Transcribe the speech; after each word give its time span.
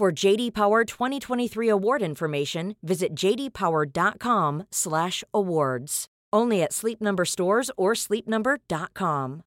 For 0.00 0.08
JD 0.10 0.54
Power 0.54 0.86
2023 0.86 1.68
award 1.68 2.00
information, 2.00 2.74
visit 2.82 3.14
jdpower.com/awards. 3.14 6.06
Only 6.32 6.62
at 6.62 6.72
Sleep 6.72 7.02
Number 7.02 7.26
stores 7.26 7.70
or 7.76 7.92
sleepnumber.com. 7.92 9.42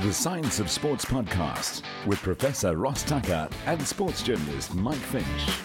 The 0.00 0.12
Science 0.14 0.60
of 0.60 0.70
Sports 0.70 1.04
podcast 1.04 1.82
with 2.06 2.20
Professor 2.20 2.74
Ross 2.74 3.02
Tucker 3.02 3.50
and 3.66 3.86
sports 3.86 4.22
journalist 4.22 4.74
Mike 4.74 4.96
Finch. 4.96 5.58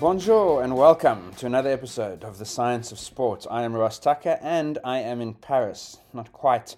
Bonjour 0.00 0.62
and 0.62 0.74
welcome 0.74 1.34
to 1.34 1.44
another 1.44 1.70
episode 1.70 2.24
of 2.24 2.38
The 2.38 2.46
Science 2.46 2.92
of 2.92 2.98
Sports. 2.98 3.46
I 3.50 3.64
am 3.64 3.74
Ross 3.74 3.98
Tucker 3.98 4.38
and 4.40 4.78
I 4.82 5.00
am 5.00 5.20
in 5.20 5.34
Paris. 5.34 5.98
Not 6.14 6.32
quite 6.32 6.76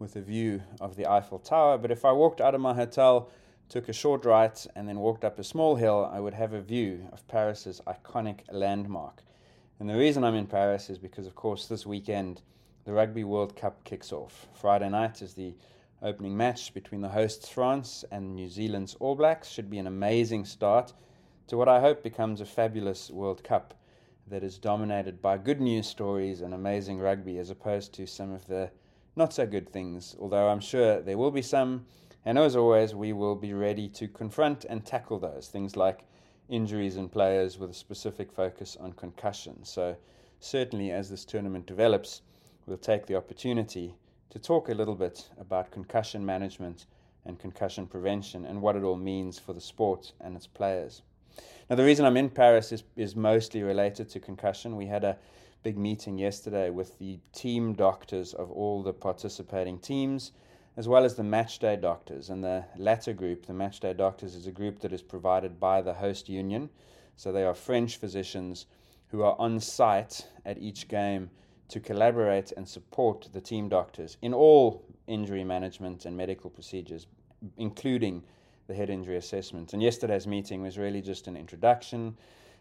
with 0.00 0.16
a 0.16 0.20
view 0.20 0.62
of 0.80 0.96
the 0.96 1.06
Eiffel 1.06 1.38
Tower, 1.38 1.76
but 1.78 1.90
if 1.90 2.04
I 2.06 2.10
walked 2.10 2.40
out 2.40 2.54
of 2.54 2.60
my 2.60 2.72
hotel, 2.72 3.30
took 3.68 3.88
a 3.88 3.92
short 3.92 4.24
right, 4.24 4.66
and 4.74 4.88
then 4.88 4.98
walked 4.98 5.24
up 5.24 5.38
a 5.38 5.44
small 5.44 5.76
hill, 5.76 6.10
I 6.10 6.18
would 6.18 6.34
have 6.34 6.54
a 6.54 6.60
view 6.62 7.06
of 7.12 7.28
Paris's 7.28 7.82
iconic 7.86 8.40
landmark. 8.50 9.22
And 9.78 9.88
the 9.88 9.96
reason 9.96 10.24
I'm 10.24 10.34
in 10.34 10.46
Paris 10.46 10.88
is 10.88 10.98
because, 10.98 11.26
of 11.26 11.34
course, 11.34 11.66
this 11.66 11.86
weekend 11.86 12.40
the 12.84 12.92
Rugby 12.94 13.24
World 13.24 13.54
Cup 13.54 13.84
kicks 13.84 14.10
off. 14.10 14.48
Friday 14.54 14.88
night 14.88 15.20
is 15.20 15.34
the 15.34 15.54
opening 16.02 16.34
match 16.34 16.72
between 16.72 17.02
the 17.02 17.10
hosts 17.10 17.50
France 17.50 18.02
and 18.10 18.34
New 18.34 18.48
Zealand's 18.48 18.94
All 19.00 19.14
Blacks. 19.14 19.50
Should 19.50 19.68
be 19.68 19.78
an 19.78 19.86
amazing 19.86 20.46
start 20.46 20.94
to 21.48 21.58
what 21.58 21.68
I 21.68 21.80
hope 21.80 22.02
becomes 22.02 22.40
a 22.40 22.46
fabulous 22.46 23.10
World 23.10 23.44
Cup 23.44 23.74
that 24.28 24.42
is 24.42 24.58
dominated 24.58 25.20
by 25.20 25.36
good 25.36 25.60
news 25.60 25.86
stories 25.86 26.40
and 26.40 26.54
amazing 26.54 26.98
rugby 26.98 27.36
as 27.38 27.50
opposed 27.50 27.92
to 27.94 28.06
some 28.06 28.32
of 28.32 28.46
the 28.46 28.70
not 29.16 29.32
so 29.32 29.46
good 29.46 29.68
things, 29.68 30.16
although 30.20 30.48
I'm 30.48 30.60
sure 30.60 31.00
there 31.00 31.18
will 31.18 31.30
be 31.30 31.42
some. 31.42 31.86
And 32.24 32.38
as 32.38 32.54
always, 32.54 32.94
we 32.94 33.12
will 33.12 33.34
be 33.34 33.52
ready 33.52 33.88
to 33.88 34.06
confront 34.06 34.64
and 34.66 34.84
tackle 34.84 35.18
those 35.18 35.48
things 35.48 35.76
like 35.76 36.04
injuries 36.48 36.96
in 36.96 37.08
players 37.08 37.58
with 37.58 37.70
a 37.70 37.74
specific 37.74 38.30
focus 38.30 38.76
on 38.78 38.92
concussion. 38.92 39.64
So, 39.64 39.96
certainly, 40.38 40.90
as 40.90 41.08
this 41.08 41.24
tournament 41.24 41.66
develops, 41.66 42.22
we'll 42.66 42.76
take 42.76 43.06
the 43.06 43.16
opportunity 43.16 43.94
to 44.30 44.38
talk 44.38 44.68
a 44.68 44.74
little 44.74 44.94
bit 44.94 45.28
about 45.38 45.70
concussion 45.70 46.24
management 46.24 46.86
and 47.24 47.38
concussion 47.38 47.86
prevention 47.86 48.44
and 48.44 48.60
what 48.60 48.76
it 48.76 48.82
all 48.82 48.96
means 48.96 49.38
for 49.38 49.52
the 49.52 49.60
sport 49.60 50.12
and 50.20 50.36
its 50.36 50.46
players. 50.46 51.02
Now, 51.70 51.76
the 51.76 51.84
reason 51.84 52.04
I'm 52.04 52.16
in 52.16 52.30
Paris 52.30 52.72
is, 52.72 52.82
is 52.96 53.14
mostly 53.14 53.62
related 53.62 54.08
to 54.10 54.18
concussion. 54.18 54.74
We 54.74 54.86
had 54.86 55.04
a 55.04 55.16
big 55.62 55.78
meeting 55.78 56.18
yesterday 56.18 56.68
with 56.68 56.98
the 56.98 57.20
team 57.32 57.74
doctors 57.74 58.34
of 58.34 58.50
all 58.50 58.82
the 58.82 58.92
participating 58.92 59.78
teams, 59.78 60.32
as 60.76 60.88
well 60.88 61.04
as 61.04 61.14
the 61.14 61.22
matchday 61.22 61.80
doctors. 61.80 62.28
And 62.28 62.42
the 62.42 62.64
latter 62.76 63.12
group, 63.12 63.46
the 63.46 63.52
matchday 63.52 63.96
doctors, 63.96 64.34
is 64.34 64.48
a 64.48 64.50
group 64.50 64.80
that 64.80 64.92
is 64.92 65.00
provided 65.00 65.60
by 65.60 65.80
the 65.80 65.94
host 65.94 66.28
union. 66.28 66.70
So 67.14 67.30
they 67.30 67.44
are 67.44 67.54
French 67.54 67.98
physicians 67.98 68.66
who 69.12 69.22
are 69.22 69.36
on 69.38 69.60
site 69.60 70.26
at 70.44 70.58
each 70.58 70.88
game 70.88 71.30
to 71.68 71.78
collaborate 71.78 72.50
and 72.56 72.68
support 72.68 73.28
the 73.32 73.40
team 73.40 73.68
doctors 73.68 74.16
in 74.22 74.34
all 74.34 74.84
injury 75.06 75.44
management 75.44 76.04
and 76.04 76.16
medical 76.16 76.50
procedures, 76.50 77.06
including 77.58 78.24
the 78.70 78.76
head 78.76 78.88
injury 78.88 79.16
assessment. 79.16 79.74
And 79.74 79.82
yesterday's 79.82 80.26
meeting 80.26 80.62
was 80.62 80.78
really 80.78 81.02
just 81.02 81.26
an 81.28 81.36
introduction 81.36 82.16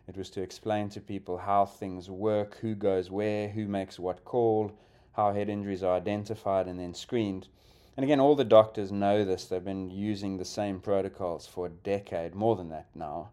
it 0.09 0.17
was 0.17 0.31
to 0.31 0.41
explain 0.41 0.89
to 0.89 1.01
people 1.01 1.37
how 1.37 1.67
things 1.67 2.09
work, 2.09 2.57
who 2.61 2.73
goes 2.73 3.11
where, 3.11 3.47
who 3.47 3.67
makes 3.67 3.99
what 3.99 4.25
call, 4.25 4.71
how 5.13 5.33
head 5.33 5.49
injuries 5.49 5.83
are 5.83 5.95
identified 5.95 6.67
and 6.67 6.79
then 6.79 6.95
screened. 6.95 7.47
And 7.95 8.03
again, 8.03 8.19
all 8.19 8.35
the 8.35 8.43
doctors 8.43 8.91
know 8.91 9.23
this. 9.23 9.45
They've 9.45 9.63
been 9.63 9.91
using 9.91 10.37
the 10.37 10.45
same 10.45 10.79
protocols 10.79 11.45
for 11.45 11.67
a 11.67 11.69
decade, 11.69 12.33
more 12.33 12.55
than 12.55 12.69
that 12.69 12.87
now. 12.95 13.29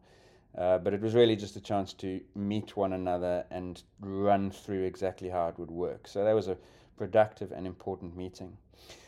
Uh, 0.57 0.77
but 0.77 0.93
it 0.93 1.01
was 1.01 1.15
really 1.15 1.35
just 1.35 1.57
a 1.57 1.63
chance 1.63 1.95
to 1.95 2.21
meet 2.35 2.77
one 2.77 2.93
another 2.93 3.47
and 3.51 3.83
run 4.01 4.51
through 4.51 4.85
exactly 4.85 5.31
how 5.31 5.49
it 5.49 5.59
would 5.59 5.71
work. 5.71 6.07
So 6.07 6.25
that 6.25 6.35
was 6.35 6.49
a 6.49 6.59
productive 6.99 7.53
and 7.53 7.67
important 7.67 8.15
meeting. 8.15 8.55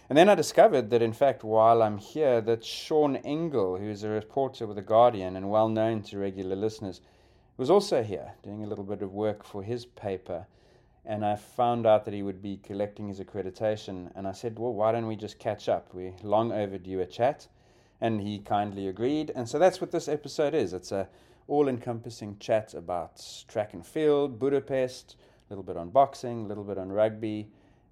And 0.08 0.16
then 0.16 0.30
I 0.30 0.34
discovered 0.34 0.88
that, 0.88 1.02
in 1.02 1.12
fact, 1.12 1.44
while 1.44 1.82
I'm 1.82 1.98
here, 1.98 2.40
that 2.40 2.64
Sean 2.64 3.16
Ingle, 3.16 3.76
who 3.76 3.90
is 3.90 4.04
a 4.04 4.08
reporter 4.08 4.66
with 4.66 4.76
The 4.76 4.82
Guardian 4.82 5.36
and 5.36 5.50
well 5.50 5.68
known 5.68 6.02
to 6.04 6.18
regular 6.18 6.56
listeners, 6.56 7.02
was 7.58 7.70
also 7.70 8.02
here 8.02 8.32
doing 8.42 8.64
a 8.64 8.66
little 8.66 8.84
bit 8.84 9.02
of 9.02 9.12
work 9.12 9.44
for 9.44 9.62
his 9.62 9.84
paper. 9.84 10.46
And 11.04 11.26
I 11.26 11.36
found 11.36 11.86
out 11.86 12.06
that 12.06 12.14
he 12.14 12.22
would 12.22 12.40
be 12.40 12.56
collecting 12.56 13.08
his 13.08 13.20
accreditation. 13.20 14.10
And 14.14 14.26
I 14.26 14.32
said, 14.32 14.58
Well, 14.58 14.72
why 14.72 14.92
don't 14.92 15.06
we 15.06 15.16
just 15.16 15.38
catch 15.38 15.68
up? 15.68 15.92
We're 15.92 16.14
long 16.22 16.52
overdue 16.52 17.00
a 17.00 17.06
chat. 17.06 17.46
And 18.00 18.22
he 18.22 18.38
kindly 18.38 18.88
agreed. 18.88 19.30
And 19.34 19.46
so 19.46 19.58
that's 19.58 19.80
what 19.80 19.90
this 19.90 20.08
episode 20.08 20.54
is 20.54 20.72
it's 20.72 20.92
a 20.92 21.08
all 21.48 21.68
encompassing 21.68 22.36
chat 22.38 22.74
about 22.74 23.22
track 23.48 23.74
and 23.74 23.84
field, 23.84 24.38
Budapest, 24.38 25.16
a 25.48 25.52
little 25.52 25.64
bit 25.64 25.76
on 25.76 25.90
boxing, 25.90 26.44
a 26.44 26.46
little 26.46 26.64
bit 26.64 26.78
on 26.78 26.92
rugby, 26.92 27.48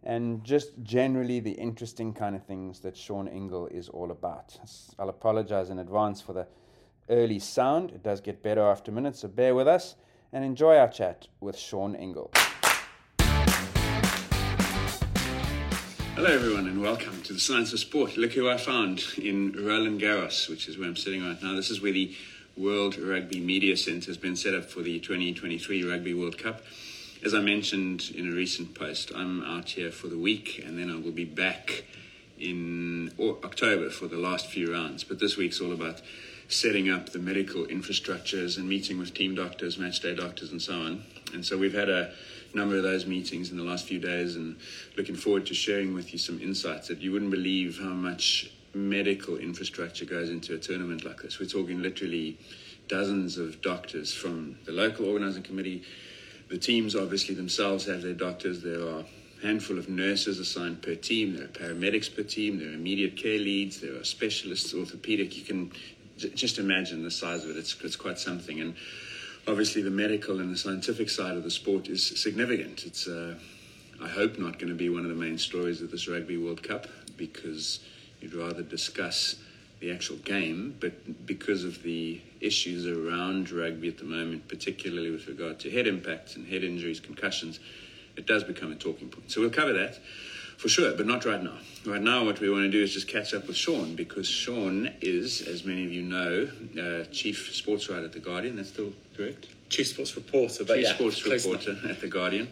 and 0.07 0.45
just 0.45 0.71
generally 0.85 1.41
the 1.41 1.51
interesting 1.51 2.15
kind 2.15 2.37
of 2.37 2.45
things 2.45 2.79
that 2.81 2.97
Sean 2.97 3.27
Ingle 3.27 3.67
is 3.67 3.89
all 3.89 4.13
about. 4.13 4.57
I'll 5.01 5.09
apologize 5.09 5.69
in 5.69 5.81
advance 5.81 6.21
for 6.21 6.33
the 6.33 6.47
early 7.11 7.41
sound. 7.41 7.91
It 7.91 8.05
does 8.05 8.21
get 8.21 8.41
better 8.41 8.63
after 8.63 8.93
minutes, 8.93 9.19
so 9.21 9.29
bear 9.29 9.57
with 9.57 9.67
us 9.67 9.97
and 10.33 10.45
enjoy 10.45 10.77
our 10.77 10.87
chat 10.87 11.27
with 11.41 11.59
Sean 11.59 11.97
Ingle. 11.97 12.31
Hello, 16.15 16.31
everyone, 16.31 16.69
and 16.69 16.81
welcome 16.81 17.21
to 17.23 17.33
the 17.33 17.41
Science 17.41 17.73
of 17.73 17.81
Sport. 17.81 18.17
Look 18.17 18.33
who 18.33 18.49
I 18.49 18.59
found 18.59 19.03
in 19.19 19.53
Roland 19.53 20.01
Garros, 20.01 20.49
which 20.49 20.69
is 20.69 20.79
where 20.79 20.87
I'm 20.87 20.95
sitting 20.97 21.27
right 21.27 21.43
now. 21.43 21.57
This 21.57 21.69
is 21.69 21.83
where 21.83 21.93
the 21.93 22.15
World 22.57 22.97
Rugby 22.97 23.41
Media 23.41 23.77
Centre 23.77 24.07
has 24.07 24.17
been 24.17 24.37
set 24.37 24.55
up 24.55 24.67
for 24.67 24.83
the 24.83 25.01
2023 25.01 25.83
Rugby 25.83 26.15
World 26.15 26.39
Cup. 26.39 26.63
As 27.25 27.33
I 27.33 27.41
mentioned 27.41 28.13
in 28.15 28.31
a 28.31 28.35
recent 28.35 28.75
post, 28.75 29.11
I'm 29.15 29.43
out 29.43 29.71
here 29.71 29.91
for 29.91 30.07
the 30.07 30.19
week 30.19 30.63
and 30.65 30.79
then 30.79 30.91
I 30.91 30.97
will 30.97 31.13
be 31.13 31.25
back 31.25 31.85
in 32.39 33.11
October 33.19 33.89
for 33.89 34.07
the 34.07 34.19
last 34.19 34.49
few 34.49 34.73
rounds. 34.73 35.03
But 35.03 35.19
this 35.19 35.37
week's 35.37 35.61
all 35.61 35.73
about 35.73 36.03
setting 36.49 36.91
up 36.91 37.11
the 37.11 37.19
medical 37.19 37.65
infrastructures 37.65 38.59
and 38.59 38.69
meeting 38.69 38.99
with 38.99 39.15
team 39.15 39.35
doctors, 39.35 39.79
match 39.79 40.01
day 40.01 40.15
doctors, 40.15 40.53
and 40.53 40.61
so 40.61 40.75
on. 40.75 41.05
And 41.33 41.45
so 41.45 41.57
we've 41.57 41.75
had 41.75 41.89
a 41.89 42.13
number 42.55 42.77
of 42.77 42.83
those 42.83 43.07
meetings 43.07 43.51
in 43.51 43.57
the 43.57 43.65
last 43.65 43.87
few 43.87 43.99
days 43.99 44.37
and 44.37 44.57
looking 44.97 45.17
forward 45.17 45.47
to 45.47 45.55
sharing 45.55 45.95
with 45.95 46.13
you 46.13 46.19
some 46.19 46.41
insights 46.41 46.89
that 46.89 46.99
you 46.99 47.13
wouldn't 47.13 47.31
believe 47.31 47.79
how 47.79 47.95
much 47.95 48.51
medical 48.75 49.39
infrastructure 49.39 50.05
goes 50.05 50.29
into 50.29 50.55
a 50.55 50.59
tournament 50.59 51.03
like 51.03 51.23
this. 51.23 51.41
We're 51.41 51.47
talking 51.47 51.81
literally 51.81 52.39
dozens 52.89 53.39
of 53.39 53.63
doctors 53.63 54.13
from 54.13 54.59
the 54.67 54.73
local 54.73 55.07
organizing 55.07 55.43
committee. 55.43 55.83
The 56.49 56.59
teams 56.59 56.95
obviously 56.95 57.35
themselves 57.35 57.87
have 57.87 58.03
their 58.03 58.15
doctors. 58.15 58.63
There 58.63 58.81
are 58.81 59.01
a 59.01 59.47
handful 59.47 59.79
of 59.79 59.89
nurses 59.89 60.39
assigned 60.39 60.83
per 60.83 60.95
team. 60.95 61.37
There 61.37 61.45
are 61.45 61.49
paramedics 61.49 62.15
per 62.15 62.23
team. 62.23 62.59
There 62.59 62.69
are 62.69 62.75
immediate 62.75 63.17
care 63.17 63.39
leads. 63.39 63.81
There 63.81 63.97
are 63.97 64.05
specialists, 64.05 64.73
orthopedic. 64.73 65.37
You 65.37 65.43
can 65.43 65.73
just 66.17 66.59
imagine 66.59 67.03
the 67.03 67.11
size 67.11 67.45
of 67.45 67.51
it. 67.51 67.57
It's, 67.57 67.77
it's 67.83 67.97
quite 67.97 68.19
something. 68.19 68.61
And 68.61 68.75
obviously, 69.49 69.83
the 69.83 69.91
medical 69.91 70.41
and 70.41 70.53
the 70.53 70.57
scientific 70.57 71.11
side 71.11 71.37
of 71.37 71.43
the 71.43 71.51
sport 71.51 71.89
is 71.89 72.07
significant. 72.21 72.87
It's, 72.87 73.09
uh, 73.09 73.35
I 74.01 74.09
hope, 74.09 74.39
not 74.39 74.59
going 74.59 74.69
to 74.69 74.75
be 74.75 74.89
one 74.89 75.03
of 75.03 75.09
the 75.09 75.17
main 75.17 75.39
stories 75.39 75.83
of 75.83 75.91
this 75.91 76.07
Rugby 76.07 76.37
World 76.37 76.63
Cup 76.63 76.87
because 77.17 77.81
you'd 78.21 78.35
rather 78.35 78.63
discuss 78.63 79.37
the 79.81 79.93
actual 79.93 80.17
game, 80.17 80.77
but 80.81 81.27
because 81.27 81.65
of 81.65 81.83
the 81.83 82.21
issues 82.41 82.87
around 82.87 83.51
rugby 83.51 83.89
at 83.89 83.99
the 83.99 84.05
moment, 84.05 84.49
particularly 84.49 85.11
with 85.11 85.27
regard 85.27 85.59
to 85.61 85.71
head 85.71 85.87
impacts 85.87 86.37
and 86.37 86.47
head 86.47 86.65
injuries, 86.65 87.01
concussions, 87.01 87.61
it 88.17 88.27
does 88.27 88.45
become 88.45 88.73
a 88.73 88.77
talking 88.77 89.09
point. 89.09 89.31
So 89.31 89.41
we'll 89.41 89.51
cover 89.51 89.73
that 89.75 89.99
for 90.57 90.69
sure, 90.69 90.93
but 90.95 91.07
not 91.07 91.25
right 91.25 91.43
now. 91.43 91.59
Right 91.85 92.01
now, 92.01 92.25
what 92.25 92.41
we 92.41 92.51
want 92.51 92.63
to 92.65 92.71
do 92.71 92.83
is 92.83 92.93
just 92.93 93.09
catch 93.09 93.35
up 93.35 93.47
with 93.47 93.57
Sean 93.57 93.95
because 93.95 94.27
Sean 94.27 94.91
is, 95.01 95.43
as 95.43 95.65
many 95.65 95.85
of 95.85 95.93
you 95.93 96.03
know, 96.03 96.49
uh, 96.81 97.05
chief 97.13 97.55
sports 97.55 97.89
writer 97.89 98.07
at 98.07 98.13
The 98.13 98.21
Guardian. 98.21 98.57
That's 98.57 98.71
still 98.71 98.93
correct? 99.17 99.47
Chief 99.69 99.87
sports 99.89 100.17
reporter, 100.17 100.65
but 100.65 100.77
chief 100.77 100.85
yeah, 100.85 100.95
sports 100.95 101.25
reporter 101.27 101.73
enough. 101.73 101.85
at 101.85 102.01
The 102.01 102.09
Guardian. 102.09 102.49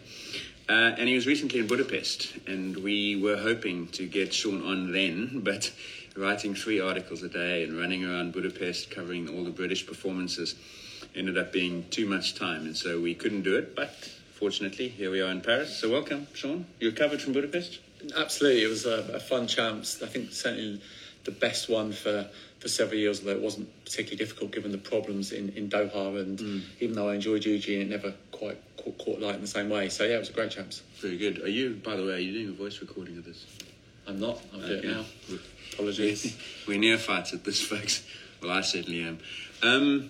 Uh, 0.67 0.95
and 0.97 1.07
he 1.07 1.15
was 1.15 1.27
recently 1.27 1.59
in 1.59 1.67
Budapest, 1.67 2.37
and 2.47 2.77
we 2.77 3.21
were 3.21 3.37
hoping 3.37 3.87
to 3.89 4.07
get 4.07 4.33
Sean 4.33 4.65
on 4.65 4.91
then, 4.91 5.41
but 5.43 5.71
writing 6.15 6.55
three 6.55 6.79
articles 6.79 7.23
a 7.23 7.29
day 7.29 7.63
and 7.63 7.77
running 7.77 8.05
around 8.05 8.33
Budapest 8.33 8.89
covering 8.89 9.27
all 9.29 9.43
the 9.43 9.51
British 9.51 9.85
performances 9.85 10.55
ended 11.15 11.37
up 11.37 11.51
being 11.51 11.85
too 11.89 12.05
much 12.05 12.35
time, 12.35 12.65
and 12.65 12.75
so 12.75 12.99
we 12.99 13.15
couldn't 13.15 13.43
do 13.43 13.55
it. 13.55 13.75
But 13.75 13.93
fortunately, 14.33 14.89
here 14.89 15.11
we 15.11 15.21
are 15.21 15.29
in 15.29 15.41
Paris. 15.41 15.77
So 15.77 15.89
welcome, 15.91 16.27
Sean. 16.33 16.65
You're 16.79 16.91
covered 16.91 17.21
from 17.21 17.33
Budapest. 17.33 17.79
Absolutely, 18.17 18.63
it 18.63 18.67
was 18.67 18.85
a, 18.85 19.13
a 19.13 19.19
fun 19.19 19.47
chance. 19.47 20.01
I 20.01 20.07
think 20.07 20.31
certainly 20.31 20.81
the 21.23 21.31
best 21.31 21.69
one 21.69 21.91
for, 21.91 22.29
for 22.59 22.67
several 22.67 22.99
years, 22.99 23.19
although 23.19 23.31
it 23.31 23.41
wasn't 23.41 23.67
particularly 23.83 24.17
difficult 24.17 24.51
given 24.51 24.71
the 24.71 24.77
problems 24.77 25.31
in, 25.31 25.49
in 25.49 25.69
Doha. 25.69 26.19
And 26.19 26.37
mm. 26.37 26.61
even 26.79 26.95
though 26.95 27.09
I 27.09 27.15
enjoyed 27.15 27.45
Eugene, 27.45 27.81
it 27.81 27.89
never 27.89 28.13
quite 28.31 28.57
caught, 28.77 28.97
caught, 28.97 29.19
light 29.19 29.35
in 29.35 29.41
the 29.41 29.47
same 29.47 29.69
way. 29.69 29.89
So 29.89 30.03
yeah, 30.03 30.15
it 30.15 30.19
was 30.19 30.29
a 30.29 30.33
great 30.33 30.51
chance. 30.51 30.83
Very 30.99 31.17
good. 31.17 31.41
Are 31.41 31.49
you, 31.49 31.81
by 31.83 31.95
the 31.95 32.05
way, 32.05 32.13
are 32.13 32.19
you 32.19 32.33
doing 32.33 32.49
a 32.49 32.57
voice 32.57 32.79
recording 32.79 33.17
of 33.17 33.25
this? 33.25 33.45
I'm 34.07 34.19
not. 34.19 34.39
I'll 34.53 34.59
okay. 34.59 34.67
do 34.67 34.75
it 34.75 34.85
now. 34.85 35.05
Apologies. 35.75 36.37
We're 36.65 36.79
neophytes 36.79 37.33
at 37.33 37.43
this, 37.43 37.61
folks. 37.61 38.05
Well, 38.41 38.51
I 38.51 38.61
certainly 38.61 39.03
am. 39.03 39.19
Um, 39.61 40.09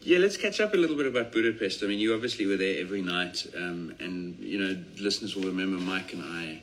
yeah, 0.00 0.16
let's 0.16 0.38
catch 0.38 0.60
up 0.60 0.72
a 0.72 0.78
little 0.78 0.96
bit 0.96 1.06
about 1.06 1.30
Budapest. 1.30 1.82
I 1.82 1.86
mean, 1.86 1.98
you 1.98 2.14
obviously 2.14 2.46
were 2.46 2.56
there 2.56 2.80
every 2.80 3.02
night, 3.02 3.46
um, 3.54 3.94
and 4.00 4.38
you 4.38 4.58
know, 4.58 4.82
listeners 4.98 5.36
will 5.36 5.44
remember 5.44 5.76
Mike 5.76 6.14
and 6.14 6.22
I 6.24 6.62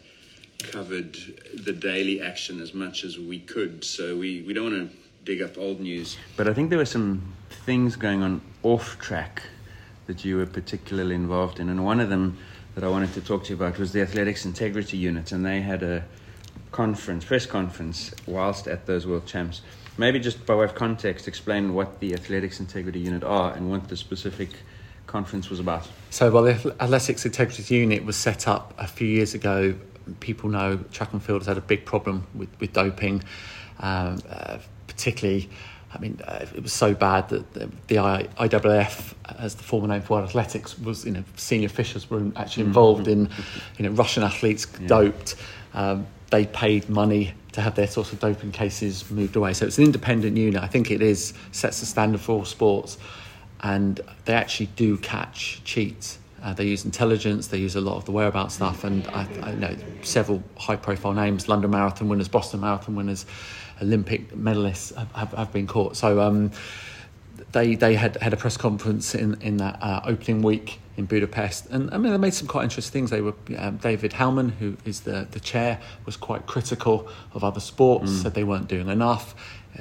covered 0.72 1.18
the 1.54 1.72
daily 1.72 2.20
action 2.20 2.62
as 2.62 2.74
much 2.74 3.04
as 3.04 3.20
we 3.20 3.40
could. 3.40 3.84
So 3.84 4.18
we, 4.18 4.42
we 4.42 4.54
don't 4.54 4.74
want 4.74 4.92
to 4.92 4.98
dig 5.24 5.44
up 5.44 5.60
old 5.60 5.80
news. 5.80 6.18
But 6.36 6.48
I 6.48 6.56
think 6.56 6.72
there 6.72 6.80
were 6.80 6.86
some 6.86 7.36
things 7.64 7.96
going 7.96 8.24
on 8.24 8.42
off 8.64 8.98
track 8.98 9.44
that 10.08 10.26
you 10.26 10.38
were 10.38 10.48
particularly 10.48 11.14
involved 11.14 11.60
in, 11.60 11.70
and 11.70 11.86
one 11.86 12.00
of 12.00 12.10
them 12.10 12.40
that 12.74 12.84
I 12.84 12.88
wanted 12.88 13.14
to 13.14 13.22
talk 13.22 13.44
to 13.44 13.50
you 13.50 13.56
about 13.56 13.78
was 13.78 13.92
the 13.92 14.02
Athletics 14.02 14.46
Integrity 14.46 14.98
Unit, 14.98 15.32
and 15.32 15.46
they 15.46 15.62
had 15.62 15.84
a 15.84 16.06
conference, 16.72 17.26
press 17.26 17.46
conference, 17.46 18.12
whilst 18.26 18.68
at 18.68 18.86
those 18.86 19.08
World 19.08 19.26
Champs 19.26 19.62
maybe 19.98 20.20
just 20.20 20.46
by 20.46 20.56
way 20.56 20.66
of 20.66 20.76
context, 20.76 21.28
explain 21.28 21.74
what 21.74 22.00
the 22.00 22.14
Athletics 22.14 22.60
Integrity 22.60 23.00
Unit 23.00 23.24
are 23.24 23.54
and 23.54 23.70
what 23.70 23.88
the 23.88 23.98
specific 23.98 24.50
conference 25.08 25.50
was 25.50 25.60
about. 25.60 25.88
So, 26.10 26.30
well, 26.32 26.44
the 26.44 26.76
Athletics 26.80 27.26
Integrity 27.26 27.76
Unit 27.76 28.06
was 28.06 28.16
set 28.16 28.48
up 28.48 28.74
a 28.78 28.88
few 28.88 29.08
years 29.08 29.34
ago. 29.34 29.76
People 30.20 30.50
know 30.50 30.78
track 30.92 31.14
and 31.14 31.22
field 31.22 31.42
has 31.42 31.48
had 31.48 31.58
a 31.58 31.62
big 31.62 31.86
problem 31.86 32.28
with, 32.36 32.50
with 32.60 32.74
doping, 32.74 33.24
um, 33.80 34.20
uh, 34.30 34.60
particularly. 34.88 35.50
I 35.94 36.00
mean, 36.00 36.20
uh, 36.26 36.46
it 36.54 36.62
was 36.62 36.74
so 36.74 36.94
bad 36.94 37.30
that 37.30 37.54
the, 37.54 37.70
the 37.88 37.96
IAAF, 37.96 39.14
as 39.40 39.56
the 39.56 39.64
former 39.64 39.88
name 39.88 40.02
for 40.02 40.16
World 40.16 40.30
Athletics, 40.30 40.78
was 40.78 41.06
you 41.06 41.12
know 41.12 41.24
senior 41.38 41.66
officials 41.66 42.10
were 42.10 42.30
actually 42.36 42.64
mm. 42.64 42.68
involved 42.68 43.08
in 43.08 43.30
you 43.78 43.86
know 43.86 43.92
Russian 43.92 44.24
athletes 44.24 44.68
yeah. 44.80 44.88
doped. 44.88 45.36
Um, 45.78 46.08
they 46.32 46.46
paid 46.48 46.90
money 46.90 47.34
to 47.54 47.62
have 47.62 47.76
their 47.76 47.88
sort 47.88 48.12
of 48.12 48.20
doping 48.20 48.52
cases 48.52 49.10
moved 49.12 49.36
away. 49.36 49.54
So 49.54 49.66
it's 49.66 49.78
an 49.78 49.84
independent 49.84 50.36
unit. 50.36 50.62
I 50.62 50.68
think 50.68 50.92
it 50.92 51.02
is 51.02 51.34
sets 51.52 51.80
the 51.80 51.86
standard 51.86 52.20
for 52.20 52.34
all 52.34 52.46
sports, 52.46 52.98
and 53.62 54.02
they 54.26 54.34
actually 54.34 54.66
do 54.76 54.98
catch 54.98 55.62
cheats. 55.64 56.18
Uh, 56.44 56.54
they 56.54 56.66
use 56.66 56.84
intelligence. 56.84 57.48
They 57.48 57.60
use 57.60 57.76
a 57.76 57.82
lot 57.82 57.96
of 57.96 58.06
the 58.06 58.12
whereabouts 58.12 58.56
stuff, 58.56 58.84
and 58.84 59.08
I, 59.10 59.28
I 59.44 59.52
know 59.54 59.76
several 60.02 60.44
high-profile 60.58 61.14
names: 61.14 61.48
London 61.48 61.70
Marathon 61.70 62.10
winners, 62.10 62.28
Boston 62.28 62.62
Marathon 62.62 62.96
winners, 62.96 63.28
Olympic 63.80 64.32
medalists 64.32 64.96
have, 64.96 65.12
have, 65.12 65.32
have 65.34 65.54
been 65.54 65.68
caught. 65.68 65.96
So. 65.96 66.20
Um, 66.20 66.52
they 67.52 67.76
they 67.76 67.94
had 67.94 68.18
had 68.18 68.34
a 68.34 68.36
press 68.36 68.58
conference 68.58 69.14
in 69.14 69.40
in 69.42 69.58
that 69.58 69.78
uh, 69.82 70.02
opening 70.06 70.42
week 70.42 70.80
in 70.98 71.06
Budapest, 71.06 71.68
and 71.68 71.94
I 71.94 71.98
mean 71.98 72.12
they 72.12 72.18
made 72.18 72.34
some 72.34 72.48
quite 72.48 72.64
interesting 72.64 72.92
things. 72.92 73.12
They 73.12 73.22
were 73.22 73.36
um, 73.58 73.78
David 73.78 74.12
Howman, 74.14 74.52
who 74.52 74.78
is 74.84 75.02
the 75.02 75.28
the 75.30 75.40
chair, 75.40 75.80
was 76.06 76.18
quite 76.18 76.48
critical 76.48 77.08
of 77.34 77.44
other 77.44 77.60
sports, 77.60 78.12
mm. 78.12 78.24
said 78.24 78.34
they 78.34 78.44
weren't 78.44 78.68
doing 78.68 78.90
enough. 78.90 79.36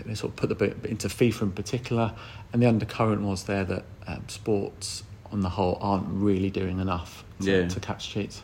They 0.05 0.15
sort 0.15 0.33
of 0.33 0.37
put 0.37 0.51
the 0.51 0.55
bit 0.55 0.77
into 0.85 1.09
FIFA 1.09 1.43
in 1.43 1.53
particular, 1.53 2.13
and 2.53 2.63
the 2.63 2.67
undercurrent 2.67 3.23
was 3.23 3.45
there 3.45 3.65
that 3.65 3.85
um, 4.07 4.29
sports 4.29 5.05
on 5.33 5.41
the 5.41 5.49
whole 5.49 5.79
aren't 5.81 6.07
really 6.09 6.51
doing 6.51 6.79
enough 6.79 7.25
to, 7.41 7.51
yeah. 7.51 7.69
to 7.69 7.81
catch 7.81 8.11
cheats. 8.11 8.43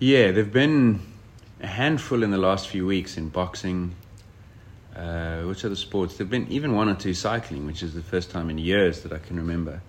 Yeah, 0.00 0.32
there've 0.32 0.52
been 0.52 1.00
a 1.60 1.66
handful 1.66 2.22
in 2.22 2.30
the 2.30 2.38
last 2.38 2.68
few 2.68 2.86
weeks 2.86 3.16
in 3.16 3.28
boxing, 3.28 3.94
uh, 4.96 5.42
which 5.42 5.64
other 5.64 5.76
sports? 5.76 6.16
There've 6.16 6.30
been 6.30 6.48
even 6.48 6.74
one 6.74 6.88
or 6.88 6.94
two 6.94 7.14
cycling, 7.14 7.66
which 7.66 7.82
is 7.82 7.94
the 7.94 8.02
first 8.02 8.30
time 8.30 8.50
in 8.50 8.58
years 8.58 9.02
that 9.02 9.12
I 9.12 9.18
can 9.18 9.36
remember. 9.36 9.80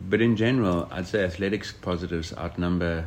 But 0.00 0.20
in 0.20 0.36
general, 0.36 0.88
I'd 0.90 1.06
say 1.06 1.24
athletics 1.24 1.72
positives 1.72 2.32
outnumber 2.36 3.06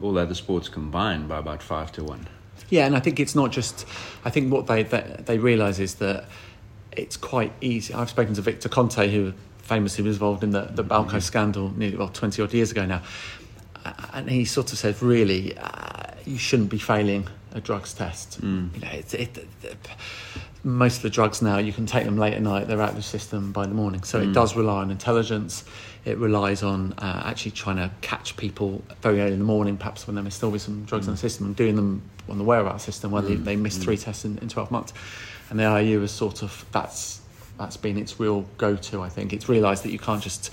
all 0.00 0.18
other 0.18 0.34
sports 0.34 0.68
combined 0.68 1.28
by 1.28 1.38
about 1.38 1.62
five 1.62 1.92
to 1.92 2.04
one. 2.04 2.28
Yeah, 2.68 2.86
and 2.86 2.96
I 2.96 3.00
think 3.00 3.20
it's 3.20 3.34
not 3.34 3.52
just. 3.52 3.86
I 4.24 4.30
think 4.30 4.52
what 4.52 4.66
they 4.66 4.82
they, 4.82 5.16
they 5.24 5.38
realise 5.38 5.78
is 5.78 5.96
that 5.96 6.26
it's 6.92 7.16
quite 7.16 7.52
easy. 7.60 7.94
I've 7.94 8.10
spoken 8.10 8.34
to 8.34 8.42
Victor 8.42 8.68
Conte, 8.68 9.08
who 9.10 9.32
famously 9.58 10.04
was 10.04 10.16
involved 10.16 10.44
in 10.44 10.50
the 10.50 10.62
the 10.62 10.84
Balco 10.84 11.06
mm-hmm. 11.06 11.18
scandal 11.20 11.72
nearly 11.76 11.96
well 11.96 12.08
twenty 12.08 12.42
odd 12.42 12.52
years 12.52 12.70
ago 12.70 12.84
now, 12.84 13.02
and 14.12 14.30
he 14.30 14.44
sort 14.44 14.72
of 14.72 14.78
said, 14.78 15.00
really, 15.02 15.56
uh, 15.58 16.12
you 16.24 16.38
shouldn't 16.38 16.70
be 16.70 16.78
failing 16.78 17.26
a 17.52 17.60
drugs 17.60 17.94
test. 17.94 18.40
Mm. 18.40 18.74
You 18.74 18.80
know, 18.80 18.90
it, 18.90 19.14
it, 19.14 19.38
it, 19.62 19.88
most 20.64 20.96
of 20.96 21.02
the 21.02 21.10
drugs 21.10 21.42
now 21.42 21.58
you 21.58 21.72
can 21.72 21.86
take 21.86 22.04
them 22.04 22.16
late 22.16 22.34
at 22.34 22.42
night; 22.42 22.66
they're 22.66 22.80
out 22.80 22.90
of 22.90 22.96
the 22.96 23.02
system 23.02 23.52
by 23.52 23.66
the 23.66 23.74
morning. 23.74 24.02
So 24.02 24.20
mm. 24.20 24.30
it 24.30 24.32
does 24.32 24.56
rely 24.56 24.80
on 24.80 24.90
intelligence. 24.90 25.64
It 26.04 26.18
relies 26.18 26.62
on 26.62 26.92
uh, 26.94 27.22
actually 27.26 27.52
trying 27.52 27.76
to 27.76 27.90
catch 28.00 28.36
people 28.36 28.82
very 29.02 29.20
early 29.20 29.34
in 29.34 29.38
the 29.38 29.44
morning, 29.44 29.76
perhaps 29.76 30.06
when 30.06 30.14
there 30.16 30.24
may 30.24 30.30
still 30.30 30.50
be 30.50 30.58
some 30.58 30.84
drugs 30.84 31.04
mm. 31.04 31.08
in 31.08 31.14
the 31.14 31.18
system, 31.18 31.46
and 31.46 31.56
doing 31.56 31.76
them 31.76 32.02
on 32.28 32.38
the 32.38 32.44
whereabouts 32.44 32.84
system 32.84 33.10
where 33.10 33.22
they, 33.22 33.36
mm. 33.36 33.44
they 33.44 33.56
miss 33.56 33.76
three 33.76 33.96
mm. 33.96 34.02
tests 34.02 34.24
in, 34.24 34.38
in 34.38 34.48
12 34.48 34.70
months. 34.70 34.94
And 35.50 35.58
the 35.58 35.82
IU 35.82 36.02
is 36.02 36.10
sort 36.10 36.42
of 36.42 36.64
that's 36.72 37.20
that's 37.58 37.76
been 37.76 37.96
its 37.98 38.18
real 38.18 38.44
go-to. 38.58 39.02
I 39.02 39.08
think 39.08 39.32
it's 39.32 39.48
realised 39.48 39.84
that 39.84 39.90
you 39.92 39.98
can't 39.98 40.22
just 40.22 40.52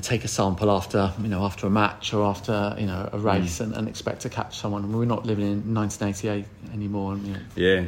take 0.00 0.24
a 0.24 0.28
sample 0.28 0.70
after 0.70 1.12
you 1.20 1.28
know 1.28 1.44
after 1.44 1.66
a 1.66 1.70
match 1.70 2.14
or 2.14 2.24
after 2.24 2.74
you 2.78 2.86
know 2.86 3.08
a 3.12 3.18
race 3.18 3.58
mm. 3.58 3.64
and, 3.64 3.74
and, 3.74 3.88
expect 3.88 4.22
to 4.22 4.28
catch 4.28 4.58
someone. 4.58 4.90
We're 4.92 5.04
not 5.04 5.26
living 5.26 5.46
in 5.46 5.74
1988 5.74 6.46
anymore. 6.72 7.12
And, 7.14 7.26
you 7.26 7.32
know. 7.34 7.40
Yeah. 7.54 7.84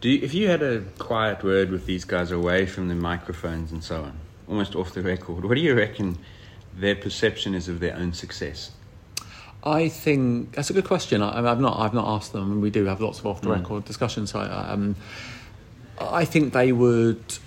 Do 0.00 0.08
you, 0.10 0.20
if 0.22 0.34
you 0.34 0.48
had 0.48 0.62
a 0.62 0.80
quiet 0.98 1.42
word 1.42 1.70
with 1.70 1.86
these 1.86 2.04
guys 2.04 2.30
away 2.30 2.66
from 2.66 2.88
the 2.88 2.94
microphones 2.94 3.72
and 3.72 3.82
so 3.82 4.02
on, 4.02 4.18
almost 4.48 4.76
off 4.76 4.92
the 4.92 5.02
record, 5.02 5.44
what 5.44 5.54
do 5.54 5.60
you 5.60 5.74
reckon 5.74 6.18
their 6.76 6.94
perception 6.94 7.54
is 7.54 7.68
of 7.68 7.80
their 7.80 7.96
own 7.96 8.12
success? 8.12 8.70
I 9.64 9.88
think 9.88 10.54
that's 10.54 10.70
a 10.70 10.74
good 10.74 10.84
question. 10.84 11.22
I, 11.22 11.42
have 11.42 11.60
not 11.60 11.78
I've 11.78 11.94
not 11.94 12.06
asked 12.06 12.32
them, 12.32 12.52
and 12.52 12.62
we 12.62 12.70
do 12.70 12.84
have 12.84 13.00
lots 13.00 13.18
of 13.18 13.26
off 13.26 13.40
the 13.40 13.48
record 13.48 13.82
mm. 13.82 13.86
discussions. 13.86 14.30
So 14.32 14.40
I, 14.40 14.72
um, 14.72 14.94
I 15.98 16.24
think 16.24 16.52
they 16.52 16.70
would 16.70 17.38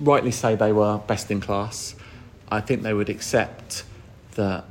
rightly 0.00 0.30
say 0.30 0.54
they 0.54 0.72
were 0.72 0.98
best 0.98 1.30
in 1.30 1.40
class. 1.40 1.96
I 2.48 2.60
think 2.60 2.82
they 2.82 2.94
would 2.94 3.08
accept 3.08 3.84
that 4.32 4.64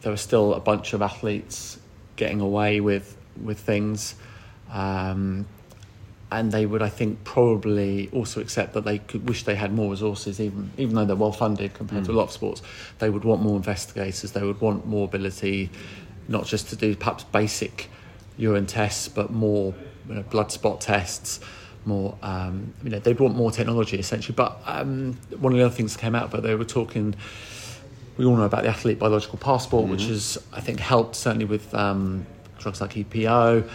there 0.00 0.12
were 0.12 0.16
still 0.16 0.54
a 0.54 0.60
bunch 0.60 0.92
of 0.92 1.02
athletes 1.02 1.78
getting 2.16 2.40
away 2.40 2.80
with 2.80 3.16
with 3.42 3.58
things, 3.58 4.14
um, 4.70 5.46
and 6.30 6.52
they 6.52 6.66
would, 6.66 6.82
I 6.82 6.88
think, 6.88 7.24
probably 7.24 8.08
also 8.12 8.40
accept 8.40 8.74
that 8.74 8.84
they 8.84 8.98
could 8.98 9.28
wish 9.28 9.44
they 9.44 9.54
had 9.54 9.72
more 9.72 9.90
resources, 9.90 10.40
even 10.40 10.70
even 10.76 10.94
though 10.94 11.04
they're 11.04 11.16
well 11.16 11.32
funded 11.32 11.74
compared 11.74 12.02
mm. 12.02 12.06
to 12.06 12.12
a 12.12 12.14
lot 12.14 12.24
of 12.24 12.32
sports. 12.32 12.62
They 12.98 13.10
would 13.10 13.24
want 13.24 13.42
more 13.42 13.56
investigators. 13.56 14.32
They 14.32 14.42
would 14.42 14.60
want 14.60 14.86
more 14.86 15.04
ability, 15.04 15.70
not 16.28 16.46
just 16.46 16.68
to 16.70 16.76
do 16.76 16.96
perhaps 16.96 17.24
basic 17.24 17.90
urine 18.38 18.66
tests, 18.66 19.08
but 19.08 19.30
more 19.30 19.74
you 20.08 20.14
know, 20.14 20.22
blood 20.22 20.50
spot 20.50 20.80
tests 20.80 21.40
more, 21.84 22.16
um, 22.22 22.72
you 22.82 22.90
know, 22.90 22.98
they'd 22.98 23.18
want 23.18 23.34
more 23.34 23.50
technology 23.50 23.98
essentially. 23.98 24.34
But 24.34 24.60
um, 24.66 25.18
one 25.38 25.52
of 25.52 25.58
the 25.58 25.64
other 25.64 25.74
things 25.74 25.94
that 25.94 26.00
came 26.00 26.14
out, 26.14 26.30
but 26.30 26.42
they 26.42 26.54
were 26.54 26.64
talking, 26.64 27.14
we 28.16 28.24
all 28.24 28.36
know 28.36 28.44
about 28.44 28.62
the 28.62 28.68
athlete 28.68 28.98
biological 28.98 29.38
passport, 29.38 29.84
mm-hmm. 29.84 29.92
which 29.92 30.04
has, 30.04 30.38
I 30.52 30.60
think, 30.60 30.80
helped 30.80 31.16
certainly 31.16 31.46
with 31.46 31.74
um, 31.74 32.26
drugs 32.58 32.80
like 32.80 32.92
EPO. 32.92 33.68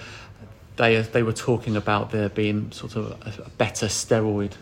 They, 0.77 1.01
they 1.01 1.23
were 1.23 1.33
talking 1.33 1.75
about 1.75 2.11
there 2.11 2.29
being 2.29 2.71
sort 2.71 2.95
of 2.95 3.11
a, 3.25 3.43
a 3.43 3.49
better 3.51 3.87
steroid 3.87 4.53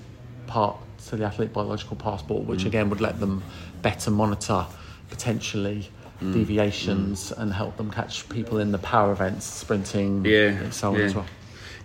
part 0.48 0.78
to 1.08 1.16
the 1.18 1.26
athlete 1.26 1.54
biological 1.54 1.98
passport, 1.98 2.46
which 2.46 2.62
mm. 2.62 2.68
again 2.68 2.90
would 2.90 3.02
let 3.02 3.20
them 3.20 3.44
better 3.82 4.10
monitor 4.12 4.66
potentially 5.10 5.90
mm. 6.22 6.34
deviations 6.34 7.32
mm. 7.32 7.42
and 7.42 7.54
help 7.54 7.78
them 7.78 7.92
catch 7.92 8.28
people 8.30 8.60
in 8.60 8.72
the 8.72 8.78
power 8.80 9.12
events, 9.12 9.46
sprinting, 9.46 10.26
yeah. 10.26 10.50
and 10.50 10.74
so 10.74 10.90
on 10.90 11.00
yeah. 11.00 11.06
as 11.06 11.16
well. 11.16 11.26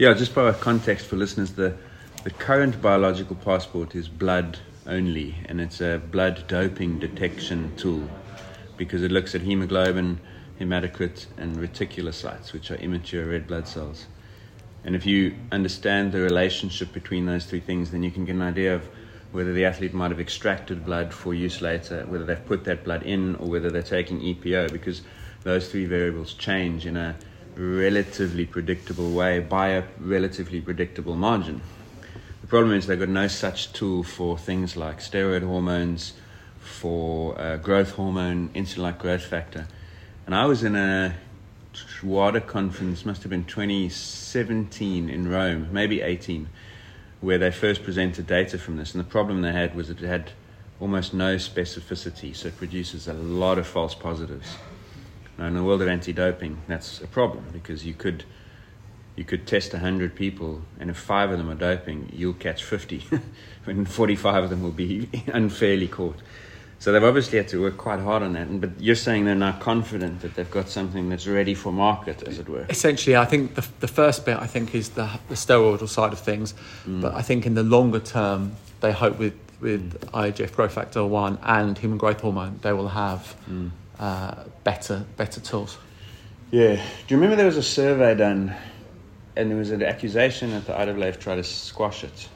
Yeah, 0.01 0.15
just 0.15 0.35
by 0.35 0.51
context 0.55 1.05
for 1.05 1.17
listeners, 1.17 1.53
the, 1.53 1.77
the 2.25 2.31
current 2.31 2.81
biological 2.81 3.37
passport 3.37 3.95
is 3.95 4.09
blood 4.09 4.59
only, 4.87 5.35
and 5.45 5.61
it's 5.61 5.83
a 5.83 5.99
blood 5.99 6.45
doping 6.49 6.99
detection 6.99 7.77
tool 7.77 8.09
because 8.79 9.03
it 9.03 9.11
looks 9.11 9.35
at 9.35 9.43
hemoglobin, 9.43 10.19
hematocrit, 10.59 11.27
and 11.37 11.59
reticulocytes, 11.59 12.55
which 12.55 12.71
are 12.71 12.77
immature 12.77 13.27
red 13.27 13.47
blood 13.47 13.69
cells. 13.69 14.07
And 14.85 14.97
if 14.97 15.05
you 15.05 15.37
understand 15.53 16.13
the 16.13 16.23
relationship 16.23 16.95
between 16.95 17.27
those 17.27 17.45
three 17.45 17.61
things, 17.61 17.91
then 17.91 18.03
you 18.03 18.11
can 18.11 18.25
get 18.25 18.37
an 18.37 18.41
idea 18.41 18.75
of 18.75 18.89
whether 19.33 19.53
the 19.53 19.67
athlete 19.67 19.93
might 19.93 20.13
have 20.13 20.19
extracted 20.19 20.83
blood 20.83 21.13
for 21.13 21.35
use 21.35 21.61
later, 21.61 22.07
whether 22.09 22.25
they've 22.25 22.47
put 22.47 22.65
that 22.65 22.85
blood 22.85 23.03
in, 23.03 23.35
or 23.35 23.51
whether 23.51 23.69
they're 23.69 23.83
taking 23.83 24.21
EPO, 24.21 24.73
because 24.73 25.03
those 25.43 25.71
three 25.71 25.85
variables 25.85 26.33
change 26.33 26.87
in 26.87 26.97
a 26.97 27.15
relatively 27.61 28.47
predictable 28.47 29.11
way 29.11 29.39
by 29.39 29.69
a 29.69 29.85
relatively 29.99 30.61
predictable 30.61 31.15
margin. 31.15 31.61
The 32.41 32.47
problem 32.47 32.73
is 32.73 32.87
they've 32.87 32.99
got 32.99 33.09
no 33.09 33.29
such 33.29 33.73
tool 33.73 34.03
for 34.03 34.39
things 34.39 34.77
like 34.77 35.01
steroid 35.01 35.43
hormones, 35.43 36.15
for 36.59 37.39
uh, 37.39 37.57
growth 37.57 37.93
hormone, 37.93 38.49
insulin 38.55 38.79
like 38.79 38.99
growth 38.99 39.25
factor. 39.25 39.67
And 40.27 40.35
I 40.35 40.47
was 40.47 40.63
in 40.63 40.75
a 40.75 41.17
WADA 42.03 42.43
conference, 42.43 43.05
must 43.05 43.23
have 43.23 43.31
been 43.31 43.45
2017 43.45 45.11
in 45.11 45.29
Rome, 45.29 45.69
maybe 45.71 46.01
18, 46.01 46.49
where 47.21 47.39
they 47.39 47.51
first 47.51 47.85
presented 47.85 48.27
data 48.27 48.59
from 48.59 48.77
this. 48.77 48.95
And 48.95 49.05
the 49.05 49.09
problem 49.09 49.43
they 49.43 49.53
had 49.53 49.75
was 49.75 49.91
it 49.91 49.99
had 49.99 50.33
almost 50.81 51.13
no 51.13 51.37
specificity, 51.37 52.35
so 52.35 52.49
it 52.49 52.57
produces 52.57 53.07
a 53.07 53.13
lot 53.13 53.59
of 53.59 53.67
false 53.67 53.95
positives. 53.95 54.57
Now, 55.41 55.47
in 55.47 55.55
the 55.55 55.65
world 55.65 55.81
of 55.81 55.89
anti-doping, 55.89 56.59
that's 56.69 57.01
a 57.01 57.07
problem 57.07 57.47
because 57.51 57.87
you 57.87 57.95
could 57.95 58.25
you 59.17 59.25
could 59.25 59.47
test 59.47 59.73
100 59.73 60.15
people, 60.15 60.63
and 60.79 60.91
if 60.91 60.99
five 60.99 61.31
of 61.31 61.39
them 61.39 61.51
are 61.51 61.55
doping, 61.55 62.11
you'll 62.13 62.35
catch 62.35 62.63
50, 62.63 63.05
and 63.67 63.91
45 63.91 64.45
of 64.45 64.51
them 64.51 64.63
will 64.63 64.71
be 64.71 65.09
unfairly 65.27 65.89
caught. 65.89 66.17
So 66.79 66.93
they've 66.93 67.03
obviously 67.03 67.39
had 67.39 67.49
to 67.49 67.61
work 67.61 67.77
quite 67.77 68.01
hard 68.01 68.23
on 68.23 68.35
that. 68.35 68.61
But 68.61 68.81
you're 68.81 68.95
saying 68.95 69.25
they're 69.25 69.35
now 69.35 69.53
confident 69.53 70.21
that 70.21 70.35
they've 70.35 70.51
got 70.51 70.69
something 70.69 71.09
that's 71.09 71.27
ready 71.27 71.55
for 71.55 71.73
market, 71.73 72.23
as 72.23 72.39
it 72.39 72.49
were. 72.49 72.67
Essentially, 72.69 73.17
I 73.17 73.25
think 73.25 73.55
the, 73.55 73.67
the 73.81 73.89
first 73.89 74.27
bit 74.27 74.39
I 74.39 74.47
think 74.47 74.75
is 74.75 74.91
the, 74.91 75.11
the 75.29 75.35
steroidal 75.35 75.89
side 75.89 76.13
of 76.13 76.21
things. 76.21 76.55
Mm. 76.87 77.01
But 77.01 77.15
I 77.15 77.23
think 77.23 77.47
in 77.47 77.55
the 77.55 77.63
longer 77.63 78.01
term, 78.01 78.57
they 78.81 78.93
hope 78.93 79.19
with 79.19 79.35
with 79.61 80.01
mm. 80.01 80.11
IGF 80.11 80.55
growth 80.55 80.73
factor 80.73 81.05
one 81.05 81.39
and 81.43 81.77
human 81.77 81.99
growth 81.99 82.21
hormone, 82.21 82.59
they 82.63 82.73
will 82.73 82.89
have 82.89 83.37
mm. 83.51 83.71
Uh, 84.01 84.45
better 84.65 85.05
better 85.17 85.41
tools. 85.41 85.79
Yeah. 86.51 86.75
Do 86.75 86.83
you 87.15 87.17
remember 87.17 87.37
there 87.37 87.47
was 87.47 87.59
a 87.59 87.63
survey 87.63 88.17
done, 88.17 88.57
and 89.37 89.51
there 89.51 89.59
was 89.59 89.71
an 89.71 89.83
accusation 89.83 90.51
that 90.51 90.67
the 90.67 90.73
IAAF 90.73 91.21
tried 91.21 91.37
to 91.37 91.45
squash 91.45 92.03
it, 92.03 92.29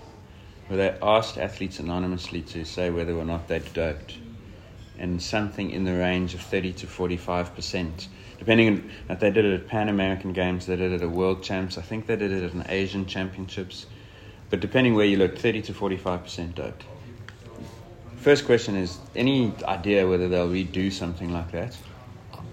where 0.69 0.77
they 0.77 0.99
asked 1.03 1.39
athletes 1.39 1.81
anonymously 1.81 2.43
to 2.43 2.65
say 2.65 2.91
whether 2.91 3.17
or 3.17 3.25
not 3.25 3.49
they'd 3.49 3.73
doped 3.73 4.19
and 4.99 5.21
something 5.21 5.71
in 5.71 5.85
the 5.85 5.93
range 5.93 6.35
of 6.35 6.41
30 6.41 6.73
to 6.75 6.87
45 6.87 7.55
percent. 7.55 8.09
Depending 8.39 8.69
on 8.69 8.91
if 9.09 9.21
they 9.21 9.31
did 9.31 9.45
it 9.45 9.61
at 9.61 9.67
Pan 9.67 9.89
American 9.89 10.33
Games, 10.33 10.67
they 10.67 10.77
did 10.77 10.93
it 10.93 11.03
at 11.03 11.11
World 11.11 11.43
Champs, 11.43 11.79
I 11.79 11.83
think 11.83 12.07
they 12.07 12.17
did 12.17 12.31
it 12.31 12.45
at 12.45 12.53
an 12.53 12.67
Asian 12.69 13.07
Championships. 13.07 13.87
But 14.51 14.61
depending 14.61 14.95
where 14.95 15.07
you 15.07 15.17
look, 15.17 15.39
30 15.39 15.63
to 15.63 15.75
45 15.75 16.23
percent 16.23 16.55
doped. 16.55 16.85
First 18.25 18.47
question 18.47 18.75
is 18.75 19.01
any 19.15 19.53
idea 19.65 20.09
whether 20.09 20.31
they'll 20.31 20.49
redo 20.49 20.91
something 20.91 21.31
like 21.31 21.53
that? 21.53 21.77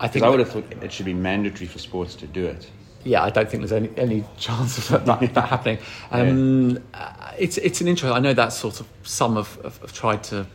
I 0.02 0.10
think 0.10 0.26
I 0.26 0.28
would 0.28 0.40
have 0.40 0.52
thought 0.52 0.66
it 0.70 0.92
should 0.92 1.06
be 1.06 1.14
mandatory 1.14 1.66
for 1.66 1.80
sports 1.80 2.14
to 2.16 2.28
do 2.28 2.46
it. 2.46 2.70
Yeah, 3.06 3.24
I 3.24 3.30
don't 3.30 3.50
think 3.50 3.62
there's 3.62 3.72
any, 3.72 3.90
any 3.96 4.26
chance 4.38 4.78
of 4.92 5.06
that, 5.06 5.34
that 5.34 5.48
happening. 5.48 5.78
Um, 6.12 6.78
yeah. 6.94 7.36
It's 7.40 7.58
it's 7.58 7.80
an 7.80 7.88
interesting. 7.88 8.14
I 8.14 8.20
know 8.20 8.34
that 8.34 8.52
sort 8.52 8.82
of 8.82 8.88
some 9.04 9.38
have, 9.38 9.56
have, 9.64 9.78
have 9.78 9.94
tried 9.94 10.26
to 10.26 10.46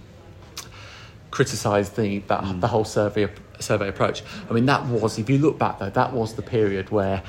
criticise 1.31 1.89
the 1.89 2.19
that, 2.29 2.43
mm. 2.45 2.61
the 2.61 2.69
whole 2.69 2.85
survey 2.85 3.27
survey 3.59 3.89
approach. 3.89 4.23
I 4.51 4.53
mean, 4.53 4.67
that 4.67 4.85
was 4.85 5.19
if 5.19 5.31
you 5.31 5.39
look 5.39 5.59
back 5.59 5.79
though, 5.79 5.89
that 5.89 6.13
was 6.13 6.35
the 6.35 6.43
period 6.43 6.91
where. 6.91 7.23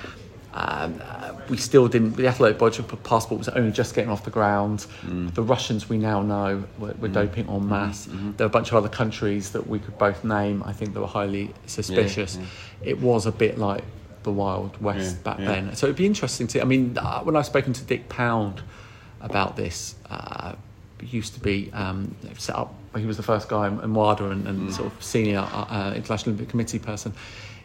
Um, 0.58 1.00
uh, 1.04 1.34
we 1.50 1.58
still 1.58 1.88
didn't. 1.88 2.16
The 2.16 2.28
athletic 2.28 2.58
budget 2.58 2.88
passport 3.04 3.38
was 3.38 3.50
only 3.50 3.72
just 3.72 3.94
getting 3.94 4.10
off 4.10 4.24
the 4.24 4.32
ground. 4.32 4.88
Mm. 5.06 5.34
The 5.34 5.44
Russians 5.44 5.88
we 5.88 5.98
now 5.98 6.24
know 6.24 6.64
were, 6.80 6.96
were 7.00 7.10
mm. 7.10 7.14
doping 7.14 7.48
en 7.48 7.70
masse. 7.70 8.08
Mm-hmm. 8.08 8.32
There 8.38 8.46
were 8.46 8.50
a 8.50 8.58
bunch 8.58 8.70
of 8.70 8.76
other 8.76 8.90
countries 8.90 9.52
that 9.52 9.68
we 9.68 9.78
could 9.78 9.98
both 10.00 10.24
name. 10.24 10.64
I 10.66 10.74
think 10.74 10.94
that 10.94 11.02
were 11.02 11.08
highly 11.08 11.54
suspicious. 11.68 12.36
Yeah, 12.36 12.42
yeah. 12.42 12.90
It 12.90 13.00
was 13.00 13.28
a 13.28 13.32
bit 13.32 13.60
like 13.60 13.84
the 14.24 14.32
Wild 14.32 14.82
West 14.82 15.18
yeah, 15.18 15.24
back 15.24 15.38
then. 15.38 15.76
So 15.76 15.86
it'd 15.86 15.96
be 15.96 16.08
interesting 16.08 16.48
to. 16.48 16.62
I 16.62 16.66
mean, 16.66 16.98
uh, 16.98 17.22
when 17.22 17.36
I've 17.36 17.46
spoken 17.46 17.74
to 17.74 17.84
Dick 17.84 18.10
Pound 18.10 18.64
about 19.22 19.56
this, 19.56 19.96
uh, 20.10 20.56
used 21.02 21.36
to 21.36 21.40
be 21.40 21.72
um, 21.74 22.16
set 22.38 22.56
up 22.56 22.74
he 22.98 23.06
was 23.06 23.18
the 23.18 23.24
first 23.24 23.48
guy 23.48 23.68
in 23.68 23.94
WADA 23.94 24.32
and, 24.32 24.48
and 24.48 24.70
mm. 24.70 24.74
sort 24.74 24.92
of 24.92 25.04
senior 25.04 25.40
uh, 25.40 25.66
uh, 25.70 25.94
International 25.96 26.32
Olympic 26.34 26.50
Committee 26.50 26.80
person. 26.80 27.14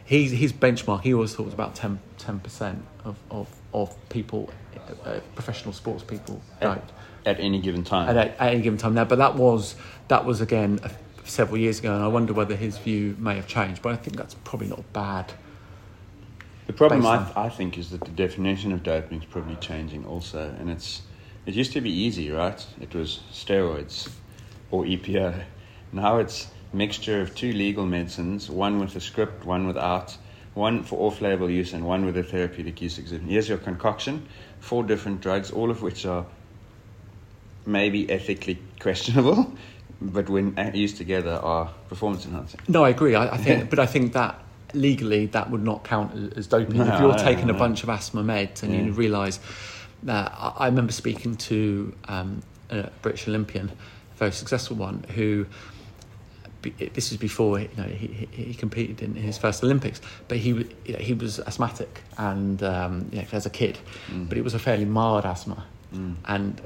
He, 0.05 0.27
his 0.27 0.51
benchmark, 0.51 1.01
he 1.01 1.13
always 1.13 1.33
thought 1.33 1.45
was 1.45 1.53
about 1.53 1.75
10, 1.75 1.99
percent 2.39 2.85
of, 3.05 3.17
of, 3.31 3.47
of 3.73 4.09
people, 4.09 4.49
uh, 5.05 5.19
professional 5.35 5.73
sports 5.73 6.03
people, 6.03 6.41
at, 6.61 6.91
at, 7.25 7.39
any 7.39 7.59
given 7.61 7.83
time. 7.83 8.09
At, 8.09 8.17
at, 8.17 8.53
any 8.53 8.61
given 8.61 8.77
time 8.77 8.93
now, 8.93 9.05
but 9.05 9.17
that 9.17 9.35
was 9.35 9.75
that 10.09 10.25
was 10.25 10.41
again 10.41 10.79
several 11.23 11.57
years 11.57 11.79
ago, 11.79 11.93
and 11.93 12.03
I 12.03 12.07
wonder 12.07 12.33
whether 12.33 12.55
his 12.55 12.77
view 12.77 13.15
may 13.17 13.35
have 13.35 13.47
changed. 13.47 13.81
But 13.81 13.93
I 13.93 13.95
think 13.95 14.17
that's 14.17 14.33
probably 14.33 14.67
not 14.67 14.91
bad. 14.91 15.31
The 16.67 16.73
problem 16.73 17.05
I, 17.05 17.25
I 17.35 17.49
think 17.49 17.77
is 17.77 17.89
that 17.91 18.01
the 18.01 18.11
definition 18.11 18.71
of 18.71 18.83
doping 18.83 19.19
is 19.19 19.25
probably 19.25 19.55
changing 19.57 20.05
also, 20.05 20.53
and 20.59 20.69
it's 20.69 21.01
it 21.45 21.53
used 21.53 21.73
to 21.73 21.81
be 21.81 21.91
easy, 21.91 22.31
right? 22.31 22.65
It 22.81 22.93
was 22.93 23.21
steroids 23.31 24.09
or 24.71 24.83
EPO. 24.85 25.43
Now 25.91 26.17
it's 26.17 26.47
mixture 26.73 27.21
of 27.21 27.35
two 27.35 27.53
legal 27.53 27.85
medicines, 27.85 28.49
one 28.49 28.79
with 28.79 28.95
a 28.95 29.01
script, 29.01 29.45
one 29.45 29.67
without, 29.67 30.17
one 30.53 30.83
for 30.83 30.99
off-label 31.07 31.49
use 31.49 31.73
and 31.73 31.85
one 31.85 32.05
with 32.05 32.17
a 32.17 32.23
therapeutic 32.23 32.81
use 32.81 32.97
exemption. 32.97 33.29
Here's 33.29 33.49
your 33.49 33.57
concoction, 33.57 34.27
four 34.59 34.83
different 34.83 35.21
drugs, 35.21 35.51
all 35.51 35.71
of 35.71 35.81
which 35.81 36.05
are 36.05 36.25
maybe 37.65 38.09
ethically 38.09 38.59
questionable, 38.79 39.53
but 40.01 40.29
when 40.29 40.55
used 40.73 40.97
together 40.97 41.31
are 41.31 41.71
performance 41.89 42.25
enhancing. 42.25 42.59
No, 42.67 42.83
I 42.83 42.89
agree. 42.89 43.15
I, 43.15 43.35
I 43.35 43.37
think, 43.37 43.69
but 43.71 43.79
I 43.79 43.85
think 43.85 44.13
that 44.13 44.39
legally 44.73 45.27
that 45.27 45.51
would 45.51 45.63
not 45.63 45.83
count 45.83 46.35
as 46.35 46.47
doping. 46.47 46.77
No, 46.77 46.93
if 46.93 46.99
you're 46.99 47.13
taking 47.15 47.49
a 47.49 47.53
bunch 47.53 47.83
of 47.83 47.89
asthma 47.89 48.23
meds 48.23 48.63
and 48.63 48.73
yeah. 48.73 48.81
you 48.81 48.91
realise 48.91 49.39
that, 50.03 50.33
I 50.37 50.65
remember 50.65 50.91
speaking 50.91 51.35
to 51.37 51.95
um, 52.07 52.41
a 52.69 52.89
British 53.01 53.27
Olympian 53.27 53.71
a 54.13 54.17
very 54.17 54.31
successful 54.31 54.75
one 54.77 55.03
who 55.15 55.45
this 56.71 57.09
was 57.11 57.17
before 57.17 57.59
you 57.59 57.69
know 57.77 57.83
he, 57.83 58.27
he 58.31 58.53
competed 58.53 59.01
in 59.01 59.15
his 59.15 59.37
first 59.37 59.63
Olympics, 59.63 60.01
but 60.27 60.37
he 60.37 60.49
you 60.49 60.93
know, 60.93 60.99
he 60.99 61.13
was 61.13 61.39
asthmatic 61.39 62.01
and 62.17 62.63
um, 62.63 63.09
you 63.11 63.19
know, 63.19 63.27
as 63.31 63.45
a 63.45 63.49
kid, 63.49 63.77
mm. 64.09 64.27
but 64.27 64.37
it 64.37 64.43
was 64.43 64.53
a 64.53 64.59
fairly 64.59 64.85
mild 64.85 65.25
asthma, 65.25 65.65
mm. 65.93 66.15
and 66.25 66.59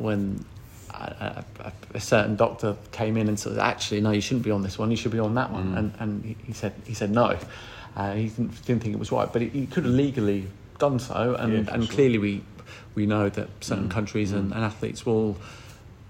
when 0.00 0.44
a, 0.90 1.44
a, 1.60 1.72
a, 1.94 2.00
certain 2.00 2.36
doctor 2.36 2.76
came 2.92 3.16
in 3.16 3.28
and 3.28 3.38
said, 3.38 3.58
actually 3.58 4.00
no, 4.00 4.10
you 4.10 4.20
shouldn't 4.20 4.44
be 4.44 4.50
on 4.50 4.62
this 4.62 4.78
one, 4.78 4.90
you 4.90 4.96
should 4.96 5.12
be 5.12 5.18
on 5.18 5.34
that 5.34 5.50
one, 5.50 5.72
mm. 5.72 5.78
and 5.78 5.94
and 5.98 6.36
he 6.44 6.52
said 6.52 6.72
he 6.86 6.94
said 6.94 7.10
no, 7.10 7.38
uh, 7.96 8.14
he 8.14 8.28
didn't, 8.28 8.64
didn't, 8.66 8.82
think 8.82 8.94
it 8.94 8.98
was 8.98 9.12
right, 9.12 9.32
but 9.32 9.42
he, 9.42 9.48
he 9.48 9.66
could 9.66 9.84
have 9.84 9.94
legally 9.94 10.46
done 10.78 10.98
so, 10.98 11.34
and 11.34 11.52
yeah, 11.52 11.74
and 11.74 11.84
sure. 11.84 11.94
clearly 11.94 12.18
we 12.18 12.42
we 12.94 13.06
know 13.06 13.28
that 13.28 13.48
certain 13.60 13.88
mm. 13.88 13.90
countries 13.90 14.32
and, 14.32 14.52
mm. 14.52 14.54
and 14.54 14.64
athletes 14.64 15.06
will 15.06 15.36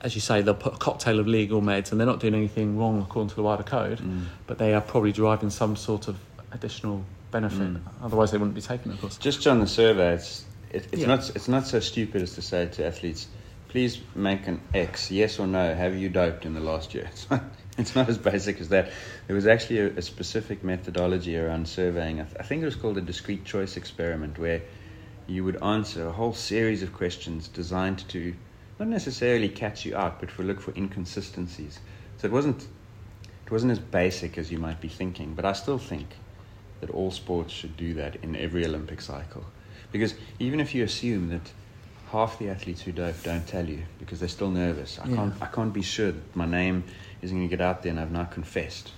as 0.02 0.16
you 0.16 0.20
say, 0.20 0.42
they'll 0.42 0.54
put 0.54 0.74
a 0.74 0.78
cocktail 0.78 1.20
of 1.20 1.28
legal 1.28 1.62
meds 1.62 1.92
and 1.92 2.00
they're 2.00 2.06
not 2.06 2.18
doing 2.18 2.34
anything 2.34 2.76
wrong 2.76 3.00
according 3.00 3.30
to 3.30 3.36
the 3.36 3.42
WADA 3.42 3.62
code, 3.62 3.98
mm. 3.98 4.24
but 4.48 4.58
they 4.58 4.74
are 4.74 4.80
probably 4.80 5.12
deriving 5.12 5.48
some 5.48 5.76
sort 5.76 6.08
of 6.08 6.18
additional 6.50 7.04
benefit. 7.30 7.72
Mm. 7.74 7.80
Otherwise, 8.02 8.32
they 8.32 8.38
wouldn't 8.38 8.56
be 8.56 8.60
taken, 8.60 8.90
of 8.90 9.00
course. 9.00 9.16
Just 9.16 9.46
on 9.46 9.60
the 9.60 9.66
survey, 9.66 10.14
it's, 10.14 10.44
it, 10.70 10.88
it's, 10.90 11.02
yeah. 11.02 11.06
not, 11.06 11.30
it's 11.36 11.48
not 11.48 11.66
so 11.68 11.78
stupid 11.78 12.20
as 12.20 12.34
to 12.34 12.42
say 12.42 12.66
to 12.66 12.84
athletes, 12.84 13.28
please 13.68 14.00
make 14.16 14.48
an 14.48 14.60
X, 14.74 15.10
yes 15.10 15.38
or 15.38 15.46
no, 15.46 15.72
have 15.72 15.96
you 15.96 16.08
doped 16.08 16.44
in 16.44 16.54
the 16.54 16.60
last 16.60 16.94
year? 16.94 17.08
It's 17.12 17.30
not, 17.30 17.44
it's 17.78 17.94
not 17.94 18.08
as 18.08 18.18
basic 18.18 18.60
as 18.60 18.70
that. 18.70 18.90
There 19.28 19.36
was 19.36 19.46
actually 19.46 19.78
a, 19.78 19.86
a 19.90 20.02
specific 20.02 20.64
methodology 20.64 21.38
around 21.38 21.68
surveying. 21.68 22.20
I, 22.20 22.24
th- 22.24 22.36
I 22.40 22.42
think 22.42 22.62
it 22.62 22.66
was 22.66 22.76
called 22.76 22.98
a 22.98 23.00
discrete 23.00 23.44
choice 23.44 23.76
experiment 23.76 24.36
where 24.36 24.62
you 25.28 25.44
would 25.44 25.62
answer 25.62 26.08
a 26.08 26.12
whole 26.12 26.34
series 26.34 26.82
of 26.82 26.92
questions 26.92 27.46
designed 27.46 28.06
to 28.08 28.34
not 28.82 28.88
necessarily 28.88 29.48
catch 29.48 29.84
you 29.84 29.96
out, 29.96 30.18
but 30.18 30.28
for 30.28 30.42
look 30.42 30.60
for 30.60 30.72
inconsistencies. 30.74 31.78
So 32.16 32.26
it 32.26 32.32
wasn't 32.32 32.66
it 33.46 33.52
wasn't 33.52 33.70
as 33.70 33.78
basic 33.78 34.36
as 34.38 34.50
you 34.50 34.58
might 34.58 34.80
be 34.80 34.88
thinking, 34.88 35.34
but 35.34 35.44
I 35.44 35.52
still 35.52 35.78
think 35.78 36.08
that 36.80 36.90
all 36.90 37.12
sports 37.12 37.52
should 37.52 37.76
do 37.76 37.94
that 37.94 38.16
in 38.24 38.34
every 38.34 38.66
Olympic 38.66 39.00
cycle. 39.00 39.44
Because 39.92 40.14
even 40.40 40.58
if 40.58 40.74
you 40.74 40.82
assume 40.82 41.28
that 41.28 41.52
half 42.10 42.40
the 42.40 42.48
athletes 42.48 42.82
who 42.82 42.90
dope 42.90 43.22
don't 43.22 43.46
tell 43.46 43.68
you 43.68 43.82
because 44.00 44.18
they're 44.18 44.28
still 44.28 44.50
nervous, 44.50 44.98
I 44.98 45.08
yeah. 45.08 45.16
can't 45.16 45.34
I 45.40 45.46
can't 45.46 45.72
be 45.72 45.82
sure 45.82 46.10
that 46.10 46.36
my 46.36 46.46
name 46.46 46.82
isn't 47.22 47.36
going 47.36 47.48
to 47.48 47.56
get 47.56 47.64
out 47.64 47.84
there 47.84 47.90
and 47.90 48.00
I've 48.00 48.10
now 48.10 48.24
confessed. 48.24 48.90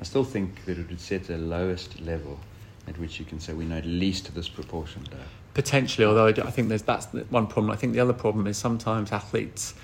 I 0.00 0.04
still 0.04 0.22
think 0.22 0.64
that 0.66 0.78
it 0.78 0.88
would 0.88 1.00
set 1.00 1.24
the 1.24 1.38
lowest 1.38 2.00
level 2.00 2.38
at 2.86 2.96
which 2.98 3.18
you 3.18 3.24
can 3.24 3.40
say 3.40 3.52
we 3.52 3.64
know 3.64 3.78
at 3.78 3.84
least 3.84 4.32
this 4.32 4.48
proportion 4.48 5.02
dope 5.10 5.37
potentially. 5.58 6.06
Although 6.06 6.26
I, 6.26 6.30
I 6.30 6.52
think 6.52 6.68
there's 6.68 6.82
that's 6.82 7.06
one 7.30 7.48
problem. 7.48 7.72
I 7.72 7.76
think 7.76 7.92
the 7.92 7.98
other 7.98 8.12
problem 8.12 8.46
is 8.46 8.56
sometimes 8.56 9.10
athletes 9.10 9.74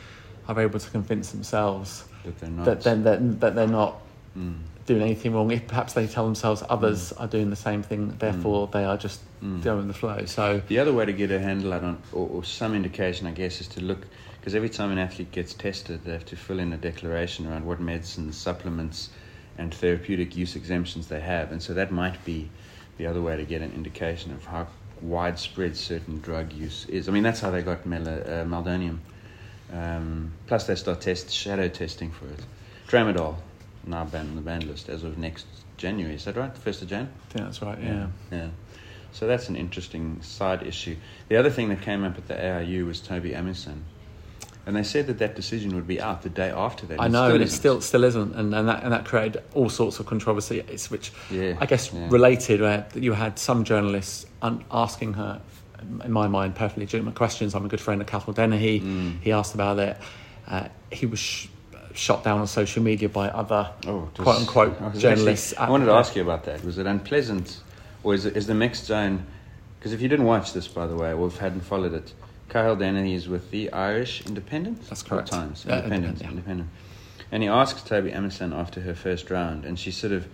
are 0.46 0.60
able 0.60 0.78
to 0.78 0.90
convince 0.90 1.32
themselves 1.32 2.04
that 2.22 2.38
they're 2.38 2.50
not 2.50 2.64
that, 2.64 2.82
they're, 2.82 2.94
that, 2.94 3.40
that 3.40 3.54
they're 3.56 3.66
not 3.66 4.00
mm. 4.38 4.56
doing 4.86 5.02
anything 5.02 5.34
wrong. 5.34 5.50
If 5.50 5.66
perhaps 5.66 5.92
they 5.94 6.06
tell 6.06 6.26
themselves 6.26 6.62
others 6.68 7.12
mm. 7.12 7.20
are 7.20 7.26
doing 7.26 7.50
the 7.50 7.56
same 7.56 7.82
thing, 7.82 8.14
therefore 8.20 8.68
mm. 8.68 8.72
they 8.72 8.84
are 8.84 8.96
just 8.96 9.20
going 9.64 9.88
the 9.88 9.94
flow. 9.94 10.24
So 10.26 10.62
The 10.68 10.78
other 10.78 10.92
way 10.92 11.06
to 11.06 11.12
get 11.12 11.32
a 11.32 11.40
handle 11.40 11.74
on, 11.74 11.98
or, 12.12 12.28
or 12.28 12.44
some 12.44 12.76
indication, 12.76 13.26
I 13.26 13.32
guess, 13.32 13.60
is 13.60 13.66
to 13.68 13.80
look 13.80 14.06
because 14.38 14.54
every 14.54 14.68
time 14.68 14.92
an 14.92 14.98
athlete 14.98 15.32
gets 15.32 15.54
tested, 15.54 16.04
they 16.04 16.12
have 16.12 16.26
to 16.26 16.36
fill 16.36 16.60
in 16.60 16.72
a 16.72 16.76
declaration 16.76 17.48
around 17.48 17.66
what 17.66 17.80
medicines, 17.80 18.36
supplements, 18.36 19.10
and 19.58 19.74
therapeutic 19.74 20.36
use 20.36 20.54
exemptions 20.54 21.08
they 21.08 21.20
have, 21.20 21.50
and 21.50 21.60
so 21.60 21.74
that 21.74 21.90
might 21.90 22.24
be 22.24 22.48
the 22.96 23.06
other 23.06 23.20
way 23.20 23.36
to 23.36 23.44
get 23.44 23.60
an 23.60 23.72
indication 23.72 24.32
of 24.32 24.44
how 24.44 24.66
widespread 25.04 25.76
certain 25.76 26.20
drug 26.20 26.52
use 26.52 26.86
is. 26.86 27.08
I 27.08 27.12
mean, 27.12 27.22
that's 27.22 27.40
how 27.40 27.50
they 27.50 27.62
got 27.62 27.84
mel- 27.86 28.08
uh, 28.08 28.44
meldonium. 28.44 28.98
Um, 29.72 30.32
plus, 30.46 30.66
they 30.66 30.74
start 30.74 31.00
test 31.00 31.30
shadow 31.30 31.68
testing 31.68 32.10
for 32.10 32.26
it. 32.26 32.40
Tramadol 32.88 33.36
now 33.86 34.04
banned 34.04 34.30
on 34.30 34.36
the 34.36 34.42
ban 34.42 34.66
list 34.66 34.88
as 34.88 35.04
of 35.04 35.18
next 35.18 35.46
January. 35.76 36.14
Is 36.14 36.24
that 36.24 36.36
right? 36.36 36.56
First 36.56 36.82
of 36.82 36.88
Jan. 36.88 37.08
Think 37.30 37.44
that's 37.46 37.62
right. 37.62 37.78
Yeah. 37.82 38.06
Yeah. 38.30 38.48
So 39.12 39.26
that's 39.26 39.48
an 39.48 39.56
interesting 39.56 40.20
side 40.22 40.66
issue. 40.66 40.96
The 41.28 41.36
other 41.36 41.50
thing 41.50 41.68
that 41.68 41.82
came 41.82 42.02
up 42.04 42.18
at 42.18 42.26
the 42.26 42.34
AIU 42.34 42.86
was 42.86 43.00
Tobi 43.00 43.34
Amusan. 43.34 43.82
And 44.66 44.74
they 44.74 44.82
said 44.82 45.06
that 45.08 45.18
that 45.18 45.36
decision 45.36 45.74
would 45.74 45.86
be 45.86 46.00
out 46.00 46.22
the 46.22 46.30
day 46.30 46.48
after 46.50 46.86
that. 46.86 47.00
I 47.00 47.08
know, 47.08 47.34
and 47.34 47.42
it 47.42 47.50
still 47.50 47.80
still 47.82 48.02
isn't, 48.04 48.34
and, 48.34 48.54
and 48.54 48.66
that 48.68 48.82
and 48.82 48.92
that 48.92 49.04
created 49.04 49.42
all 49.52 49.68
sorts 49.68 50.00
of 50.00 50.06
controversy. 50.06 50.60
It's 50.68 50.90
which 50.90 51.12
Yeah, 51.30 51.56
I 51.60 51.66
guess 51.66 51.92
yeah. 51.92 52.08
related 52.10 52.60
where 52.62 52.86
you 52.94 53.12
had 53.12 53.38
some 53.38 53.64
journalists 53.64 54.24
un- 54.40 54.64
asking 54.70 55.14
her, 55.14 55.42
in 56.02 56.10
my 56.12 56.28
mind, 56.28 56.54
perfectly 56.54 56.84
legitimate 56.84 57.14
questions. 57.14 57.54
I'm 57.54 57.66
a 57.66 57.68
good 57.68 57.80
friend 57.80 58.00
of 58.00 58.06
Cathal 58.06 58.32
Dennehy. 58.32 58.80
Mm. 58.80 59.20
He 59.20 59.32
asked 59.32 59.54
about 59.54 59.78
it. 59.78 59.98
Uh, 60.48 60.68
he 60.90 61.04
was 61.04 61.18
sh- 61.18 61.48
shot 61.94 62.24
down 62.24 62.40
on 62.40 62.46
social 62.46 62.82
media 62.82 63.10
by 63.10 63.28
other 63.28 63.68
Oh, 63.86 64.08
was- 64.16 64.24
quote 64.24 64.36
unquote 64.36 64.80
I 64.80 64.88
journalists. 64.98 65.52
actually- 65.52 65.66
I 65.66 65.70
wanted 65.70 65.86
to 65.86 65.92
ask 65.92 66.16
you 66.16 66.22
about 66.22 66.44
that. 66.44 66.64
Was 66.64 66.78
it 66.78 66.86
unpleasant, 66.86 67.58
or 68.02 68.14
is, 68.14 68.24
it, 68.24 68.34
is 68.34 68.46
the 68.46 68.54
mixed 68.54 68.86
zone? 68.86 69.26
Because 69.78 69.92
if 69.92 70.00
you 70.00 70.08
didn't 70.08 70.24
watch 70.24 70.54
this, 70.54 70.66
by 70.66 70.86
the 70.86 70.96
way, 70.96 71.12
or 71.12 71.26
if 71.26 71.36
hadn't 71.36 71.60
followed 71.60 71.92
it, 71.92 72.14
Cathal 72.54 72.76
Dennehy 72.76 73.14
is 73.14 73.28
with 73.28 73.50
the 73.50 73.72
Irish 73.72 74.24
Independent. 74.26 74.88
That's 74.88 75.02
Or 75.02 75.06
correct. 75.06 75.32
Times 75.32 75.66
Uh, 75.66 75.72
Independent. 75.72 76.04
Independent, 76.04 76.20
yeah. 76.22 76.30
Independent. 76.30 76.70
And 77.32 77.42
he 77.42 77.48
asks 77.48 77.82
Tobi 77.82 78.14
Amusan 78.14 78.54
after 78.56 78.80
her 78.82 78.94
first 78.94 79.28
round, 79.28 79.64
and 79.64 79.76
she 79.76 79.90
sort 79.90 80.12
of 80.12 80.28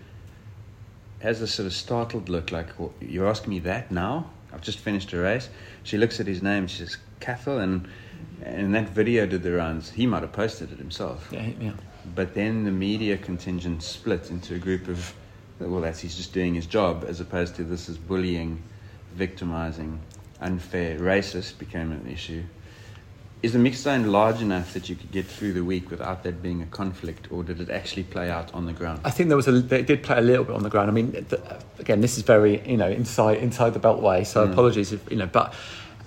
has 1.21 1.41
this 1.41 1.55
sort 1.55 1.67
of 1.67 1.73
startled 1.73 2.29
look, 2.29 2.53
like 2.53 2.79
"Well, 2.79 2.93
you're 3.01 3.27
asking 3.27 3.49
me 3.55 3.59
that 3.61 3.91
now. 3.91 4.29
I've 4.53 4.61
just 4.61 4.81
finished 4.81 5.15
a 5.15 5.19
race. 5.19 5.49
She 5.83 5.97
looks 5.97 6.21
at 6.21 6.27
his 6.27 6.43
name. 6.43 6.67
She 6.67 6.81
says 6.81 6.99
Cathal, 7.21 7.59
and 7.59 7.89
and 8.45 8.75
that 8.75 8.91
video 8.91 9.25
did 9.25 9.43
the 9.43 9.53
rounds. 9.53 9.91
He 9.91 10.07
might 10.07 10.21
have 10.21 10.33
posted 10.33 10.71
it 10.73 10.79
himself. 10.79 11.27
Yeah, 11.33 11.49
yeah. 11.59 11.73
But 12.15 12.35
then 12.35 12.65
the 12.65 12.71
media 12.71 13.17
contingent 13.17 13.83
split 13.83 14.31
into 14.31 14.55
a 14.55 14.59
group 14.59 14.89
of, 14.89 15.15
well, 15.59 15.81
that's 15.81 16.01
he's 16.01 16.17
just 16.17 16.35
doing 16.35 16.55
his 16.55 16.67
job, 16.67 17.07
as 17.09 17.19
opposed 17.21 17.55
to 17.57 17.65
this 17.65 17.89
is 17.89 17.97
bullying, 17.97 18.63
victimizing, 19.15 20.01
unfair, 20.41 20.99
racist 20.99 21.59
became 21.59 21.93
an 21.93 22.09
issue. 22.11 22.43
Is 23.43 23.55
the 23.55 23.59
mixed 23.59 23.83
zone 23.83 24.07
large 24.09 24.43
enough 24.43 24.75
that 24.75 24.91
you 24.91 24.97
could 24.97 25.11
get 25.13 25.25
through 25.25 25.55
the 25.55 25.65
week 25.65 25.91
without 25.91 26.23
that 26.25 26.43
being 26.43 26.61
a 26.61 26.67
conflict, 26.67 27.33
or 27.33 27.43
did 27.43 27.59
it 27.59 27.71
actually 27.71 28.03
play 28.03 28.29
out 28.29 28.53
on 28.53 28.67
the 28.67 28.75
ground? 28.75 29.01
I 29.03 29.11
think 29.11 29.29
there 29.29 29.37
was 29.37 29.49
a 29.49 29.53
they 29.53 29.83
did 29.83 30.03
play 30.03 30.19
a 30.19 30.21
little 30.21 30.45
bit 30.45 30.55
on 30.55 30.63
the 30.63 30.69
ground. 30.69 30.91
I 30.91 30.93
mean, 30.93 31.13
th 31.13 31.41
again, 31.79 32.03
this 32.03 32.19
is 32.19 32.23
very 32.23 32.61
you 32.69 32.77
know 32.77 32.89
inside 32.89 33.39
inside 33.39 33.73
the 33.73 33.81
beltway. 33.81 34.27
So 34.27 34.45
apologies 34.45 34.93
if 34.93 35.11
you 35.11 35.17
know, 35.17 35.27
but 35.27 35.55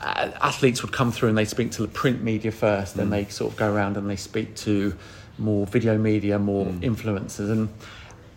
uh, 0.02 0.30
athletes 0.42 0.84
would 0.84 0.92
come 0.92 1.12
through 1.12 1.30
and 1.30 1.38
they 1.38 1.46
speak 1.46 1.72
to 1.72 1.82
the 1.82 1.88
print 1.88 2.22
media 2.22 2.52
first, 2.52 2.96
then 2.98 3.10
they 3.10 3.26
sort 3.26 3.52
of 3.52 3.58
go 3.58 3.74
around 3.74 3.98
and 3.98 4.08
they 4.08 4.16
speak 4.16 4.56
to 4.58 4.96
more 5.40 5.66
video 5.66 5.98
media, 5.98 6.38
more 6.38 6.68
influencers, 6.68 7.50
and 7.50 7.70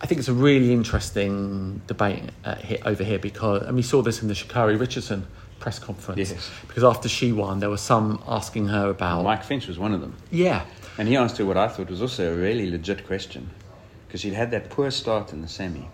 I 0.01 0.07
think 0.07 0.19
it's 0.19 0.27
a 0.27 0.33
really 0.33 0.73
interesting 0.73 1.81
debate 1.87 2.23
uh, 2.45 2.55
here, 2.55 2.79
over 2.85 3.03
here 3.03 3.19
because 3.19 3.63
and 3.63 3.75
we 3.75 3.83
saw 3.83 4.01
this 4.01 4.21
in 4.21 4.27
the 4.27 4.33
Sha'Carri 4.33 4.79
Richardson 4.79 5.27
press 5.59 5.79
conference 5.79 6.17
Yes. 6.31 6.49
because 6.67 6.83
after 6.83 7.09
she 7.09 7.31
won, 7.31 7.59
there 7.59 7.69
were 7.69 7.77
some 7.77 8.21
asking 8.27 8.67
her 8.67 8.89
about 8.89 9.23
Mike 9.23 9.43
Finch 9.43 9.67
was 9.67 9.77
one 9.79 9.93
of 9.93 10.01
them. 10.01 10.15
yeah. 10.31 10.65
And 10.99 11.07
he 11.07 11.15
asked 11.15 11.37
her 11.37 11.45
what 11.45 11.57
I 11.57 11.67
thought 11.67 11.89
was 11.91 12.01
also 12.01 12.33
a 12.33 12.35
really 12.35 12.71
legit 12.71 13.05
question. 13.05 13.51
Because 14.07 14.21
she'd 14.21 14.33
had 14.33 14.49
that 14.51 14.69
poor 14.71 14.89
start 14.89 15.31
in 15.31 15.41
the 15.43 15.47
semi. 15.47 15.87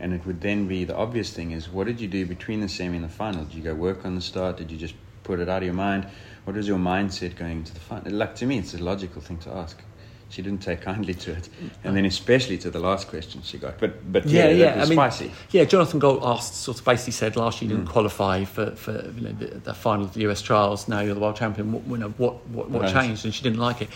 And 0.00 0.12
it 0.12 0.26
would 0.26 0.40
then 0.40 0.66
be 0.66 0.84
the 0.84 0.96
obvious 0.96 1.32
thing 1.32 1.52
is 1.52 1.68
what 1.68 1.86
did 1.86 2.00
you 2.00 2.08
do 2.08 2.26
between 2.26 2.60
the 2.60 2.68
semi 2.68 2.96
and 2.96 3.04
the 3.04 3.08
final? 3.08 3.44
Did 3.44 3.54
you 3.54 3.62
go 3.62 3.74
work 3.74 4.04
on 4.04 4.14
the 4.16 4.20
start? 4.20 4.56
Did 4.56 4.70
you 4.72 4.76
just 4.78 4.94
put 5.22 5.38
it 5.38 5.48
out 5.48 5.58
of 5.58 5.64
your 5.64 5.74
mind? 5.74 6.08
What 6.44 6.56
was 6.56 6.66
your 6.66 6.78
mindset 6.78 7.36
going 7.36 7.58
into 7.58 7.72
the 7.72 7.80
final? 7.80 8.10
Like 8.12 8.34
to 8.36 8.46
me, 8.46 8.58
it's 8.58 8.74
a 8.74 8.78
logical 8.82 9.20
thing 9.22 9.38
to 9.38 9.50
ask. 9.50 9.80
She 10.30 10.42
didn't 10.42 10.62
take 10.62 10.80
kindly 10.82 11.14
to 11.14 11.32
it, 11.32 11.48
and 11.84 11.96
then 11.96 12.04
especially 12.06 12.58
to 12.58 12.70
the 12.70 12.80
last 12.80 13.08
question 13.08 13.40
she 13.42 13.56
got. 13.58 13.78
But 13.78 14.10
but 14.12 14.26
yeah, 14.26 14.48
yeah, 14.48 14.76
was 14.78 14.86
I 14.86 14.90
mean, 14.90 14.96
spicy. 14.96 15.30
yeah. 15.50 15.64
Jonathan 15.64 16.00
Gault 16.00 16.20
asked, 16.24 16.54
sort 16.56 16.78
of 16.78 16.84
basically 16.84 17.12
said 17.12 17.36
last 17.36 17.62
year 17.62 17.70
you 17.70 17.76
Mm. 17.76 17.80
didn't 17.80 17.92
qualify 17.92 18.44
for, 18.44 18.72
for 18.72 18.92
you 19.16 19.20
know, 19.20 19.32
the, 19.32 19.46
the 19.58 19.74
final 19.74 20.04
of 20.04 20.14
the 20.14 20.20
US 20.28 20.42
trials. 20.42 20.88
Now 20.88 21.00
you're 21.00 21.14
the 21.14 21.20
world 21.20 21.36
champion. 21.36 21.72
What, 21.72 21.82
you 21.86 21.96
know, 21.98 22.08
what, 22.16 22.44
what, 22.48 22.68
what 22.70 22.82
Right. 22.82 22.92
changed? 22.92 23.24
And 23.24 23.32
she 23.34 23.42
didn't 23.42 23.58
like 23.60 23.80
it. 23.82 23.88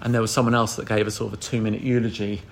And 0.00 0.12
there 0.12 0.20
was 0.20 0.30
someone 0.32 0.54
else 0.54 0.76
that 0.76 0.86
gave 0.88 1.06
a 1.06 1.10
sort 1.10 1.32
of 1.32 1.38
a 1.38 1.42
two 1.42 1.60
minute 1.60 1.82
eulogy 1.82 2.42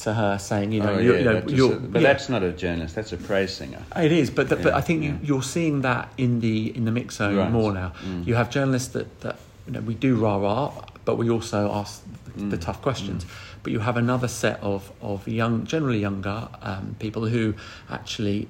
to 0.00 0.12
her, 0.14 0.36
saying, 0.38 0.72
you 0.72 0.80
know, 0.82 0.94
Oh, 0.94 0.98
you, 0.98 1.12
yeah, 1.12 1.18
you 1.18 1.24
know, 1.24 1.40
that 1.40 1.50
you're, 1.50 1.76
but 1.76 2.02
yeah. 2.02 2.12
that's 2.12 2.28
not 2.28 2.42
a 2.42 2.52
journalist. 2.52 2.94
That's 2.94 3.12
a 3.12 3.16
praise 3.16 3.54
singer. 3.54 3.82
It 3.96 4.12
is, 4.12 4.28
but 4.30 4.48
the, 4.48 4.56
but 4.56 4.74
I 4.74 4.80
think 4.80 5.02
yeah. 5.02 5.10
you, 5.10 5.18
you're 5.22 5.42
seeing 5.42 5.80
that 5.82 6.12
in 6.18 6.40
the 6.40 6.76
in 6.76 6.84
the 6.84 6.90
mix 6.92 7.16
zone 7.16 7.36
Right. 7.36 7.50
more 7.50 7.72
now. 7.72 7.92
Mm. 8.04 8.26
You 8.26 8.34
have 8.34 8.50
journalists 8.50 8.88
that, 8.94 9.20
that 9.20 9.38
you 9.66 9.72
know 9.72 9.80
we 9.80 9.94
do 9.94 10.16
rah 10.16 10.36
rah, 10.38 10.72
but 11.04 11.16
we 11.18 11.30
also 11.30 11.70
ask 11.72 12.02
Mm. 12.36 12.50
the 12.50 12.56
tough 12.56 12.80
questions. 12.82 13.26
But 13.62 13.72
you 13.72 13.80
have 13.80 13.96
another 13.96 14.28
set 14.28 14.60
of 14.62 14.90
of 15.00 15.26
young, 15.28 15.64
generally 15.66 15.98
younger 16.00 16.48
um, 16.62 16.96
people 16.98 17.26
who 17.26 17.54
actually 17.90 18.48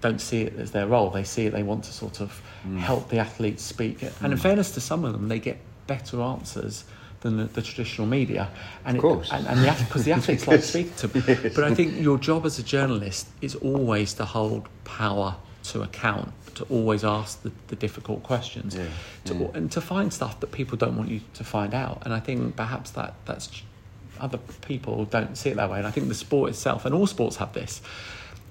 don't 0.00 0.20
see 0.20 0.42
it 0.42 0.54
as 0.58 0.70
their 0.70 0.86
role. 0.86 1.10
They 1.10 1.24
see 1.24 1.46
it. 1.46 1.52
They 1.52 1.62
want 1.64 1.84
to 1.84 1.92
sort 1.92 2.20
of 2.20 2.40
Mm. 2.66 2.78
help 2.78 3.08
the 3.08 3.18
athletes 3.18 3.62
speak. 3.62 4.02
And 4.20 4.32
in 4.32 4.38
fairness 4.38 4.72
to 4.72 4.80
some 4.80 5.04
of 5.04 5.12
them, 5.12 5.28
they 5.28 5.38
get 5.38 5.58
better 5.86 6.20
answers. 6.22 6.84
Than 7.20 7.36
the, 7.36 7.44
the 7.46 7.62
traditional 7.62 8.06
media, 8.06 8.48
and 8.84 8.96
Of 8.96 9.02
course. 9.02 9.26
it, 9.26 9.32
and, 9.34 9.46
and 9.48 9.58
the 9.64 9.84
because 9.84 10.04
the 10.04 10.12
athletes 10.12 10.46
like 10.46 10.62
speaking 10.72 10.94
to 10.98 11.08
them. 11.08 11.24
Yes. 11.26 11.52
But 11.52 11.64
I 11.64 11.74
think 11.74 12.00
your 12.00 12.16
job 12.16 12.46
as 12.46 12.60
a 12.60 12.62
journalist 12.62 13.26
is 13.40 13.56
always 13.56 14.14
to 14.14 14.24
hold 14.24 14.68
power 14.84 15.34
to 15.64 15.82
account, 15.82 16.28
to 16.58 16.64
always 16.64 17.04
ask 17.04 17.42
the, 17.42 17.52
the 17.68 17.76
difficult 17.76 18.22
questions, 18.22 18.76
Yeah, 18.76 18.86
to, 19.24 19.34
yeah. 19.34 19.48
and 19.54 19.70
to 19.72 19.80
find 19.80 20.12
stuff 20.12 20.38
that 20.40 20.52
people 20.52 20.76
don't 20.76 20.96
want 20.96 21.08
you 21.10 21.20
to 21.34 21.44
find 21.44 21.74
out. 21.74 22.02
And 22.04 22.12
I 22.14 22.20
think 22.20 22.56
perhaps 22.56 22.90
that 22.92 23.14
that's 23.24 23.62
other 24.20 24.38
people 24.66 25.04
don't 25.04 25.36
see 25.36 25.50
it 25.50 25.56
that 25.56 25.70
way. 25.70 25.78
And 25.78 25.86
I 25.86 25.90
think 25.90 26.08
the 26.08 26.14
sport 26.14 26.50
itself, 26.50 26.84
and 26.84 26.94
all 26.94 27.06
sports 27.06 27.36
have 27.36 27.52
this, 27.52 27.80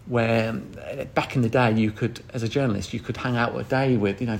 where 0.05 0.49
uh, 0.81 1.03
back 1.13 1.35
in 1.35 1.41
the 1.41 1.49
day 1.49 1.73
you 1.73 1.91
could, 1.91 2.21
as 2.33 2.43
a 2.43 2.47
journalist, 2.47 2.93
you 2.93 2.99
could 2.99 3.17
hang 3.17 3.35
out 3.35 3.57
a 3.59 3.63
day 3.63 3.97
with 3.97 4.21
you 4.21 4.27
know. 4.27 4.39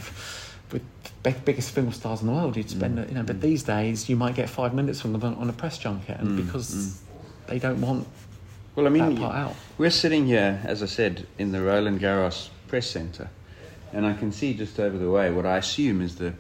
With 0.70 0.84
the 1.24 1.32
biggest 1.32 1.72
film 1.72 1.94
stars 1.94 2.20
in 2.20 2.28
the 2.28 2.34
world, 2.34 2.58
you'd 2.58 2.70
spend, 2.70 2.98
mm. 2.98 3.08
you 3.08 3.16
know. 3.16 3.24
But 3.24 3.40
these 3.40 3.64
days, 3.64 4.10
you 4.10 4.18
might 4.18 4.36
get 4.36 4.50
five 4.50 4.74
minutes 4.74 5.00
from 5.00 5.14
them 5.14 5.24
on 5.24 5.50
a 5.50 5.54
press 5.54 5.78
junket, 5.78 6.20
and 6.20 6.32
mm, 6.32 6.46
because 6.46 6.74
mm. 6.74 6.98
they 7.48 7.58
don't 7.58 7.80
want 7.80 8.06
Well, 8.76 8.86
I 8.86 8.90
mean, 8.90 9.24
out. 9.24 9.56
we're 9.78 9.90
sitting 9.90 10.26
here, 10.26 10.62
as 10.66 10.84
I 10.84 10.88
said, 10.88 11.26
in 11.38 11.54
the 11.54 11.62
Roland 11.62 12.02
Garros 12.02 12.50
Press 12.68 12.88
Centre, 12.90 13.30
and 13.94 14.06
I 14.06 14.14
can 14.14 14.32
see 14.32 14.54
just 14.54 14.80
over 14.80 14.98
the 14.98 15.10
way 15.10 15.32
what 15.32 15.46
I 15.46 15.58
assume 15.58 16.02
is 16.02 16.16
the 16.16 16.34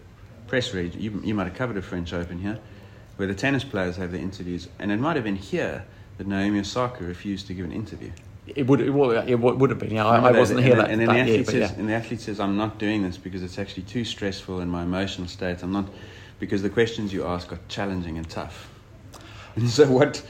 press 0.48 0.74
region. 0.74 1.02
You, 1.02 1.22
you 1.24 1.34
might 1.34 1.48
have 1.48 1.56
covered 1.56 1.78
a 1.78 1.82
French 1.82 2.14
Open 2.14 2.40
here, 2.40 2.60
where 3.18 3.28
the 3.28 3.36
tennis 3.36 3.64
players 3.64 3.96
have 3.98 4.12
their 4.12 4.22
interviews, 4.22 4.68
and 4.80 4.92
it 4.92 5.00
might 5.00 5.16
have 5.16 5.26
been 5.26 5.36
here 5.36 5.86
that 6.18 6.28
Naomi 6.28 6.60
Osaka 6.60 7.04
refused 7.04 7.48
to 7.48 7.54
give 7.54 7.66
an 7.66 7.72
interview. 7.72 8.12
It 8.48 8.66
would, 8.68 8.80
it 8.80 8.92
would, 8.92 9.30
it 9.30 9.36
would 9.36 9.70
have 9.70 9.80
been. 9.80 9.92
Yeah, 9.92 10.06
I, 10.06 10.30
I 10.30 10.32
wasn't 10.32 10.62
here 10.62 10.76
that, 10.78 10.90
and 10.90 11.02
then 11.02 11.08
that 11.08 11.14
the 11.14 11.20
athlete 11.20 11.48
says, 11.48 11.72
yeah. 11.72 11.78
and 11.78 11.90
the 11.90 11.94
athlete 11.94 12.22
says, 12.22 12.40
"I'm 12.40 12.56
not 12.56 12.78
doing 12.78 13.04
this 13.04 13.18
because 13.18 13.44
it's 13.44 13.60
actually 13.60 13.84
too 13.84 14.06
stressful 14.06 14.62
in 14.62 14.70
my 14.70 14.84
emotional 14.84 15.28
state. 15.28 15.64
I'm 15.64 15.74
not 15.74 15.90
because 16.40 16.62
the 16.62 16.70
questions 16.70 17.12
you 17.12 17.26
ask 17.26 17.52
are 17.52 17.60
challenging 17.68 18.18
and 18.18 18.30
tough." 18.30 18.70
And 19.58 19.70
so 19.70 19.86
what? 19.92 20.24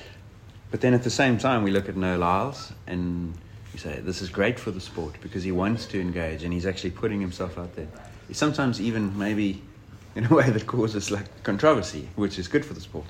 But 0.71 0.81
then 0.81 0.95
at 0.95 1.03
the 1.03 1.11
same 1.11 1.37
time, 1.37 1.63
we 1.63 1.69
look 1.69 1.89
at 1.89 1.95
Noah 1.95 2.17
Lyles 2.17 2.73
and 2.87 3.35
we 3.73 3.79
say 3.79 3.99
this 4.01 4.21
is 4.21 4.29
great 4.29 4.59
for 4.59 4.71
the 4.71 4.79
sport 4.81 5.15
because 5.21 5.43
he 5.43 5.51
wants 5.51 5.85
to 5.87 5.99
engage 6.01 6.43
and 6.43 6.53
he's 6.53 6.65
actually 6.65 6.91
putting 6.91 7.21
himself 7.21 7.57
out 7.57 7.75
there. 7.75 7.87
Sometimes 8.31 8.81
even 8.81 9.17
maybe 9.17 9.61
in 10.15 10.25
a 10.25 10.29
way 10.33 10.49
that 10.49 10.65
causes 10.67 11.11
like 11.11 11.25
controversy, 11.43 12.07
which 12.15 12.39
is 12.39 12.47
good 12.47 12.65
for 12.65 12.73
the 12.73 12.81
sport. 12.81 13.05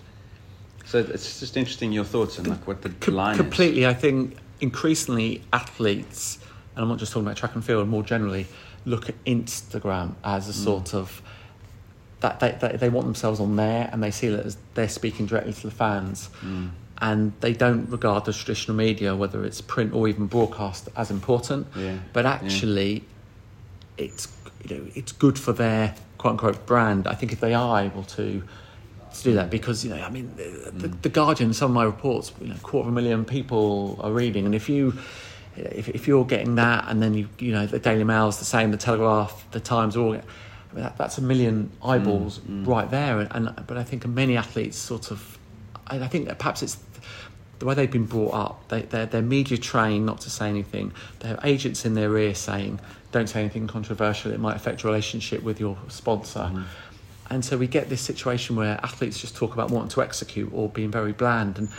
So 0.85 0.99
it's 0.99 1.39
just 1.39 1.57
interesting 1.57 1.91
your 1.91 2.05
thoughts 2.05 2.37
and 2.37 2.47
like 2.47 2.65
what 2.67 2.81
the 2.81 2.89
Com- 2.89 3.15
line 3.15 3.31
is. 3.35 3.37
completely. 3.41 3.85
I 3.85 3.93
think 3.93 4.37
increasingly 4.61 5.41
athletes, 5.53 6.39
and 6.75 6.83
I'm 6.83 6.89
not 6.89 6.97
just 6.97 7.11
talking 7.11 7.25
about 7.27 7.37
track 7.37 7.55
and 7.55 7.63
field, 7.63 7.87
more 7.89 8.03
generally, 8.03 8.47
look 8.85 9.09
at 9.09 9.21
Instagram 9.25 10.15
as 10.23 10.47
a 10.49 10.53
Mm. 10.53 10.63
sort 10.63 10.93
of 10.93 11.21
that 12.21 12.39
they, 12.39 12.57
they, 12.59 12.77
they 12.77 12.89
want 12.89 13.05
themselves 13.05 13.39
on 13.39 13.57
there 13.57 13.89
and 13.91 14.01
they 14.01 14.09
see 14.11 14.27
that 14.29 14.45
as 14.45 14.57
they're 14.73 14.89
speaking 14.89 15.25
directly 15.27 15.53
to 15.53 15.61
the 15.63 15.71
fans. 15.71 16.29
Mm. 16.43 16.69
And 16.99 17.33
they 17.41 17.53
don't 17.53 17.89
regard 17.89 18.25
the 18.25 18.33
traditional 18.33 18.75
media, 18.75 19.15
whether 19.15 19.45
it's 19.45 19.61
print 19.61 19.93
or 19.93 20.07
even 20.07 20.25
broadcast, 20.25 20.89
as 20.95 21.11
important. 21.11 21.67
Yeah, 21.75 21.97
But 22.11 22.25
yeah. 22.25 22.31
actually, 22.31 23.03
it's 23.97 24.27
you 24.63 24.77
know 24.77 24.87
it's 24.95 25.11
good 25.11 25.37
for 25.37 25.53
their 25.53 25.95
quote 26.17 26.31
unquote 26.31 26.65
brand. 26.65 27.07
I 27.07 27.13
think 27.13 27.31
if 27.31 27.39
they 27.39 27.53
are 27.53 27.81
able 27.81 28.03
to 28.03 28.43
to 29.13 29.23
do 29.23 29.33
that 29.33 29.49
because 29.49 29.83
you 29.83 29.89
know 29.89 30.01
I 30.01 30.09
mean 30.09 30.31
the, 30.35 30.87
the 30.87 31.09
mm. 31.09 31.13
Guardian 31.13 31.53
some 31.53 31.71
of 31.71 31.75
my 31.75 31.83
reports 31.83 32.31
you 32.41 32.47
know 32.47 32.55
quarter 32.61 32.87
of 32.87 32.93
a 32.93 32.95
million 32.95 33.25
people 33.25 33.99
are 34.01 34.11
reading 34.11 34.45
and 34.45 34.53
if 34.53 34.69
you 34.69 34.93
if, 35.55 35.89
if 35.89 36.07
you're 36.07 36.25
getting 36.25 36.55
that 36.55 36.85
and 36.87 37.01
then 37.01 37.13
you 37.13 37.29
you 37.39 37.51
know 37.51 37.65
the 37.65 37.79
Daily 37.79 38.03
Mail's 38.03 38.39
the 38.39 38.45
same 38.45 38.71
the 38.71 38.77
Telegraph 38.77 39.49
the 39.51 39.59
Times 39.59 39.97
all 39.97 40.13
I 40.13 40.73
mean, 40.73 40.83
that, 40.83 40.97
that's 40.97 41.17
a 41.17 41.21
million 41.21 41.71
mm. 41.81 41.89
eyeballs 41.89 42.39
mm. 42.39 42.67
right 42.67 42.89
there 42.89 43.19
and, 43.19 43.29
and 43.31 43.67
but 43.67 43.77
I 43.77 43.83
think 43.83 44.05
many 44.05 44.37
athletes 44.37 44.77
sort 44.77 45.11
of 45.11 45.39
I, 45.87 45.99
I 45.99 46.07
think 46.07 46.27
that 46.27 46.37
perhaps 46.37 46.61
it's 46.61 46.75
the 47.59 47.65
way 47.65 47.73
they've 47.73 47.89
been 47.91 48.05
brought 48.05 48.33
up, 48.33 48.67
they, 48.69 48.83
they're, 48.83 49.05
they're 49.05 49.21
media 49.21 49.57
trained 49.57 50.05
not 50.05 50.21
to 50.21 50.29
say 50.29 50.47
anything. 50.49 50.91
They 51.19 51.27
have 51.29 51.39
agents 51.43 51.85
in 51.85 51.93
their 51.95 52.15
ear 52.17 52.35
saying, 52.35 52.79
don't 53.11 53.27
say 53.27 53.39
anything 53.39 53.67
controversial, 53.67 54.31
it 54.31 54.39
might 54.39 54.55
affect 54.55 54.83
your 54.83 54.91
relationship 54.91 55.41
with 55.43 55.59
your 55.59 55.77
sponsor. 55.87 56.51
And 57.29 57.43
so 57.43 57.57
we 57.57 57.67
get 57.67 57.89
this 57.89 58.01
situation 58.01 58.55
where 58.55 58.79
athletes 58.83 59.19
just 59.19 59.35
talk 59.35 59.53
about 59.53 59.69
wanting 59.71 59.89
to 59.89 60.01
execute 60.01 60.49
or 60.53 60.69
being 60.69 60.91
very 60.91 61.11
bland. 61.11 61.57
And 61.57 61.69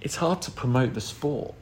it's 0.00 0.16
hard 0.16 0.42
to 0.42 0.50
promote 0.50 0.94
the 0.94 1.00
sport 1.00 1.54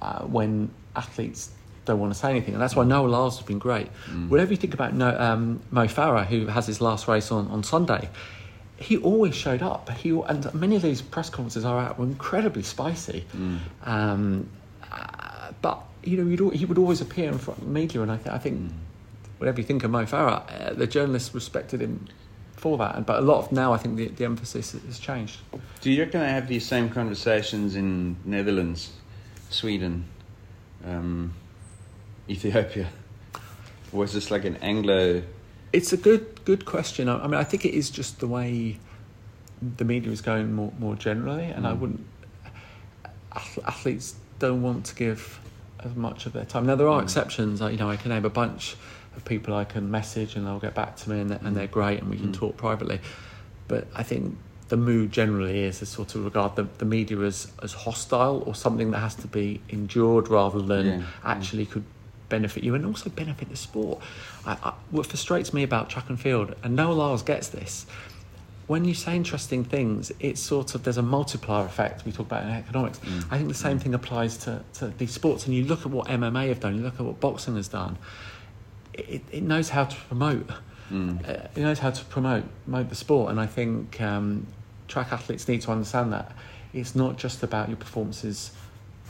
uh, 0.00 0.22
when 0.22 0.70
athletes 0.94 1.50
don't 1.84 1.98
want 1.98 2.12
to 2.12 2.18
say 2.18 2.30
anything. 2.30 2.54
And 2.54 2.62
that's 2.62 2.76
why 2.76 2.84
Noah 2.84 3.08
Lyles 3.08 3.38
has 3.38 3.46
been 3.46 3.58
great. 3.58 3.88
Whatever 4.28 4.52
you 4.52 4.56
think 4.56 4.74
about 4.74 4.94
no, 4.94 5.18
um, 5.18 5.60
Mo 5.70 5.86
Farah, 5.86 6.26
who 6.26 6.46
has 6.46 6.66
his 6.66 6.80
last 6.80 7.08
race 7.08 7.32
on, 7.32 7.48
on 7.48 7.62
Sunday, 7.64 8.08
he 8.80 8.96
always 8.96 9.34
showed 9.34 9.62
up. 9.62 9.90
He 9.90 10.10
and 10.10 10.52
many 10.54 10.74
of 10.74 10.82
these 10.82 11.02
press 11.02 11.28
conferences 11.28 11.64
are 11.64 11.78
out 11.78 11.98
were 11.98 12.06
incredibly 12.06 12.62
spicy. 12.62 13.26
Um, 13.84 14.48
uh, 14.90 15.52
but 15.60 15.84
you 16.02 16.16
know, 16.16 16.50
he 16.50 16.64
would 16.64 16.78
always 16.78 17.00
appear 17.02 17.28
in 17.30 17.38
front 17.38 17.58
of 17.60 17.66
the 17.66 17.70
media, 17.70 18.00
and 18.00 18.10
I, 18.10 18.16
th- 18.16 18.28
I 18.28 18.38
think 18.38 18.72
whatever 19.36 19.60
you 19.60 19.66
think 19.66 19.84
of 19.84 19.90
Mo 19.90 20.04
Farah, 20.04 20.42
uh, 20.48 20.72
the 20.72 20.86
journalists 20.86 21.34
respected 21.34 21.82
him 21.82 22.08
for 22.56 22.78
that. 22.78 22.96
And 22.96 23.04
but 23.04 23.18
a 23.18 23.22
lot 23.22 23.38
of 23.38 23.52
now, 23.52 23.74
I 23.74 23.76
think 23.76 23.96
the, 23.96 24.08
the 24.08 24.24
emphasis 24.24 24.72
has 24.72 24.98
changed. 24.98 25.40
Do 25.82 25.90
you 25.90 26.02
reckon 26.02 26.20
they 26.20 26.30
have 26.30 26.48
these 26.48 26.66
same 26.66 26.88
conversations 26.88 27.76
in 27.76 28.16
Netherlands, 28.24 28.92
Sweden, 29.50 30.06
um, 30.86 31.34
Ethiopia? 32.30 32.88
Or 33.92 34.04
is 34.04 34.14
this 34.14 34.30
like 34.30 34.46
an 34.46 34.56
Anglo? 34.56 35.22
It's 35.72 35.92
a 35.92 35.96
good 35.96 36.44
good 36.44 36.64
question. 36.64 37.08
I, 37.08 37.24
I 37.24 37.26
mean, 37.26 37.34
I 37.34 37.44
think 37.44 37.64
it 37.64 37.74
is 37.74 37.90
just 37.90 38.20
the 38.20 38.26
way 38.26 38.78
the 39.76 39.84
media 39.84 40.10
is 40.10 40.20
going 40.20 40.52
more 40.52 40.72
more 40.78 40.96
generally, 40.96 41.44
and 41.44 41.66
I 41.66 41.72
mm. 41.72 41.78
wouldn't. 41.78 42.06
Athletes 43.64 44.16
don't 44.38 44.62
want 44.62 44.84
to 44.86 44.94
give 44.94 45.38
as 45.78 45.94
much 45.94 46.26
of 46.26 46.32
their 46.32 46.44
time. 46.44 46.66
Now 46.66 46.74
there 46.74 46.88
are 46.88 47.00
mm. 47.00 47.04
exceptions. 47.04 47.60
I, 47.62 47.70
you 47.70 47.78
know, 47.78 47.88
I 47.88 47.96
can 47.96 48.10
name 48.10 48.24
a 48.24 48.30
bunch 48.30 48.76
of 49.16 49.24
people 49.24 49.54
I 49.54 49.64
can 49.64 49.90
message, 49.90 50.36
and 50.36 50.46
they'll 50.46 50.58
get 50.58 50.74
back 50.74 50.96
to 50.96 51.10
me, 51.10 51.20
and, 51.20 51.30
they're- 51.30 51.40
and 51.42 51.56
they're 51.56 51.68
mm. 51.68 51.72
great, 51.72 52.00
and 52.00 52.10
we 52.10 52.16
can 52.16 52.32
talk 52.32 52.56
privately. 52.56 53.00
But 53.68 53.86
I 53.94 54.02
think 54.02 54.36
the 54.70 54.76
mood 54.76 55.12
generally 55.12 55.64
is 55.64 55.80
to 55.80 55.86
sort 55.86 56.14
of 56.14 56.24
regard 56.24 56.54
the, 56.56 56.66
the 56.78 56.84
media 56.84 57.18
as, 57.20 57.50
as 57.62 57.72
hostile 57.72 58.42
or 58.46 58.54
something 58.54 58.92
that 58.92 58.98
has 58.98 59.16
to 59.16 59.26
be 59.26 59.60
endured 59.68 60.28
rather 60.28 60.62
than 60.62 60.86
Yeah. 60.86 61.02
actually 61.24 61.66
could 61.66 61.84
benefit 62.30 62.64
you 62.64 62.74
and 62.74 62.86
also 62.86 63.10
benefit 63.10 63.50
the 63.50 63.56
sport. 63.56 64.00
I, 64.46 64.56
I, 64.62 64.72
what 64.90 65.06
frustrates 65.06 65.52
me 65.52 65.62
about 65.62 65.90
track 65.90 66.08
and 66.08 66.18
field, 66.18 66.54
and 66.62 66.74
Noah 66.74 66.94
Lyles 66.94 67.22
gets 67.22 67.48
this, 67.48 67.84
when 68.70 68.84
you 68.84 68.94
say 68.94 69.16
interesting 69.16 69.64
things, 69.64 70.12
it's 70.20 70.40
sort 70.40 70.76
of 70.76 70.84
there's 70.84 70.96
a 70.96 71.02
multiplier 71.02 71.66
effect 71.66 72.06
we 72.06 72.12
talk 72.12 72.26
about 72.26 72.44
in 72.44 72.50
economics. 72.50 73.00
I 73.28 73.36
think 73.36 73.48
the 73.48 73.54
same 73.54 73.80
thing 73.80 73.94
applies 73.94 74.36
to, 74.44 74.62
to 74.74 74.88
these 74.96 75.10
sports. 75.10 75.44
And 75.46 75.54
you 75.56 75.64
look 75.64 75.80
at 75.80 75.88
what 75.90 76.06
MMA 76.06 76.46
have 76.48 76.60
done, 76.60 76.76
you 76.76 76.82
look 76.82 76.94
at 76.94 77.00
what 77.00 77.18
boxing 77.18 77.56
has 77.56 77.66
done. 77.66 77.98
It, 78.94 79.22
it 79.32 79.42
knows 79.42 79.70
how 79.70 79.86
to 79.86 79.96
promote. 80.08 80.48
Uh, 81.28 81.48
it 81.56 81.62
knows 81.62 81.80
how 81.80 81.90
to 81.90 82.04
promote 82.04 82.44
promote 82.64 82.88
the 82.90 82.94
sport, 82.94 83.30
and 83.32 83.40
I 83.40 83.46
think 83.46 84.00
um, 84.00 84.46
track 84.86 85.12
athletes 85.12 85.48
need 85.48 85.62
to 85.62 85.72
understand 85.72 86.12
that 86.12 86.30
it's 86.72 86.94
not 86.94 87.16
just 87.16 87.42
about 87.42 87.68
your 87.68 87.76
performances 87.76 88.52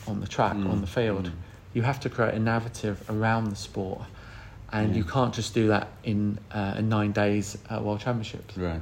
on 0.07 0.21
the 0.21 0.27
track 0.27 0.55
on 0.71 0.81
the 0.81 0.87
field. 0.87 1.31
You 1.73 1.83
have 1.83 2.01
to 2.01 2.11
create 2.11 2.35
a 2.35 2.39
narrative 2.39 3.05
around 3.09 3.51
the 3.51 3.57
sport, 3.57 4.03
and 4.73 4.95
you 4.95 5.05
can't 5.05 5.35
just 5.35 5.55
do 5.55 5.69
that 5.69 5.89
in, 6.05 6.39
uh, 6.53 6.75
in 6.79 6.89
nine 6.89 7.13
days 7.13 7.57
at 7.69 7.83
World 7.83 8.01
Championships. 8.01 8.57
Right. 8.57 8.81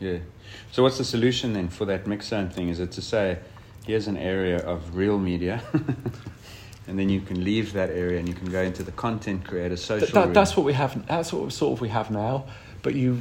Yeah. 0.00 0.18
So 0.70 0.82
what's 0.82 0.98
the 0.98 1.04
solution 1.04 1.52
then 1.52 1.68
for 1.68 1.84
that 1.86 2.06
mix 2.06 2.28
zone 2.28 2.50
thing? 2.50 2.68
Is 2.68 2.80
it 2.80 2.92
to 2.92 3.02
say, 3.02 3.38
here's 3.86 4.08
an 4.08 4.16
area 4.16 4.58
of 4.58 4.96
real 4.96 5.18
media, 5.18 5.62
and 6.86 6.98
then 6.98 7.08
you 7.08 7.20
can 7.20 7.44
leave 7.44 7.72
that 7.74 7.90
area 7.90 8.18
and 8.18 8.28
you 8.28 8.34
can 8.34 8.50
go 8.50 8.62
into 8.62 8.82
the 8.82 8.92
content 8.92 9.44
creator 9.46 9.76
social. 9.76 10.06
Th- 10.06 10.12
that, 10.12 10.34
that's 10.34 10.56
what 10.56 10.66
we 10.66 10.72
have. 10.72 11.06
That's 11.06 11.32
what 11.32 11.52
sort 11.52 11.74
of 11.74 11.80
we 11.80 11.88
have 11.88 12.10
now. 12.10 12.44
But 12.82 12.96
you, 12.96 13.16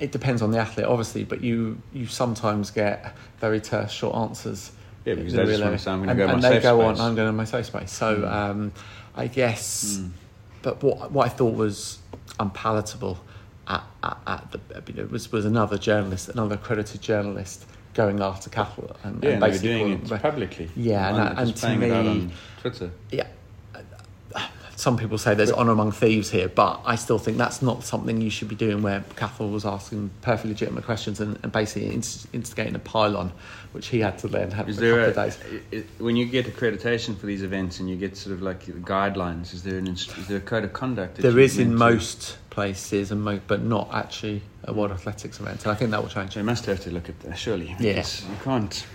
it 0.00 0.10
depends 0.10 0.42
on 0.42 0.50
the 0.50 0.58
athlete, 0.58 0.86
obviously. 0.86 1.22
But 1.22 1.42
you, 1.42 1.80
you 1.92 2.06
sometimes 2.06 2.72
get 2.72 3.14
very 3.38 3.60
terse, 3.60 3.92
short 3.92 4.16
answers. 4.16 4.72
Yeah, 5.04 5.14
because 5.14 5.32
they 5.32 5.38
the 5.38 5.46
just 5.46 5.58
real 5.58 5.64
wanna 5.66 5.78
say, 5.78 5.90
"I'm 5.90 6.00
gonna 6.00 6.10
and, 6.10 6.18
go 6.18 6.26
to 6.26 6.32
and 6.34 6.42
my 6.42 6.48
they 6.48 6.54
safe 6.56 6.62
go 6.62 6.80
on. 6.82 6.94
space." 6.96 7.04
I'm 7.04 7.14
going 7.14 7.28
to 7.28 7.32
my 7.32 7.44
safe 7.44 7.66
space. 7.66 7.90
So 7.92 8.28
um, 8.28 8.72
I 9.16 9.26
guess. 9.26 10.00
But 10.62 10.82
what 10.82 11.10
what 11.10 11.26
I 11.26 11.28
thought 11.30 11.54
was 11.54 11.98
unpalatable 12.38 13.18
at, 13.66 13.82
at, 14.02 14.18
at 14.26 14.52
the 14.52 14.60
you 14.92 15.02
know, 15.02 15.08
was 15.10 15.32
was 15.32 15.44
another 15.46 15.78
journalist, 15.78 16.28
another 16.28 16.56
accredited 16.56 17.00
journalist 17.00 17.64
going 17.94 18.20
after 18.20 18.50
Cathal 18.50 18.96
and, 19.02 19.22
Yeah, 19.22 19.30
and 19.30 19.42
and 19.42 19.52
they 19.52 19.56
were 19.56 19.62
doing 19.62 19.92
it 19.92 20.22
publicly. 20.22 20.70
Yeah, 20.76 21.08
and, 21.08 21.16
Not 21.16 21.38
and 21.38 21.54
to 21.56 21.60
playing 21.60 21.82
it 21.82 21.90
out 21.92 22.04
me, 22.04 22.10
on 22.10 22.32
Twitter. 22.60 22.90
yeah. 23.10 23.26
Some 24.80 24.96
people 24.96 25.18
say 25.18 25.34
there's 25.34 25.52
honour 25.52 25.72
among 25.72 25.92
thieves 25.92 26.30
here, 26.30 26.48
but 26.48 26.80
I 26.86 26.94
still 26.96 27.18
think 27.18 27.36
that's 27.36 27.60
not 27.60 27.84
something 27.84 28.22
you 28.22 28.30
should 28.30 28.48
be 28.48 28.54
doing 28.54 28.80
where 28.80 29.04
Cathal 29.14 29.50
was 29.50 29.66
asking 29.66 30.08
perfectly 30.22 30.52
legitimate 30.52 30.84
questions 30.86 31.20
and, 31.20 31.38
and 31.42 31.52
basically 31.52 31.92
inst- 31.92 32.26
instigating 32.32 32.74
a 32.74 32.78
pylon, 32.78 33.30
which 33.72 33.88
he 33.88 34.00
had 34.00 34.16
to 34.20 34.28
then 34.28 34.50
have 34.52 34.70
Is 34.70 34.78
a 34.78 34.80
there 34.80 35.04
couple 35.12 35.22
a, 35.22 35.26
of 35.26 35.34
days. 35.42 35.62
i- 35.74 35.76
i- 35.76 35.84
when 36.02 36.16
you 36.16 36.24
get 36.24 36.46
accreditation 36.46 37.14
for 37.18 37.26
these 37.26 37.42
events 37.42 37.78
and 37.78 37.90
you 37.90 37.96
get 37.96 38.16
sort 38.16 38.34
of 38.34 38.40
like 38.40 38.64
guidelines? 38.64 39.52
Is 39.52 39.62
there 39.64 39.76
an 39.76 39.86
is 39.88 40.06
there 40.28 40.38
a 40.38 40.40
code 40.40 40.64
of 40.64 40.72
conduct? 40.72 41.18
There 41.18 41.38
in 41.38 41.48
to- 41.50 41.64
most 41.66 42.38
places, 42.48 43.10
and 43.12 43.22
mo- 43.22 43.40
but 43.46 43.62
not 43.62 43.90
actually 43.92 44.40
a 44.64 44.72
World 44.72 44.92
Athletics 44.92 45.38
event, 45.40 45.62
and 45.64 45.72
I 45.72 45.74
think 45.74 45.90
that 45.90 46.00
will 46.02 46.08
change. 46.08 46.34
They 46.36 46.40
must 46.42 46.64
have 46.64 46.80
to 46.84 46.90
look 46.90 47.10
at 47.10 47.20
that, 47.20 47.38
surely. 47.38 47.76
Yeah. 47.78 47.98
You 47.98 48.36
can't. 48.42 48.86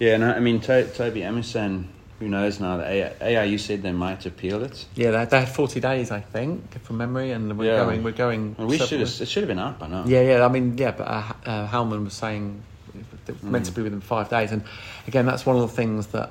Yeah, 0.00 0.14
and 0.14 0.24
I, 0.24 0.36
I 0.36 0.40
mean, 0.40 0.60
to- 0.62 0.86
Tobi 0.86 1.20
Amusan, 1.20 1.88
who 2.18 2.28
knows 2.28 2.60
now, 2.60 2.76
the 2.76 2.84
AI, 2.86 3.46
AIU 3.46 3.58
said 3.58 3.82
they 3.82 3.92
might 3.92 4.24
appeal 4.24 4.62
it. 4.62 4.86
Yeah, 4.94 5.10
they, 5.10 5.24
they 5.24 5.40
had 5.40 5.48
40 5.48 5.80
days, 5.80 6.10
I 6.10 6.20
think, 6.20 6.80
from 6.82 6.98
memory, 6.98 7.32
and 7.32 7.58
we're 7.58 7.72
Yeah. 7.72 7.84
going. 7.84 8.02
We're 8.02 8.12
going. 8.12 8.54
And 8.58 8.68
we 8.68 8.78
should 8.78 9.00
have, 9.00 9.20
it 9.20 9.28
should 9.28 9.42
have 9.42 9.48
been 9.48 9.58
out 9.58 9.78
by 9.78 9.88
now. 9.88 10.04
Yeah, 10.06 10.20
yeah. 10.22 10.44
I 10.44 10.48
mean, 10.48 10.78
yeah, 10.78 10.92
but 10.92 11.04
uh, 11.08 11.32
uh, 11.44 11.68
Howman 11.68 12.04
was 12.04 12.14
saying 12.14 12.62
it 13.26 13.32
was 13.32 13.42
meant 13.42 13.66
to 13.66 13.72
be 13.72 13.82
within 13.82 14.00
five 14.00 14.28
days, 14.28 14.52
and 14.52 14.62
again, 15.08 15.26
that's 15.26 15.44
one 15.44 15.56
of 15.56 15.62
the 15.62 15.68
things 15.76 16.08
that, 16.08 16.30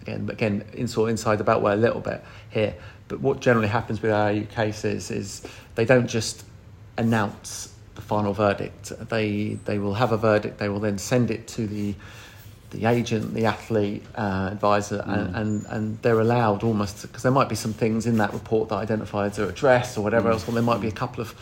again, 0.00 0.28
again, 0.30 0.64
in 0.72 0.88
sort 0.88 1.08
of 1.08 1.10
inside 1.10 1.36
the 1.36 1.44
beltway 1.44 1.74
a 1.74 1.76
little 1.76 2.00
bit 2.00 2.24
here. 2.50 2.74
But 3.08 3.20
what 3.20 3.40
generally 3.40 3.68
happens 3.68 4.00
with 4.00 4.12
our 4.12 4.32
cases 4.32 5.10
is 5.10 5.42
they 5.74 5.84
don't 5.84 6.06
just 6.06 6.44
announce 6.96 7.74
the 7.94 8.00
final 8.00 8.32
verdict. 8.32 8.92
They 9.08 9.58
they 9.64 9.78
will 9.78 9.94
have 9.94 10.12
a 10.12 10.16
verdict. 10.16 10.58
They 10.58 10.68
will 10.68 10.80
then 10.80 10.96
send 10.98 11.30
it 11.30 11.46
to 11.48 11.66
the 11.66 11.94
the 12.70 12.86
agent, 12.86 13.34
the 13.34 13.46
athlete, 13.46 14.02
uh, 14.14 14.48
advisor, 14.52 15.02
and, 15.06 15.34
mm. 15.34 15.40
and, 15.40 15.66
and 15.66 16.02
they're 16.02 16.20
allowed 16.20 16.62
almost 16.62 17.02
because 17.02 17.22
there 17.22 17.32
might 17.32 17.48
be 17.48 17.54
some 17.54 17.72
things 17.72 18.06
in 18.06 18.18
that 18.18 18.32
report 18.32 18.68
that 18.68 18.76
identify 18.76 19.28
their 19.28 19.48
address 19.48 19.96
or 19.96 20.02
whatever 20.02 20.28
mm. 20.28 20.32
else, 20.32 20.48
or 20.48 20.52
there 20.52 20.62
might 20.62 20.80
be 20.80 20.88
a 20.88 20.92
couple 20.92 21.20
of 21.20 21.34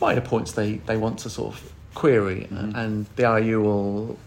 minor 0.00 0.20
points 0.20 0.52
they, 0.52 0.74
they 0.86 0.96
want 0.96 1.18
to 1.20 1.30
sort 1.30 1.54
of 1.54 1.72
query, 1.94 2.46
mm-hmm. 2.50 2.76
uh, 2.76 2.82
and 2.82 3.06
the 3.16 3.22
IU 3.22 3.60
will. 3.60 4.18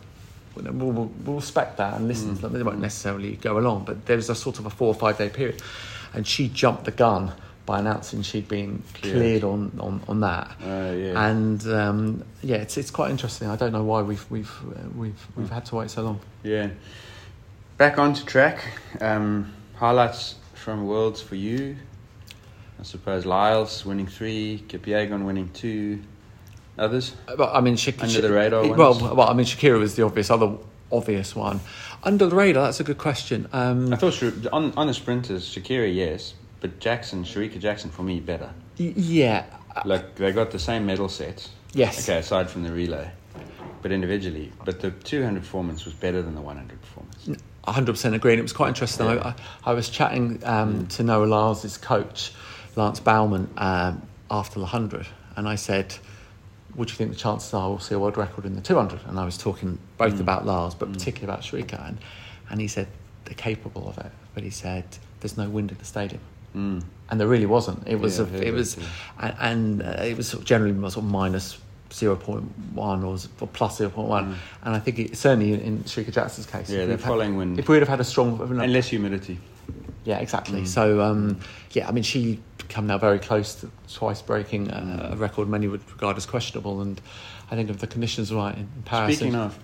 Will, 0.55 0.91
will, 0.91 1.11
will 1.25 1.35
respect 1.35 1.77
that 1.77 1.93
and 1.93 2.09
listen 2.09 2.31
to 2.31 2.39
mm. 2.39 2.41
them. 2.41 2.53
They 2.53 2.63
won't 2.63 2.81
necessarily 2.81 3.37
go 3.37 3.59
along, 3.59 3.85
but 3.85 4.07
there's 4.07 4.29
a 4.29 4.35
sort 4.35 4.59
of 4.59 4.65
a 4.65 4.69
four 4.69 4.87
or 4.87 4.93
five 4.93 5.17
day 5.17 5.29
period, 5.29 5.61
and 6.13 6.27
she 6.27 6.49
jumped 6.49 6.83
the 6.83 6.91
gun 6.91 7.31
by 7.69 7.77
announcing 7.77 8.23
she'd 8.23 8.47
been 8.47 8.81
Cleared. 8.95 9.15
cleared 9.15 9.43
on, 9.43 9.71
on, 9.79 10.01
on 10.07 10.19
that. 10.21 10.47
Uh, 10.59 10.91
yeah. 10.95 11.27
And 11.29 11.67
um, 11.67 12.23
yeah, 12.41 12.55
it's 12.55 12.77
it's 12.77 12.89
quite 12.89 13.11
interesting. 13.11 13.47
I 13.47 13.55
don't 13.55 13.71
know 13.71 13.83
why 13.83 14.01
we've 14.01 14.25
we've 14.31 14.51
uh, 14.75 14.89
we've 14.95 15.27
we've 15.35 15.51
had 15.51 15.67
to 15.67 15.75
wait 15.75 15.91
so 15.91 16.01
long. 16.01 16.19
Yeah. 16.41 16.69
Back 17.77 17.99
onto 17.99 18.25
track. 18.25 18.65
Um, 18.99 19.53
highlights 19.75 20.35
from 20.55 20.87
Worlds 20.87 21.21
for 21.21 21.35
you. 21.35 21.75
I 22.79 22.83
suppose 22.83 23.27
Lyles 23.27 23.85
winning 23.85 24.07
three, 24.07 24.63
Kipyegon 24.67 25.23
winning 25.23 25.49
two. 25.53 26.01
Others? 26.79 27.13
But 27.37 27.53
I 27.53 27.61
mean, 27.61 27.75
Shak- 27.75 28.01
Under 28.01 28.19
the 28.21 28.33
radar 28.33 28.61
ones? 28.63 28.77
Well, 28.77 29.15
well, 29.15 29.29
I 29.29 29.33
mean, 29.33 29.45
Sha'Carri 29.45 29.77
was 29.79 29.93
the 29.95 30.03
obvious 30.05 30.31
other 30.31 30.57
obvious 30.91 31.35
one. 31.35 31.59
Under 32.01 32.25
the 32.25 32.35
radar, 32.35 32.63
that's 32.65 32.79
a 32.79 32.83
good 32.83 32.97
question. 32.97 33.47
Um, 33.53 33.93
I 33.93 33.97
thought 33.97 34.13
Shar- 34.13 34.33
on, 34.51 34.73
on 34.75 34.87
the 34.87 34.93
sprinters, 34.95 35.43
Sha'Carri, 35.53 35.93
yes, 35.93 36.33
but 36.61 36.79
Jackson, 36.79 37.23
Shericka 37.23 37.59
Jackson, 37.59 37.89
for 37.89 38.03
me, 38.03 38.19
better. 38.19 38.49
y- 38.79 38.93
yeah, 38.95 39.45
Like, 39.85 40.15
they 40.15 40.31
got 40.31 40.51
the 40.51 40.59
same 40.59 40.85
medal 40.85 41.09
set. 41.09 41.47
Yes. 41.73 42.07
Okay, 42.09 42.17
aside 42.19 42.49
from 42.49 42.63
the 42.63 42.71
relay. 42.71 43.11
But 43.81 43.91
individually. 43.91 44.51
But 44.65 44.81
the 44.81 44.91
200 44.91 45.39
performance 45.41 45.85
was 45.85 45.93
better 45.93 46.21
than 46.21 46.35
the 46.35 46.41
100 46.41 46.81
performance. 46.81 47.41
100% 47.65 48.13
agree. 48.13 48.33
And 48.33 48.39
it 48.39 48.43
was 48.43 48.51
quite 48.53 48.69
interesting. 48.69 49.05
Yeah. 49.07 49.15
Mm. 49.15 49.25
I, 49.65 49.69
I 49.71 49.73
was 49.73 49.89
chatting 49.89 50.41
um, 50.43 50.87
to 50.87 51.03
Noah 51.03 51.25
Lyles' 51.25 51.77
coach, 51.77 52.31
Lance 52.75 52.99
Brauman, 52.99 53.47
um, 53.57 54.01
after 54.31 54.55
the 54.55 54.65
100, 54.65 55.07
and 55.37 55.47
I 55.47 55.55
said, 55.55 55.95
would 56.75 56.89
you 56.89 56.95
think 56.95 57.09
the 57.11 57.15
chances 57.17 57.53
are 57.53 57.69
we'll 57.69 57.79
see 57.79 57.95
a 57.95 57.99
world 57.99 58.17
record 58.17 58.45
in 58.45 58.55
the 58.55 58.61
200? 58.61 58.99
And 59.07 59.19
I 59.19 59.25
was 59.25 59.37
talking 59.37 59.77
both 59.97 60.15
Mm. 60.15 60.19
about 60.21 60.45
Lars, 60.45 60.75
but 60.75 60.91
particularly 60.91 61.31
about 61.31 61.43
Shericka. 61.43 61.87
And, 61.87 61.97
and 62.49 62.59
he 62.61 62.67
said 62.67 62.87
they're 63.25 63.33
capable 63.35 63.87
of 63.87 63.97
it, 63.97 64.11
but 64.33 64.43
he 64.43 64.49
said 64.49 64.85
there's 65.21 65.37
no 65.37 65.47
wind 65.49 65.71
in 65.71 65.77
the 65.77 65.85
stadium. 65.85 66.21
Mm. 66.55 66.83
And 67.11 67.19
there 67.19 67.27
really 67.27 67.45
wasn't. 67.45 67.87
It 67.87 67.95
was, 67.99 68.19
Yeah, 68.19 68.25
a, 68.25 68.41
it 68.41 68.53
was, 68.53 68.77
and, 69.19 69.35
and 69.39 69.81
uh, 69.81 70.03
it 70.03 70.15
was 70.17 70.27
sort 70.27 70.41
of 70.41 70.47
generally 70.47 70.73
sort 70.89 70.97
of 70.97 71.05
minus 71.05 71.57
0.1 71.89 72.43
or, 73.41 73.47
plus 73.47 73.79
0.1. 73.79 74.35
And 74.63 74.75
I 74.75 74.79
think 74.79 74.99
it, 74.99 75.17
certainly 75.17 75.53
in 75.53 75.79
Shericka 75.83 76.11
Jackson's 76.13 76.45
case, 76.45 76.69
Mm. 76.69 76.73
Yeah, 76.73 76.77
they're 76.79 76.87
we'd 76.87 76.91
had- 76.91 77.01
following 77.01 77.37
wind. 77.37 77.59
If 77.59 77.67
we 77.67 77.73
would 77.75 77.81
have 77.81 77.89
had 77.89 77.99
a 77.99 78.03
strong, 78.03 78.39
And 78.39 78.73
less 78.73 78.87
humidity. 78.89 79.39
yeah, 80.05 80.17
exactly. 80.19 80.65
So, 80.65 81.01
um, 81.01 81.39
yeah, 81.71 81.87
I 81.87 81.91
mean, 81.91 82.03
she 82.03 82.39
come 82.69 82.85
now 82.87 82.97
very 82.99 83.17
close 83.19 83.55
to 83.55 83.71
twice 83.91 84.21
breaking 84.21 84.69
a, 84.69 85.09
a 85.13 85.15
record 85.15 85.49
many 85.49 85.67
would 85.67 85.81
regard 85.91 86.17
as 86.17 86.25
questionable, 86.27 86.81
and 86.81 87.01
I 87.49 87.55
think 87.55 87.69
if 87.71 87.79
the 87.79 87.87
conditions 87.87 88.31
are 88.31 88.35
right 88.35 88.53
in, 88.53 88.61
in 88.61 88.83
Paris, 88.85 89.15
Speaking 89.17 89.35
of, 89.35 89.57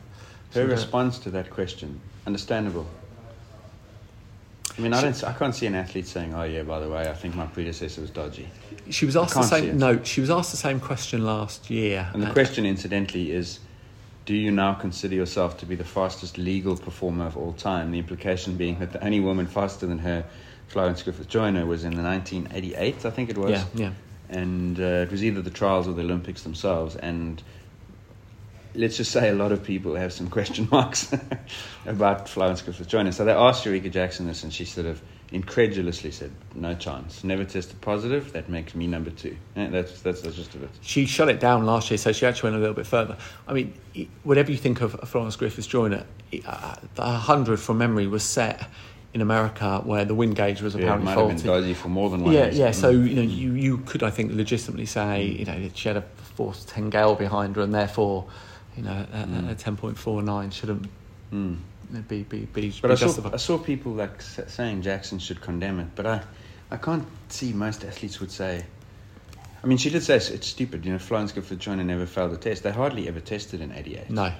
her 0.53 0.65
response 0.65 1.19
to 1.19 1.29
that 1.31 1.51
question, 1.51 1.99
understandable. 2.25 2.87
I 4.77 4.81
mean, 4.81 4.93
I 4.93 5.01
don't. 5.01 5.23
I 5.23 5.33
can't 5.33 5.55
see 5.55 5.65
an 5.67 5.75
athlete 5.75 6.07
saying, 6.07 6.33
"Oh 6.33 6.43
yeah, 6.43 6.63
by 6.63 6.79
the 6.79 6.89
way, 6.89 7.09
I 7.09 7.13
think 7.13 7.35
my 7.35 7.45
predecessor 7.45 8.01
was 8.01 8.09
dodgy." 8.09 8.49
she 8.89 9.05
was 9.05 9.15
asked 9.15 9.33
the 9.33 9.39
can't 9.39 9.49
see 9.49 9.55
it. 9.57 9.69
same. 9.71 9.77
No, 9.77 10.03
she 10.03 10.21
was 10.21 10.29
asked 10.29 10.51
the 10.51 10.57
same 10.57 10.79
question 10.79 11.25
last 11.25 11.69
year, 11.69 12.09
And 12.13 12.21
the 12.21 12.27
uh, 12.27 12.33
question, 12.33 12.65
incidentally, 12.65 13.31
is: 13.31 13.59
Do 14.25 14.33
you 14.35 14.51
now 14.51 14.73
consider 14.73 15.15
yourself 15.15 15.57
to 15.59 15.65
be 15.65 15.75
the 15.75 15.85
fastest 15.85 16.37
legal 16.37 16.75
performer 16.77 17.25
of 17.25 17.37
all 17.37 17.53
time? 17.53 17.91
The 17.91 17.99
implication 17.99 18.57
being 18.57 18.79
that 18.79 18.91
the 18.91 19.03
only 19.03 19.19
woman 19.19 19.47
faster 19.47 19.85
than 19.85 19.99
her, 19.99 20.25
Florence 20.67 21.01
Griffith 21.03 21.29
Joyner, 21.29 21.65
was 21.65 21.83
in 21.83 21.95
the 21.95 22.03
1988, 22.03 23.05
I 23.05 23.09
think 23.09 23.29
it 23.29 23.37
was. 23.37 23.51
Yeah, 23.51 23.65
yeah. 23.75 23.91
And 24.29 24.79
uh, 24.79 25.05
it 25.05 25.11
was 25.11 25.23
either 25.23 25.41
the 25.41 25.51
trials 25.51 25.87
or 25.87 25.93
the 25.93 26.01
Olympics 26.01 26.41
themselves. 26.43 26.95
And 26.95 27.41
let's 28.75 28.97
just 28.97 29.11
say 29.11 29.29
a 29.29 29.33
lot 29.35 29.51
of 29.51 29.63
people 29.63 29.95
have 29.95 30.11
some 30.13 30.29
question 30.29 30.67
marks 30.71 31.13
about 31.85 32.27
Florence 32.29 32.61
Griffith 32.61 32.87
Joyner. 32.87 33.11
So 33.11 33.25
they 33.25 33.31
asked 33.33 33.65
Shericka 33.65 33.91
Jackson 33.91 34.27
this, 34.27 34.43
and 34.43 34.53
she 34.53 34.65
sort 34.65 34.87
of 34.87 35.01
incredulously 35.31 36.11
said, 36.11 36.31
"No 36.53 36.75
chance. 36.75 37.23
Never 37.23 37.43
tested 37.45 37.79
positive. 37.81 38.31
That 38.33 38.49
makes 38.49 38.75
me 38.75 38.87
number 38.87 39.09
two. 39.09 39.35
Eh, 39.55 39.67
that's 39.69 40.01
that's 40.01 40.21
the 40.21 40.31
gist 40.31 40.55
of 40.55 40.63
it. 40.63 40.69
She 40.81 41.05
shut 41.05 41.29
it 41.29 41.39
down 41.39 41.65
last 41.65 41.89
year, 41.91 41.97
so 41.97 42.11
she 42.11 42.25
actually 42.25 42.47
went 42.51 42.57
a 42.57 42.59
little 42.59 42.75
bit 42.75 42.87
further. 42.87 43.17
I 43.47 43.53
mean, 43.53 43.73
whatever 44.23 44.51
you 44.51 44.57
think 44.57 44.81
of 44.81 44.93
Florence 45.09 45.35
Griffiths 45.35 45.67
Joyner, 45.67 46.05
the 46.31 46.41
100 46.95 47.59
from 47.59 47.77
memory 47.77 48.07
was 48.07 48.23
set 48.23 48.67
in 49.13 49.21
America 49.21 49.81
where 49.85 50.03
the 50.03 50.13
wind 50.13 50.35
gauge 50.35 50.61
was 50.61 50.75
Yeah, 50.75 50.81
it 50.81 50.83
apparently 50.83 51.05
might 51.05 51.11
have 51.11 51.19
faulty. 51.21 51.35
been 51.37 51.45
dodgy 51.47 51.73
for 51.73 51.87
more 51.87 52.09
than 52.09 52.23
one 52.25 52.33
Yeah, 52.33 52.47
reason. 52.47 52.61
yeah. 52.61 52.71
So 52.71 52.93
Mm. 52.93 53.07
you 53.09 53.15
know, 53.15 53.21
you, 53.21 53.53
you 53.53 53.77
could, 53.79 54.03
I 54.03 54.09
think, 54.09 54.33
legitimately 54.33 54.85
say, 54.85 55.23
you 55.25 55.45
know, 55.45 55.57
that 55.59 55.77
she 55.77 55.87
had 55.87 55.95
a 55.97 56.01
force 56.01 56.65
ten 56.65 56.89
gale 56.89 57.15
behind 57.15 57.55
her, 57.55 57.61
and 57.61 57.73
therefore, 57.73 58.25
you 58.77 58.83
know, 58.83 59.05
a, 59.13 59.51
a 59.51 59.55
ten 59.55 59.75
point 59.77 59.97
four 59.97 60.21
nine 60.21 60.51
shouldn't 60.51 60.87
Mm. 61.31 61.57
be 62.07 62.23
be 62.23 62.45
be, 62.45 62.69
But 62.81 62.87
be 62.87 62.93
I 62.93 62.95
saw, 62.95 63.05
justified. 63.07 63.33
I 63.33 63.37
saw 63.37 63.57
people 63.57 63.93
like 63.93 64.21
saying 64.21 64.83
Jackson 64.83 65.17
should 65.19 65.41
condemn 65.41 65.79
it, 65.79 65.87
but 65.95 66.05
I, 66.05 66.21
I 66.71 66.77
can't 66.77 67.05
see 67.29 67.51
most 67.51 67.83
athletes 67.83 68.19
would 68.19 68.31
say. 68.31 68.63
I 69.63 69.67
mean, 69.67 69.79
she 69.79 69.89
did 69.89 70.03
say 70.03 70.17
it's, 70.17 70.47
stupid. 70.47 70.85
You 70.85 70.93
know, 70.93 70.99
Florence 70.99 71.31
Griffith 71.31 71.57
Joyner 71.57 71.83
never 71.83 72.05
failed 72.05 72.33
a 72.33 72.37
test. 72.37 72.61
They 72.61 72.71
hardly 72.71 73.07
ever 73.07 73.19
tested 73.19 73.61
in 73.61 73.71
'88. 73.71 74.09
no, 74.11 74.31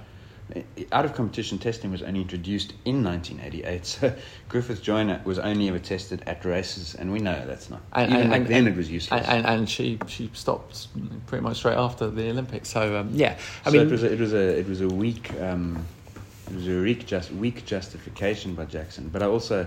Out 0.91 1.05
of 1.05 1.15
competition 1.15 1.57
testing 1.57 1.89
was 1.89 2.03
only 2.03 2.21
introduced 2.21 2.73
in 2.85 3.03
1988. 3.03 3.85
So 3.85 4.13
Griffith 4.49 4.83
Joyner 4.83 5.19
was 5.25 5.39
only 5.39 5.67
ever 5.69 5.79
tested 5.79 6.21
at 6.27 6.45
races, 6.45 6.93
and 6.93 7.11
we 7.11 7.17
know 7.19 7.45
that's 7.47 7.69
not. 7.71 7.81
And- 7.93 8.11
Even 8.11 8.21
and- 8.21 8.29
back 8.31 8.39
and- 8.41 8.47
then, 8.49 8.67
it 8.67 8.75
was 8.75 8.91
useless. 8.91 9.25
and, 9.25 9.45
and, 9.45 9.59
and 9.61 9.69
she 9.69 9.97
she 10.07 10.29
stopped 10.33 10.87
pretty 11.25 11.41
much 11.43 11.57
straight 11.57 11.77
after 11.77 12.09
the 12.11 12.29
Olympics. 12.29 12.69
So 12.69 12.99
um, 12.99 13.09
yeah, 13.13 13.37
I 13.65 13.71
so 13.71 13.77
mean, 13.77 13.87
it 13.87 13.91
was 13.91 14.03
a, 14.03 14.13
it 14.13 14.19
was 14.19 14.33
a 14.33 14.59
it 14.59 14.67
was 14.69 14.81
a 14.81 14.87
weak 14.87 15.31
um, 15.41 15.83
it 16.47 16.55
was 16.55 16.67
a 16.67 16.79
weak 16.81 17.07
just 17.07 17.31
weak 17.31 17.65
justification 17.65 18.53
by 18.53 18.65
Jackson. 18.65 19.09
But 19.09 19.23
I 19.23 19.25
also 19.25 19.65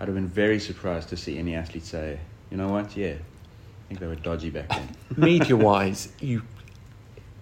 I'd 0.00 0.08
have 0.08 0.14
been 0.16 0.26
very 0.26 0.58
surprised 0.58 1.08
to 1.10 1.16
see 1.16 1.38
any 1.38 1.54
athlete 1.54 1.84
say, 1.84 2.18
you 2.50 2.56
know 2.56 2.68
what, 2.68 2.96
yeah, 2.96 3.12
I 3.12 3.88
think 3.88 4.00
they 4.00 4.08
were 4.08 4.16
dodgy 4.16 4.50
back 4.50 4.68
then. 4.70 4.88
media 5.16 5.54
wise, 5.56 6.08
you 6.18 6.42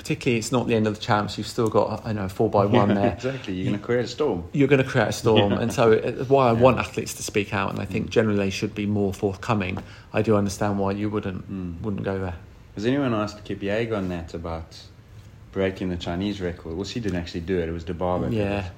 particularly 0.01 0.39
it's 0.39 0.51
not 0.51 0.67
the 0.67 0.75
end 0.75 0.87
of 0.87 0.95
the 0.95 1.01
champs. 1.01 1.37
You've 1.37 1.47
still 1.47 1.69
got 1.69 2.07
I 2.07 2.13
know 2.15 2.27
four 2.29 2.49
by 2.49 2.65
one 2.65 2.89
Yeah, 2.89 2.95
there. 2.95 3.13
exactly, 3.13 3.53
you're 3.55 3.67
going 3.67 3.79
to 3.79 3.85
create 3.85 4.05
a 4.07 4.09
storm. 4.09 4.45
You're 4.53 4.67
going 4.69 4.83
to 4.83 4.89
create 4.89 5.09
a 5.09 5.13
storm, 5.13 5.53
Yeah. 5.53 5.61
and 5.61 5.73
so 5.73 5.93
it's 5.93 6.29
why 6.31 6.49
I 6.49 6.53
Yeah. 6.55 6.61
want 6.61 6.79
athletes 6.79 7.13
to 7.15 7.23
speak 7.23 7.53
out, 7.53 7.71
and 7.71 7.79
I 7.79 7.85
think 7.85 8.09
generally 8.09 8.39
they 8.39 8.49
should 8.51 8.75
be 8.75 8.87
more 8.87 9.13
forthcoming. 9.13 9.77
I 10.15 10.23
do 10.23 10.37
understand 10.37 10.79
why 10.79 10.93
you 10.93 11.11
wouldn't 11.11 11.53
Mm. 11.53 11.83
wouldn't 11.83 12.03
go 12.03 12.19
there. 12.19 12.35
Has 12.77 12.87
anyone 12.87 13.13
asked 13.13 13.45
Kipyegon 13.45 14.09
that 14.09 14.33
about 14.33 14.79
breaking 15.53 15.91
the 15.91 15.97
Chinese 15.99 16.41
record? 16.41 16.75
Well, 16.77 16.85
she 16.87 16.99
didn't 16.99 17.19
actually 17.19 17.41
do 17.43 17.59
it. 17.59 17.69
It 17.69 17.73
was 17.73 17.85
Dibaba. 17.85 18.33
Yeah. 18.33 18.71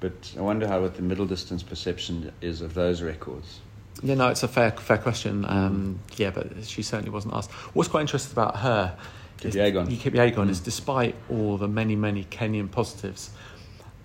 But 0.00 0.32
I 0.36 0.40
wonder 0.40 0.66
how 0.66 0.80
what 0.80 0.96
the 0.96 1.02
middle 1.02 1.26
distance 1.26 1.62
perception 1.62 2.32
is 2.40 2.62
of 2.62 2.74
those 2.74 3.00
records. 3.00 3.60
Yeah, 4.02 4.14
no, 4.16 4.28
it's 4.28 4.42
a 4.42 4.48
fair 4.48 4.72
fair 4.72 4.98
question. 4.98 5.44
Um, 5.48 6.00
yeah, 6.16 6.30
but 6.30 6.64
she 6.64 6.82
certainly 6.82 7.10
wasn't 7.10 7.34
asked. 7.34 7.50
What's 7.74 7.88
quite 7.88 8.02
interesting 8.02 8.32
about 8.32 8.56
her, 8.58 8.96
is- 9.42 9.54
Kipyegon. 9.54 9.90
you 9.90 9.96
Kipyegon, 9.96 10.48
is 10.50 10.60
Mm. 10.60 10.64
despite 10.64 11.14
all 11.30 11.56
the 11.56 11.68
many 11.68 11.96
many 11.96 12.24
Kenyan 12.24 12.70
positives, 12.70 13.30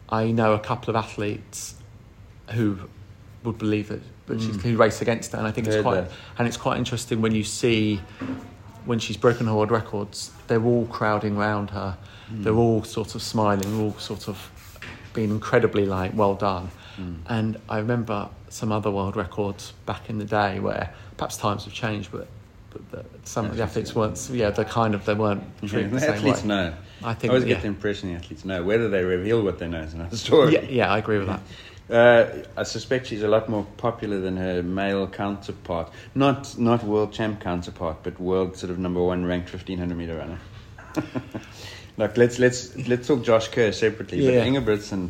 I 0.09 0.31
know 0.31 0.53
a 0.53 0.59
couple 0.59 0.89
of 0.89 0.95
athletes 0.95 1.75
who 2.51 2.77
would 3.43 3.57
believe 3.57 3.89
that, 3.89 4.01
but 4.25 4.39
she's 4.41 4.61
who 4.61 4.77
race 4.77 5.01
against 5.01 5.33
it. 5.33 5.37
and 5.37 5.47
I 5.47 5.51
think 5.51 5.67
it's 5.67 5.81
quite 5.81 6.05
and 6.37 6.47
it's 6.47 6.57
quite 6.57 6.77
interesting 6.77 7.21
when 7.21 7.33
you 7.35 7.43
see 7.43 8.01
when 8.85 8.99
she's 8.99 9.15
broken 9.17 9.47
her 9.47 9.53
world 9.53 9.71
records, 9.71 10.31
they're 10.47 10.63
all 10.63 10.85
crowding 10.87 11.37
around 11.37 11.69
her, 11.69 11.97
Mm. 12.31 12.43
they're 12.43 12.53
all 12.55 12.83
sort 12.83 13.15
of 13.15 13.21
smiling, 13.21 13.79
all 13.81 13.95
sort 13.97 14.27
of 14.27 14.49
being 15.13 15.29
incredibly 15.29 15.85
like 15.85 16.11
well 16.15 16.35
done. 16.35 16.69
Mm. 16.99 17.15
And 17.27 17.57
I 17.69 17.77
remember 17.77 18.29
some 18.49 18.71
other 18.73 18.91
world 18.91 19.15
records 19.15 19.71
back 19.85 20.09
in 20.09 20.17
the 20.19 20.25
day 20.25 20.59
where 20.59 20.93
perhaps 21.17 21.37
times 21.37 21.63
have 21.63 21.73
changed, 21.73 22.09
but, 22.11 22.27
some 23.23 23.45
of 23.45 23.57
the 23.57 23.63
Athletes, 23.63 23.95
weren't. 23.95 24.29
Yeah, 24.31 24.49
they 24.49 24.63
kind 24.65 24.95
of 24.95 25.05
they 25.05 25.13
weren't 25.13 25.43
treated 25.59 25.91
the 25.91 25.95
the 25.95 26.01
same 26.01 26.13
athletes 26.13 26.41
way. 26.41 26.47
know. 26.47 26.73
I 27.03 27.13
think 27.13 27.31
I 27.31 27.35
always 27.35 27.47
yeah. 27.47 27.55
get 27.55 27.61
the 27.61 27.67
impression 27.67 28.09
the 28.09 28.15
athletes 28.15 28.45
know. 28.45 28.63
Whether 28.63 28.89
they 28.89 29.03
reveal 29.03 29.41
what 29.43 29.59
they 29.59 29.67
know 29.67 29.81
is 29.81 29.93
another 29.93 30.15
story. 30.17 30.53
Yeah, 30.53 30.61
yeah, 30.61 30.93
I 30.93 30.97
agree 30.97 31.17
with 31.17 31.27
that. 31.27 31.41
Uh, 31.89 32.43
I 32.55 32.63
suspect 32.63 33.07
she's 33.07 33.23
a 33.23 33.27
lot 33.27 33.49
more 33.49 33.65
popular 33.77 34.19
than 34.21 34.37
her 34.37 34.63
male 34.63 35.07
counterpart. 35.07 35.91
Not 36.15 36.57
not 36.57 36.83
world 36.83 37.11
champ 37.11 37.41
counterpart, 37.41 37.97
but 38.03 38.19
world 38.19 38.57
sort 38.57 38.71
of 38.71 38.79
number 38.79 39.03
one 39.03 39.25
ranked 39.25 39.49
fifteen 39.49 39.77
hundred 39.77 39.97
meter 39.97 40.17
runner. 40.17 40.39
Look, 41.97 42.17
let's 42.17 42.39
let's 42.39 42.75
let's 42.87 43.07
talk 43.07 43.23
Josh 43.23 43.49
Kerr 43.49 43.71
separately. 43.71 44.25
Yeah. 44.25 44.39
But 44.39 44.47
Ingebrigtsen, 44.47 45.09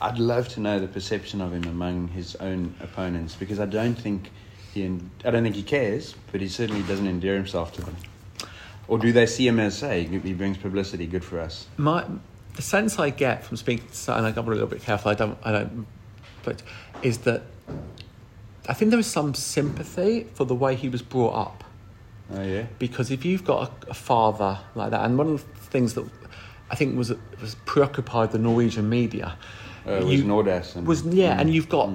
I'd 0.00 0.18
love 0.18 0.48
to 0.50 0.60
know 0.60 0.78
the 0.78 0.88
perception 0.88 1.40
of 1.40 1.52
him 1.52 1.64
among 1.64 2.08
his 2.08 2.36
own 2.36 2.74
opponents 2.80 3.34
because 3.34 3.60
I 3.60 3.66
don't 3.66 3.94
think 3.94 4.30
he 4.82 5.00
I 5.24 5.30
don't 5.30 5.42
think 5.42 5.56
he 5.56 5.62
cares, 5.62 6.14
but 6.32 6.40
he 6.40 6.48
certainly 6.48 6.82
doesn't 6.82 7.06
endear 7.06 7.34
himself 7.34 7.72
to 7.74 7.82
them. 7.82 7.96
Or 8.88 8.98
do 8.98 9.12
they 9.12 9.26
see 9.26 9.46
him 9.46 9.60
as 9.60 9.76
say 9.76 10.04
he 10.04 10.32
brings 10.32 10.56
publicity, 10.56 11.06
good 11.06 11.24
for 11.24 11.40
us? 11.40 11.66
My 11.76 12.04
the 12.54 12.62
sense 12.62 12.98
I 12.98 13.10
get 13.10 13.44
from 13.44 13.56
speaking 13.56 13.86
to 13.86 14.16
and 14.16 14.26
I 14.26 14.32
got 14.32 14.42
to 14.42 14.50
be 14.50 14.50
a 14.50 14.54
little 14.54 14.68
bit 14.68 14.82
careful. 14.82 15.10
I 15.10 15.14
don't, 15.14 15.38
I 15.44 15.52
don't, 15.52 15.86
but 16.42 16.62
is 17.02 17.18
that 17.18 17.42
I 18.68 18.74
think 18.74 18.90
there 18.90 18.96
was 18.96 19.06
some 19.06 19.34
sympathy 19.34 20.26
for 20.34 20.44
the 20.44 20.54
way 20.54 20.74
he 20.74 20.88
was 20.88 21.02
brought 21.02 21.34
up. 21.34 21.64
Oh 22.30 22.42
yeah. 22.42 22.66
because 22.78 23.10
if 23.10 23.24
you've 23.24 23.44
got 23.44 23.70
a, 23.86 23.90
a 23.90 23.94
father 23.94 24.58
like 24.74 24.90
that, 24.90 25.04
and 25.04 25.16
one 25.16 25.28
of 25.28 25.44
the 25.54 25.60
things 25.70 25.94
that 25.94 26.04
I 26.70 26.74
think 26.74 26.96
was 26.96 27.12
was 27.40 27.54
preoccupied 27.64 28.32
the 28.32 28.38
Norwegian 28.38 28.88
media 28.88 29.36
Uh, 29.88 29.92
it 30.00 30.04
was 30.04 30.20
Nordas 30.20 30.76
and 30.76 30.86
was 30.86 31.02
yeah, 31.04 31.36
Mm. 31.36 31.40
and 31.40 31.54
you've 31.54 31.68
got 31.68 31.88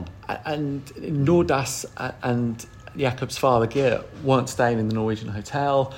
and 0.45 0.85
Nordas 0.95 1.85
and 2.23 2.65
Jakob's 2.97 3.37
father 3.37 3.67
Gjert 3.67 4.03
weren't 4.23 4.49
staying 4.49 4.79
in 4.79 4.87
the 4.89 4.95
Norwegian 4.95 5.27
hotel. 5.29 5.93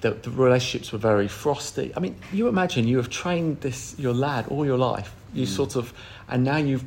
The, 0.00 0.10
the 0.12 0.30
relationships 0.30 0.92
were 0.92 0.98
very 0.98 1.26
frosty. 1.28 1.92
I 1.96 2.00
mean, 2.00 2.16
you 2.32 2.48
imagine 2.48 2.86
you 2.86 2.98
have 2.98 3.10
trained 3.10 3.60
this 3.62 3.94
your 3.98 4.14
lad 4.14 4.46
all 4.48 4.64
your 4.64 4.78
life. 4.78 5.14
You 5.34 5.44
Mm. 5.46 5.56
sort 5.56 5.76
of, 5.76 5.92
and 6.28 6.44
now 6.44 6.56
you've 6.58 6.84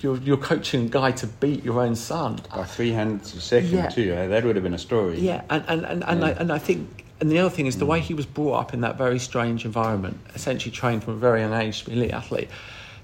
you're, 0.00 0.16
you're 0.18 0.36
coaching 0.36 0.86
a 0.86 0.88
guy 0.88 1.12
to 1.12 1.26
beat 1.28 1.62
your 1.64 1.80
own 1.80 1.94
son. 1.94 2.40
By 2.54 2.64
three 2.64 2.92
of 2.92 2.98
a 3.22 3.24
second 3.24 3.70
Yeah. 3.70 3.88
too. 3.88 4.12
eh? 4.12 4.26
That 4.26 4.44
would 4.44 4.56
have 4.56 4.64
been 4.64 4.74
a 4.74 4.78
story. 4.78 5.20
Yeah, 5.20 5.42
and 5.48 5.62
and 5.68 5.84
and, 5.86 6.04
and, 6.04 6.24
I, 6.24 6.30
and 6.30 6.50
I 6.52 6.58
think, 6.58 7.04
and 7.20 7.30
the 7.30 7.38
other 7.38 7.50
thing 7.50 7.66
is 7.66 7.76
the 7.78 7.86
way 7.86 8.00
he 8.00 8.12
was 8.14 8.26
brought 8.26 8.54
up 8.60 8.74
in 8.74 8.80
that 8.80 8.98
very 8.98 9.20
strange 9.20 9.64
environment, 9.64 10.18
essentially 10.34 10.72
trained 10.72 11.04
from 11.04 11.14
a 11.14 11.16
very 11.18 11.40
young 11.40 11.52
age 11.52 11.80
to 11.80 11.86
be 11.86 11.92
an 11.92 11.98
elite 11.98 12.12
athlete. 12.12 12.48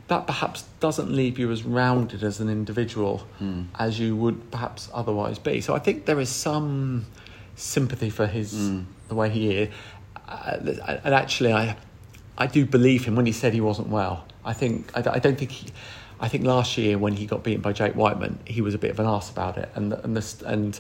That 0.08 0.26
perhaps 0.26 0.64
doesn't 0.80 1.10
leave 1.10 1.38
you 1.38 1.50
as 1.50 1.64
rounded 1.64 2.22
as 2.22 2.40
an 2.40 2.48
individual 2.48 3.26
as 3.78 4.00
you 4.00 4.16
would 4.16 4.50
perhaps 4.50 4.88
otherwise 4.92 5.38
be. 5.38 5.60
So 5.60 5.74
I 5.74 5.78
think 5.78 6.06
there 6.06 6.18
is 6.20 6.30
some 6.30 7.04
sympathy 7.56 8.10
for 8.10 8.26
his 8.26 8.52
the 9.08 9.14
way 9.14 9.30
he 9.30 9.50
is, 9.52 9.68
uh, 10.28 10.56
and 11.04 11.14
actually, 11.14 11.52
I 11.52 11.76
I 12.36 12.46
do 12.46 12.64
believe 12.64 13.04
him 13.04 13.16
when 13.16 13.26
he 13.26 13.32
said 13.32 13.52
he 13.52 13.60
wasn't 13.60 13.88
well. 13.88 14.24
I 14.44 14.52
think 14.52 14.90
I, 14.96 15.00
I 15.16 15.18
don't 15.18 15.38
think 15.38 15.50
he. 15.50 15.68
I 16.20 16.28
think 16.28 16.44
last 16.44 16.76
year 16.76 16.98
when 16.98 17.12
he 17.14 17.26
got 17.26 17.44
beaten 17.44 17.60
by 17.60 17.72
Jake 17.72 17.94
Wightman, 17.94 18.40
he 18.44 18.60
was 18.60 18.74
a 18.74 18.78
bit 18.78 18.90
of 18.90 18.98
an 18.98 19.06
ass 19.06 19.30
about 19.30 19.56
it, 19.56 19.68
and 19.74 19.92
and 19.92 20.16
this 20.16 20.42
and 20.42 20.78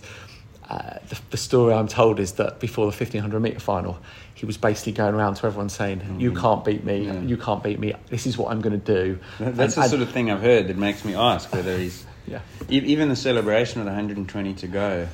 uh, 0.68 0.98
the, 1.08 1.18
the 1.30 1.36
story 1.36 1.72
I'm 1.74 1.88
told 1.88 2.20
is 2.20 2.32
that 2.32 2.60
before 2.60 2.84
the 2.90 2.96
1500 2.96 3.40
metre 3.40 3.58
final, 3.60 3.98
he 4.34 4.44
was 4.46 4.56
basically 4.58 4.92
going 4.92 5.14
around 5.14 5.34
to 5.36 5.46
everyone 5.46 5.68
saying, 5.70 6.16
You 6.18 6.32
can't 6.32 6.64
beat 6.64 6.84
me, 6.84 7.06
Mm-hmm. 7.06 7.22
Yeah. 7.22 7.28
you 7.28 7.36
can't 7.38 7.62
beat 7.62 7.78
me, 7.80 7.94
this 8.10 8.26
is 8.26 8.36
what 8.36 8.50
I'm 8.52 8.60
going 8.60 8.78
to 8.78 8.86
do. 8.94 9.18
That- 9.38 9.56
That's 9.56 9.76
And- 9.76 9.84
the 9.84 9.88
sort 9.88 10.02
of 10.02 10.10
thing 10.10 10.30
I've 10.30 10.42
heard 10.42 10.68
that 10.68 10.76
makes 10.76 11.04
me 11.04 11.14
ask 11.14 11.52
whether 11.52 11.76
he's. 11.78 12.04
Yeah. 12.28 12.40
E- 12.68 12.76
Even 12.80 13.08
the 13.08 13.16
celebration 13.16 13.80
of 13.80 13.86
the 13.86 13.90
120 13.92 14.52
to 14.54 14.66
go. 14.66 15.08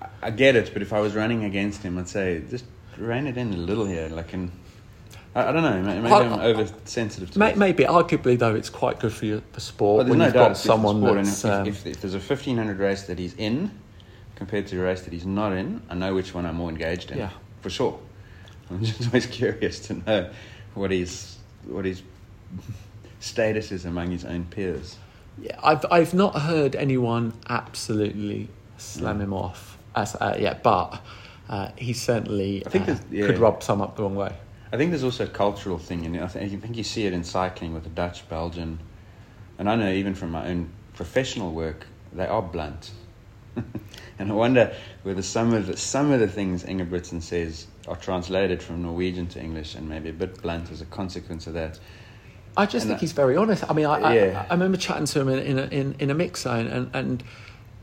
I- 0.00 0.06
I 0.22 0.30
get 0.30 0.56
it, 0.56 0.72
but 0.72 0.82
if 0.82 0.92
I 0.92 0.98
was 1.00 1.14
running 1.14 1.44
against 1.44 1.82
him, 1.84 1.98
I'd 1.98 2.08
say 2.08 2.42
just 2.50 2.64
rein 2.98 3.28
it 3.28 3.36
in 3.36 3.52
a 3.52 3.56
little 3.56 3.84
here. 3.86 4.08
Like, 4.08 4.34
in, 4.34 4.50
I, 5.34 5.48
I 5.48 5.52
don't 5.52 5.62
know. 5.62 5.82
may- 5.82 6.00
Maybe 6.00 6.12
I- 6.14 6.18
I'm 6.20 6.40
oversensitive 6.40 7.30
to 7.32 7.38
May, 7.38 7.54
maybe, 7.54 7.84
arguably, 7.84 8.38
though, 8.38 8.54
it's 8.54 8.70
quite 8.70 9.00
good 9.00 9.12
for 9.12 9.26
your, 9.26 9.42
the 9.52 9.60
sport 9.60 10.06
there's 10.06 10.10
when 10.10 10.18
no 10.18 10.24
you've 10.26 10.34
doubt 10.34 10.48
got 10.48 10.56
someone 10.56 11.00
that's. 11.02 11.44
if, 11.44 11.50
um, 11.50 11.66
if, 11.66 11.86
if 11.86 12.00
there's 12.00 12.14
a 12.14 12.18
1500 12.18 12.78
race 12.78 13.02
that 13.04 13.18
he's 13.18 13.34
in 13.34 13.70
compared 14.36 14.66
to 14.68 14.80
a 14.80 14.84
race 14.84 15.02
that 15.02 15.12
he's 15.12 15.26
not 15.26 15.52
in, 15.52 15.82
I 15.90 15.94
know 15.94 16.14
which 16.14 16.34
one 16.34 16.46
I'm 16.46 16.56
more 16.56 16.70
engaged 16.70 17.10
in. 17.10 17.18
Yeah. 17.18 17.30
For 17.62 17.70
sure. 17.70 17.98
I'm 18.70 18.82
just 18.84 19.06
always 19.06 19.26
curious 19.26 19.80
to 19.88 19.94
know 19.94 20.30
what 20.74 20.90
his, 20.90 21.36
what 21.66 21.84
his 21.84 22.02
status 23.20 23.72
is 23.72 23.84
among 23.84 24.10
his 24.10 24.24
own 24.24 24.44
peers. 24.44 24.96
Yeah, 25.40 25.58
I've 25.62 25.84
I've 25.90 26.14
not 26.14 26.42
heard 26.42 26.76
anyone 26.76 27.32
absolutely 27.48 28.48
slam 28.76 29.18
Mm. 29.18 29.22
him 29.22 29.32
off 29.32 29.78
as 29.96 30.14
uh, 30.14 30.36
yeah, 30.38 30.54
but 30.62 31.02
uh, 31.48 31.70
he 31.76 31.92
certainly 31.92 32.64
I 32.64 32.68
think 32.70 32.88
uh, 32.88 32.94
yeah. 33.10 33.26
could 33.26 33.38
rub 33.38 33.60
some 33.62 33.80
up 33.82 33.96
the 33.96 34.02
wrong 34.04 34.14
way. 34.14 34.32
I 34.74 34.76
think 34.76 34.90
there's 34.90 35.04
also 35.04 35.22
a 35.22 35.28
cultural 35.28 35.78
thing, 35.78 36.04
and 36.04 36.18
I 36.18 36.26
think, 36.26 36.52
I 36.52 36.56
think 36.56 36.76
you 36.76 36.82
see 36.82 37.06
it 37.06 37.12
in 37.12 37.22
cycling 37.22 37.74
with 37.74 37.84
the 37.84 37.90
Dutch, 37.90 38.28
Belgian, 38.28 38.80
and 39.56 39.70
I 39.70 39.76
know 39.76 39.88
even 39.88 40.16
from 40.16 40.32
my 40.32 40.48
own 40.48 40.68
professional 40.94 41.52
work, 41.52 41.86
they 42.12 42.26
are 42.26 42.42
blunt. 42.42 42.90
and 44.18 44.32
I 44.32 44.34
wonder 44.34 44.74
whether 45.04 45.22
some 45.22 45.54
of 45.54 45.68
the, 45.68 45.76
some 45.76 46.10
of 46.10 46.18
the 46.18 46.26
things 46.26 46.64
Ingebrigtsen 46.64 47.22
says 47.22 47.68
are 47.86 47.94
translated 47.94 48.60
from 48.60 48.82
Norwegian 48.82 49.28
to 49.28 49.40
English 49.40 49.76
and 49.76 49.88
maybe 49.88 50.08
a 50.08 50.12
bit 50.12 50.42
blunt 50.42 50.72
as 50.72 50.80
a 50.80 50.86
consequence 50.86 51.46
of 51.46 51.52
that. 51.54 51.78
I 52.56 52.66
just 52.66 52.86
And 52.86 52.90
think 52.90 52.98
I- 52.98 53.00
he's 53.02 53.12
very 53.12 53.36
honest. 53.36 53.62
I 53.70 53.74
mean, 53.74 53.86
I, 53.86 54.12
Yeah. 54.12 54.40
I, 54.42 54.50
I 54.50 54.54
remember 54.54 54.76
chatting 54.76 55.06
to 55.06 55.20
him 55.20 55.28
in 55.28 55.38
in 55.38 55.58
a, 55.60 55.66
in, 55.66 55.94
in 56.00 56.10
a 56.10 56.14
mix 56.14 56.40
zone, 56.42 56.66
and 56.66 56.90
and 56.92 57.22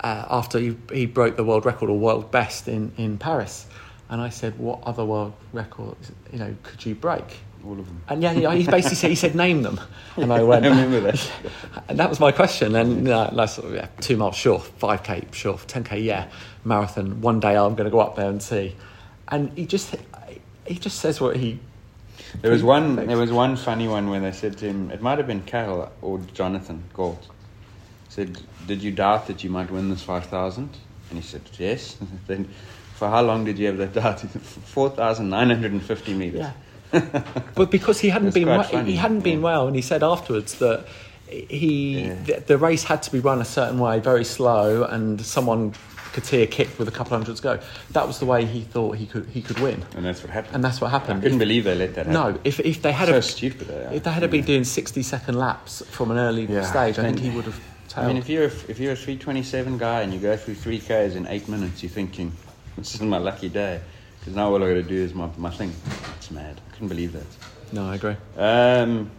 uh, 0.01 0.25
after 0.30 0.60
he, 0.60 0.75
he 0.91 1.06
broke 1.06 1.38
the 1.38 1.43
world 1.45 1.65
record 1.65 1.89
or 1.89 1.97
world 1.97 2.32
best 2.32 2.67
in, 2.67 2.91
in 2.97 3.17
Paris, 3.17 3.65
and 4.12 4.21
I 4.21 4.30
said, 4.30 4.60
"What 4.60 4.84
other 4.84 5.04
world 5.04 5.34
records, 5.54 6.12
you 6.32 6.38
know, 6.38 6.56
could 6.62 6.86
you 6.86 6.93
break?" 6.93 7.39
All 7.65 7.80
of 7.80 7.86
them. 7.86 8.02
And 8.10 8.24
yeah, 8.24 8.34
he, 8.34 8.63
he 8.63 8.69
basically 8.69 8.95
said, 8.95 9.10
he 9.10 9.15
said, 9.15 9.36
"Name 9.36 9.62
them," 9.62 9.80
and 10.17 10.34
I 10.34 10.43
went, 10.43 10.65
I 10.65 10.69
remember 10.69 11.00
that. 11.00 11.32
and 11.88 11.97
that 11.97 12.10
was 12.10 12.19
my 12.19 12.32
question. 12.32 12.76
And 12.76 13.08
uh, 13.08 13.30
like 13.32 13.50
sort 13.50 13.67
of, 13.67 13.76
yeah, 13.76 13.88
two 14.02 14.17
miles 14.17 14.36
sure, 14.36 14.60
five 14.60 15.04
k 15.04 15.26
sure, 15.32 15.58
ten 15.67 15.84
k 15.84 16.00
yeah, 16.00 16.28
marathon. 16.65 17.21
One 17.21 17.39
day 17.39 17.56
I'm 17.56 17.76
going 17.76 17.86
to 17.86 17.91
go 17.91 18.00
up 18.00 18.15
there 18.15 18.30
and 18.30 18.43
see. 18.43 18.76
And 19.30 19.58
he 19.58 19.65
just 19.65 19.95
he 20.65 20.76
just 20.76 21.00
says 21.00 21.21
what 21.21 21.38
he. 21.38 21.60
There 22.41 22.52
was 22.52 22.63
one. 22.63 22.95
Thanks. 22.97 23.08
There 23.08 23.17
was 23.17 23.32
one 23.32 23.56
funny 23.56 23.88
one 23.88 24.10
where 24.10 24.19
they 24.19 24.32
said 24.32 24.58
to 24.60 24.65
him, 24.65 24.91
it 24.91 25.02
might 25.02 25.17
have 25.17 25.28
been 25.28 25.43
Cathal 25.43 25.91
or 26.02 26.19
Jonathan 26.34 26.84
Gault, 26.93 27.30
said, 28.10 28.38
"Did 28.67 28.84
you 28.84 28.91
doubt 28.91 29.28
that 29.28 29.43
you 29.43 29.50
might 29.50 29.71
win 29.71 29.89
this 29.89 30.04
five 30.04 30.26
thousand? 30.26 30.69
And 31.10 31.19
he 31.19 31.26
said, 31.26 31.41
"Yes." 31.58 31.97
then, 32.28 32.50
for 33.01 33.09
how 33.09 33.23
long 33.23 33.43
did 33.45 33.57
you 33.57 33.65
have 33.65 33.77
that 33.79 33.93
doubt? 33.93 34.19
Four 34.75 34.91
thousand 34.91 35.31
nine 35.31 35.49
hundred 35.49 35.71
and 35.71 35.81
fifty 35.81 36.13
meters. 36.13 36.45
Yeah. 36.93 37.23
but 37.55 37.71
because 37.71 37.99
he 37.99 38.09
hadn't 38.09 38.31
been 38.35 38.47
well, 38.47 38.61
funny, 38.61 38.91
he 38.91 38.95
hadn't 38.95 39.21
been 39.21 39.39
yeah. 39.39 39.45
well, 39.49 39.65
and 39.65 39.75
he 39.75 39.81
said 39.81 40.03
afterwards 40.03 40.59
that 40.59 40.85
he 41.27 42.01
Yeah. 42.01 42.13
the, 42.27 42.43
the 42.45 42.57
race 42.59 42.83
had 42.83 43.01
to 43.01 43.11
be 43.11 43.19
run 43.19 43.41
a 43.41 43.45
certain 43.45 43.79
way, 43.79 43.99
very 43.99 44.23
slow, 44.23 44.83
and 44.83 45.19
someone 45.19 45.73
could 46.13 46.25
see 46.25 46.43
a 46.43 46.45
kick 46.47 46.77
with 46.77 46.87
a 46.87 46.91
couple 46.91 47.17
hundred 47.17 47.37
to 47.37 47.41
go. 47.41 47.59
That 47.93 48.05
was 48.05 48.19
the 48.19 48.27
way 48.27 48.45
he 48.45 48.61
thought 48.61 48.97
he 48.97 49.07
could 49.07 49.25
he 49.29 49.41
could 49.41 49.57
win, 49.57 49.83
And 49.95 50.05
that's 50.05 50.21
what 50.21 50.29
happened. 50.29 50.53
and 50.55 50.63
that's 50.63 50.79
what 50.79 50.91
happened. 50.91 51.17
I 51.17 51.21
couldn't 51.23 51.41
If- 51.41 51.47
believe 51.47 51.63
they 51.63 51.73
let 51.73 51.95
that 51.95 52.05
happen. 52.05 52.35
no, 52.35 52.39
if 52.43 52.59
if 52.59 52.83
they 52.83 52.91
had 52.91 53.07
so 53.07 53.15
a, 53.15 53.21
stupid. 53.23 53.67
eh? 53.71 53.95
if 53.97 54.03
they 54.03 54.11
had 54.11 54.29
been 54.29 54.45
doing 54.45 54.63
sixty 54.63 55.01
second 55.01 55.39
laps 55.39 55.81
from 55.89 56.11
an 56.11 56.19
early 56.19 56.45
Yeah. 56.45 56.61
stage, 56.61 56.99
I 56.99 57.03
think 57.07 57.17
he 57.19 57.31
would 57.31 57.45
have. 57.45 57.59
I 57.97 58.07
mean, 58.07 58.17
if 58.17 58.29
you're 58.29 58.45
a, 58.45 58.53
if 58.71 58.79
you're 58.79 58.93
a 58.93 58.95
327 58.95 59.77
guy 59.77 60.01
and 60.03 60.13
you 60.13 60.19
go 60.21 60.37
through 60.37 60.55
three 60.55 60.79
Ks 60.79 61.15
in 61.19 61.27
eight 61.27 61.49
minutes, 61.49 61.83
you're 61.83 61.89
thinking, 61.89 62.31
this 62.77 62.95
is 62.95 63.01
my 63.01 63.17
lucky 63.17 63.49
day. 63.49 63.81
Because 64.19 64.36
now 64.36 64.49
all 64.49 64.63
i 64.63 64.67
got 64.67 64.73
to 64.75 64.84
do 64.84 64.95
is 64.95 65.13
my, 65.13 65.29
my 65.38 65.49
thing. 65.49 65.73
It's 66.17 66.29
mad. 66.31 66.62
I 66.67 66.71
couldn't 66.73 66.89
believe 66.89 67.13
that. 67.13 67.25
no, 67.73 67.88
I 67.89 67.95
agree. 67.95 68.15
Um, 68.38 69.10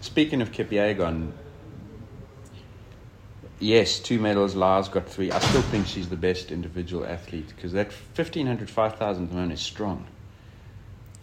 speaking 0.00 0.40
of 0.40 0.52
Kipyegon, 0.52 1.32
yes, 3.58 3.98
two 3.98 4.20
medals. 4.20 4.54
Lyles 4.54 4.88
got 4.88 5.08
three. 5.08 5.32
I 5.32 5.38
still 5.40 5.62
think 5.62 5.86
she's 5.86 6.08
the 6.08 6.16
best 6.16 6.50
individual 6.52 7.04
athlete 7.04 7.48
because 7.54 7.72
that 7.72 7.88
1500, 8.14 8.70
5000 8.70 9.22
at 9.24 9.28
the 9.28 9.34
moment 9.34 9.52
is 9.52 9.60
strong. 9.60 10.06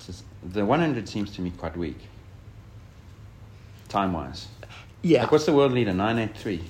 Just- 0.06 0.24
the 0.44 0.66
100 0.66 1.08
seems 1.08 1.32
to 1.36 1.42
me 1.42 1.52
quite 1.52 1.78
weak, 1.78 2.00
time 3.88 4.12
wise. 4.12 4.48
Yeah, 5.02 5.22
Like, 5.22 5.32
what's 5.32 5.46
the 5.46 5.54
world 5.54 5.72
leader? 5.72 5.94
983. 5.94 6.62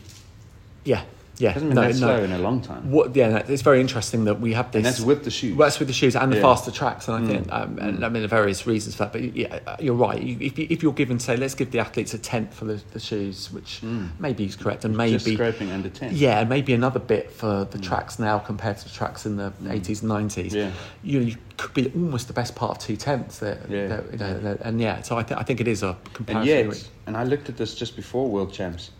yeah, 0.85 1.03
yeah. 1.37 1.51
Hasn't 1.51 1.73
been 1.73 1.81
that 1.81 1.95
slow 1.95 2.23
in 2.23 2.31
a 2.31 2.37
long 2.37 2.61
time. 2.61 2.91
What? 2.91 3.15
Yeah, 3.15 3.29
that- 3.29 3.49
it's 3.49 3.61
very 3.61 3.81
interesting 3.81 4.25
that 4.25 4.39
we 4.39 4.53
have 4.53 4.71
this. 4.71 4.79
And 4.79 4.85
that's 4.85 5.01
with 5.01 5.23
the 5.23 5.31
shoes. 5.31 5.55
Well, 5.55 5.67
that's 5.67 5.79
with 5.79 5.87
the 5.87 5.93
shoes 5.93 6.15
and 6.15 6.31
the 6.31 6.35
Yeah. 6.37 6.41
faster 6.43 6.71
tracks, 6.71 7.07
and 7.07 7.23
I 7.23 7.27
think, 7.27 7.47
Mm. 7.47 7.53
um, 7.61 7.77
and, 7.79 8.05
I 8.05 8.09
mean, 8.09 8.21
there 8.21 8.25
are 8.25 8.27
various 8.27 8.67
reasons 8.67 8.95
for 8.95 9.03
that. 9.05 9.13
But 9.13 9.35
yeah, 9.35 9.59
uh, 9.65 9.75
you're 9.79 9.95
right. 9.95 10.21
You- 10.21 10.37
If, 10.39 10.59
you, 10.59 10.67
if 10.69 10.83
you're 10.83 10.93
given, 10.93 11.19
say, 11.19 11.35
let's 11.37 11.55
give 11.55 11.71
the 11.71 11.79
athletes 11.79 12.13
a 12.13 12.17
tenth 12.19 12.53
for 12.53 12.65
the, 12.65 12.79
the 12.91 12.99
shoes, 12.99 13.51
which 13.51 13.81
maybe 14.19 14.45
is 14.45 14.55
correct, 14.55 14.85
and 14.85 14.95
maybe 14.95 15.13
Just 15.13 15.33
scraping 15.33 15.71
under 15.71 15.89
10. 15.89 16.11
yeah, 16.15 16.39
and 16.41 16.49
maybe 16.49 16.73
another 16.73 16.99
bit 16.99 17.31
for 17.31 17.65
the 17.69 17.79
tracks 17.79 18.19
now 18.19 18.37
compared 18.39 18.77
to 18.77 18.83
the 18.85 18.91
tracks 18.91 19.25
in 19.25 19.37
the 19.37 19.51
80s 19.67 20.01
and 20.01 20.09
90s. 20.11 20.53
Yeah. 20.53 20.69
You, 21.03 21.19
you 21.21 21.35
could 21.57 21.73
be 21.73 21.91
almost 21.95 22.27
the 22.27 22.33
best 22.33 22.55
part 22.55 22.71
of 22.71 22.77
two 22.79 22.95
tenths 22.95 23.39
there. 23.39 23.59
Yeah. 23.69 23.87
there, 23.87 24.03
you 24.11 24.17
know, 24.17 24.39
there- 24.39 24.57
and 24.61 24.79
yeah, 24.81 25.01
so 25.01 25.17
I, 25.17 25.23
th- 25.23 25.39
I 25.39 25.43
think 25.43 25.59
it 25.61 25.67
is 25.67 25.81
a 25.83 25.95
comparison. 26.13 26.57
And 26.57 26.73
yet, 26.75 26.89
and 27.07 27.17
I 27.17 27.23
looked 27.23 27.49
at 27.49 27.57
this 27.57 27.73
just 27.75 27.95
before 27.95 28.27
World 28.29 28.51
Champs 28.53 28.91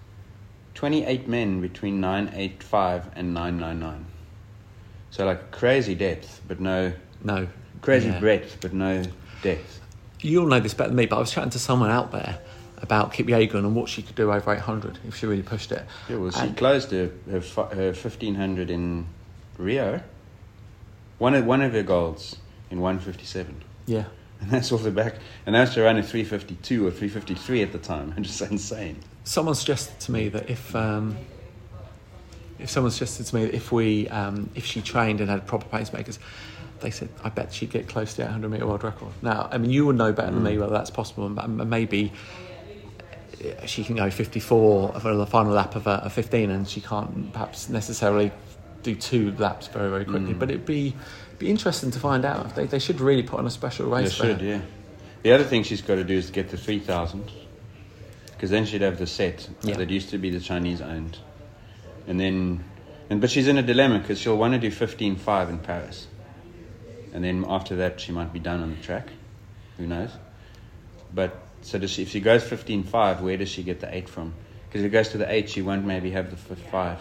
28 0.76 1.28
men 1.28 1.62
between 1.62 2.00
985 2.02 3.10
and 3.16 3.34
999. 3.34 4.06
So, 5.12 5.26
like 5.26 5.52
crazy 5.52 5.96
depth, 5.96 6.42
but 6.48 6.60
no. 6.60 6.94
no, 7.24 7.48
Crazy 7.82 8.08
Yeah. 8.08 8.20
breadth, 8.20 8.58
but 8.62 8.74
no 8.74 9.04
depth. 9.42 9.82
You'll 10.22 10.48
know 10.48 10.60
this 10.60 10.74
better 10.74 10.90
than 10.90 10.96
me, 10.96 11.06
but 11.06 11.18
I 11.18 11.20
was 11.20 11.32
chatting 11.32 11.50
to 11.52 11.60
someone 11.60 11.92
out 11.92 12.12
there 12.12 12.40
about 12.82 13.14
Kipyegon 13.14 13.56
and 13.60 13.76
what 13.76 13.90
she 13.90 14.02
could 14.02 14.16
do 14.16 14.32
over 14.32 14.54
800 14.54 15.00
if 15.08 15.16
she 15.18 15.26
really 15.26 15.44
pushed 15.44 15.72
it. 15.72 15.86
Yeah, 16.10 16.16
well, 16.18 16.32
she 16.32 16.40
And- 16.40 16.58
closed 16.58 16.92
her, 16.92 17.12
her, 17.30 17.40
her 17.76 17.94
1500 17.94 18.70
in 18.70 19.06
Rio. 19.58 20.02
One 21.20 21.34
of, 21.36 21.46
one 21.46 21.62
of 21.62 21.74
her 21.74 21.84
goals 21.84 22.38
in 22.72 22.80
157. 22.82 23.62
yeah. 23.86 24.06
And 24.42 24.52
that's 24.52 24.74
off 24.74 24.84
the 24.84 24.92
back. 24.92 25.16
And 25.46 25.56
that's 25.56 25.74
to 25.76 25.84
run 25.84 25.98
a 25.98 26.04
352 26.04 26.86
or 26.86 26.92
353 26.92 27.62
at 27.62 27.72
the 27.72 27.78
time. 27.78 28.14
Just 28.22 28.42
insane. 28.42 28.98
Someone 29.24 29.56
suggested 29.56 30.00
to 30.02 30.12
me 30.12 30.30
that 30.30 30.50
if 30.50 30.76
um, 30.76 31.18
if 32.60 32.70
someone 32.70 32.92
suggested 32.92 33.26
to 33.28 33.36
me 33.36 33.46
that 33.46 33.54
if 33.54 33.72
we 33.72 34.08
um, 34.10 34.50
if 34.56 34.66
she 34.66 34.82
trained 34.82 35.22
and 35.22 35.30
had 35.30 35.48
proper 35.48 35.66
pacemakers, 35.76 36.20
they 36.82 36.92
said 36.92 37.10
I 37.24 37.30
bet 37.30 37.54
she'd 37.54 37.72
get 37.72 37.88
close 37.88 38.12
to 38.12 38.18
the 38.18 38.24
100 38.24 38.50
meter 38.50 38.68
world 38.68 38.84
record. 38.84 39.12
Now, 39.22 39.48
I 39.52 39.58
mean, 39.58 39.72
you 39.72 39.86
would 39.86 39.96
know 39.96 40.12
better 40.12 40.32
than 40.32 40.42
Mm. 40.42 40.52
me 40.52 40.58
whether 40.58 40.74
that's 40.74 40.90
possible, 40.90 41.26
and 41.26 41.38
and 41.40 41.70
maybe 41.70 42.12
uh, 43.44 43.66
she 43.66 43.84
can 43.84 43.96
go 43.96 44.10
54 44.10 45.00
for 45.00 45.16
the 45.16 45.26
final 45.26 45.54
lap 45.54 45.76
of 45.76 45.88
a, 45.88 46.02
a 46.06 46.10
15, 46.10 46.50
and 46.52 46.68
she 46.68 46.82
can't 46.82 47.32
perhaps 47.34 47.70
necessarily 47.70 48.32
do 48.84 48.94
two 48.96 49.32
laps 49.38 49.68
very 49.68 49.90
very 49.90 50.04
quickly. 50.06 50.34
Mm. 50.34 50.40
But 50.40 50.50
it'd 50.52 50.66
be 50.66 50.94
be 51.40 51.50
interesting 51.50 51.92
to 51.92 52.00
find 52.00 52.26
out. 52.26 52.56
They 52.56 52.66
they 52.66 52.80
should 52.80 53.00
really 53.00 53.24
put 53.24 53.40
on 53.40 53.46
a 53.48 53.50
special 53.52 53.90
race. 53.90 54.18
They 54.18 54.28
should, 54.28 54.42
her. 54.42 54.48
yeah. 54.48 54.62
The 55.24 55.32
other 55.32 55.46
thing 55.46 55.64
she's 55.64 55.82
got 55.82 55.96
to 55.96 56.04
do 56.04 56.16
is 56.16 56.30
get 56.30 56.50
to 56.50 56.58
3,000. 56.58 57.32
Because 58.44 58.52
then 58.52 58.66
she'd 58.66 58.82
have 58.82 58.98
the 58.98 59.08
set 59.08 59.48
Yeah. 59.64 59.78
that 59.78 59.90
used 59.90 60.10
to 60.10 60.18
be 60.18 60.30
the 60.30 60.42
Chinese 60.42 60.82
owned. 60.82 61.18
And 62.10 62.20
then, 62.20 62.66
and 63.10 63.22
but 63.22 63.32
she's 63.32 63.48
in 63.48 63.58
a 63.58 63.62
dilemma 63.62 64.00
because 64.00 64.20
she'll 64.20 64.36
want 64.36 64.54
to 64.54 64.60
do 64.60 64.70
15.5 64.70 65.48
in 65.48 65.60
Paris. 65.60 66.08
And 67.14 67.24
then 67.24 67.46
after 67.48 67.78
that, 67.78 68.02
she 68.02 68.12
might 68.12 68.34
be 68.34 68.40
done 68.40 68.62
on 68.62 68.72
the 68.72 68.82
track. 68.84 69.08
Who 69.78 69.88
knows? 69.88 70.10
But 71.14 71.40
so 71.62 71.80
does 71.80 71.92
she, 71.92 72.02
if 72.02 72.10
she 72.10 72.20
goes 72.20 72.44
15.5, 72.44 73.22
where 73.22 73.38
does 73.38 73.48
she 73.48 73.64
get 73.64 73.80
the 73.80 73.96
8 73.96 74.10
from? 74.10 74.34
Because 74.68 74.82
if 74.82 74.88
it 74.88 74.90
goes 74.92 75.08
to 75.12 75.18
the 75.20 75.32
8, 75.34 75.50
she 75.50 75.62
won't 75.62 75.86
maybe 75.86 76.12
have 76.12 76.30
the 76.30 76.54
f- 76.54 76.70
5. 76.70 77.00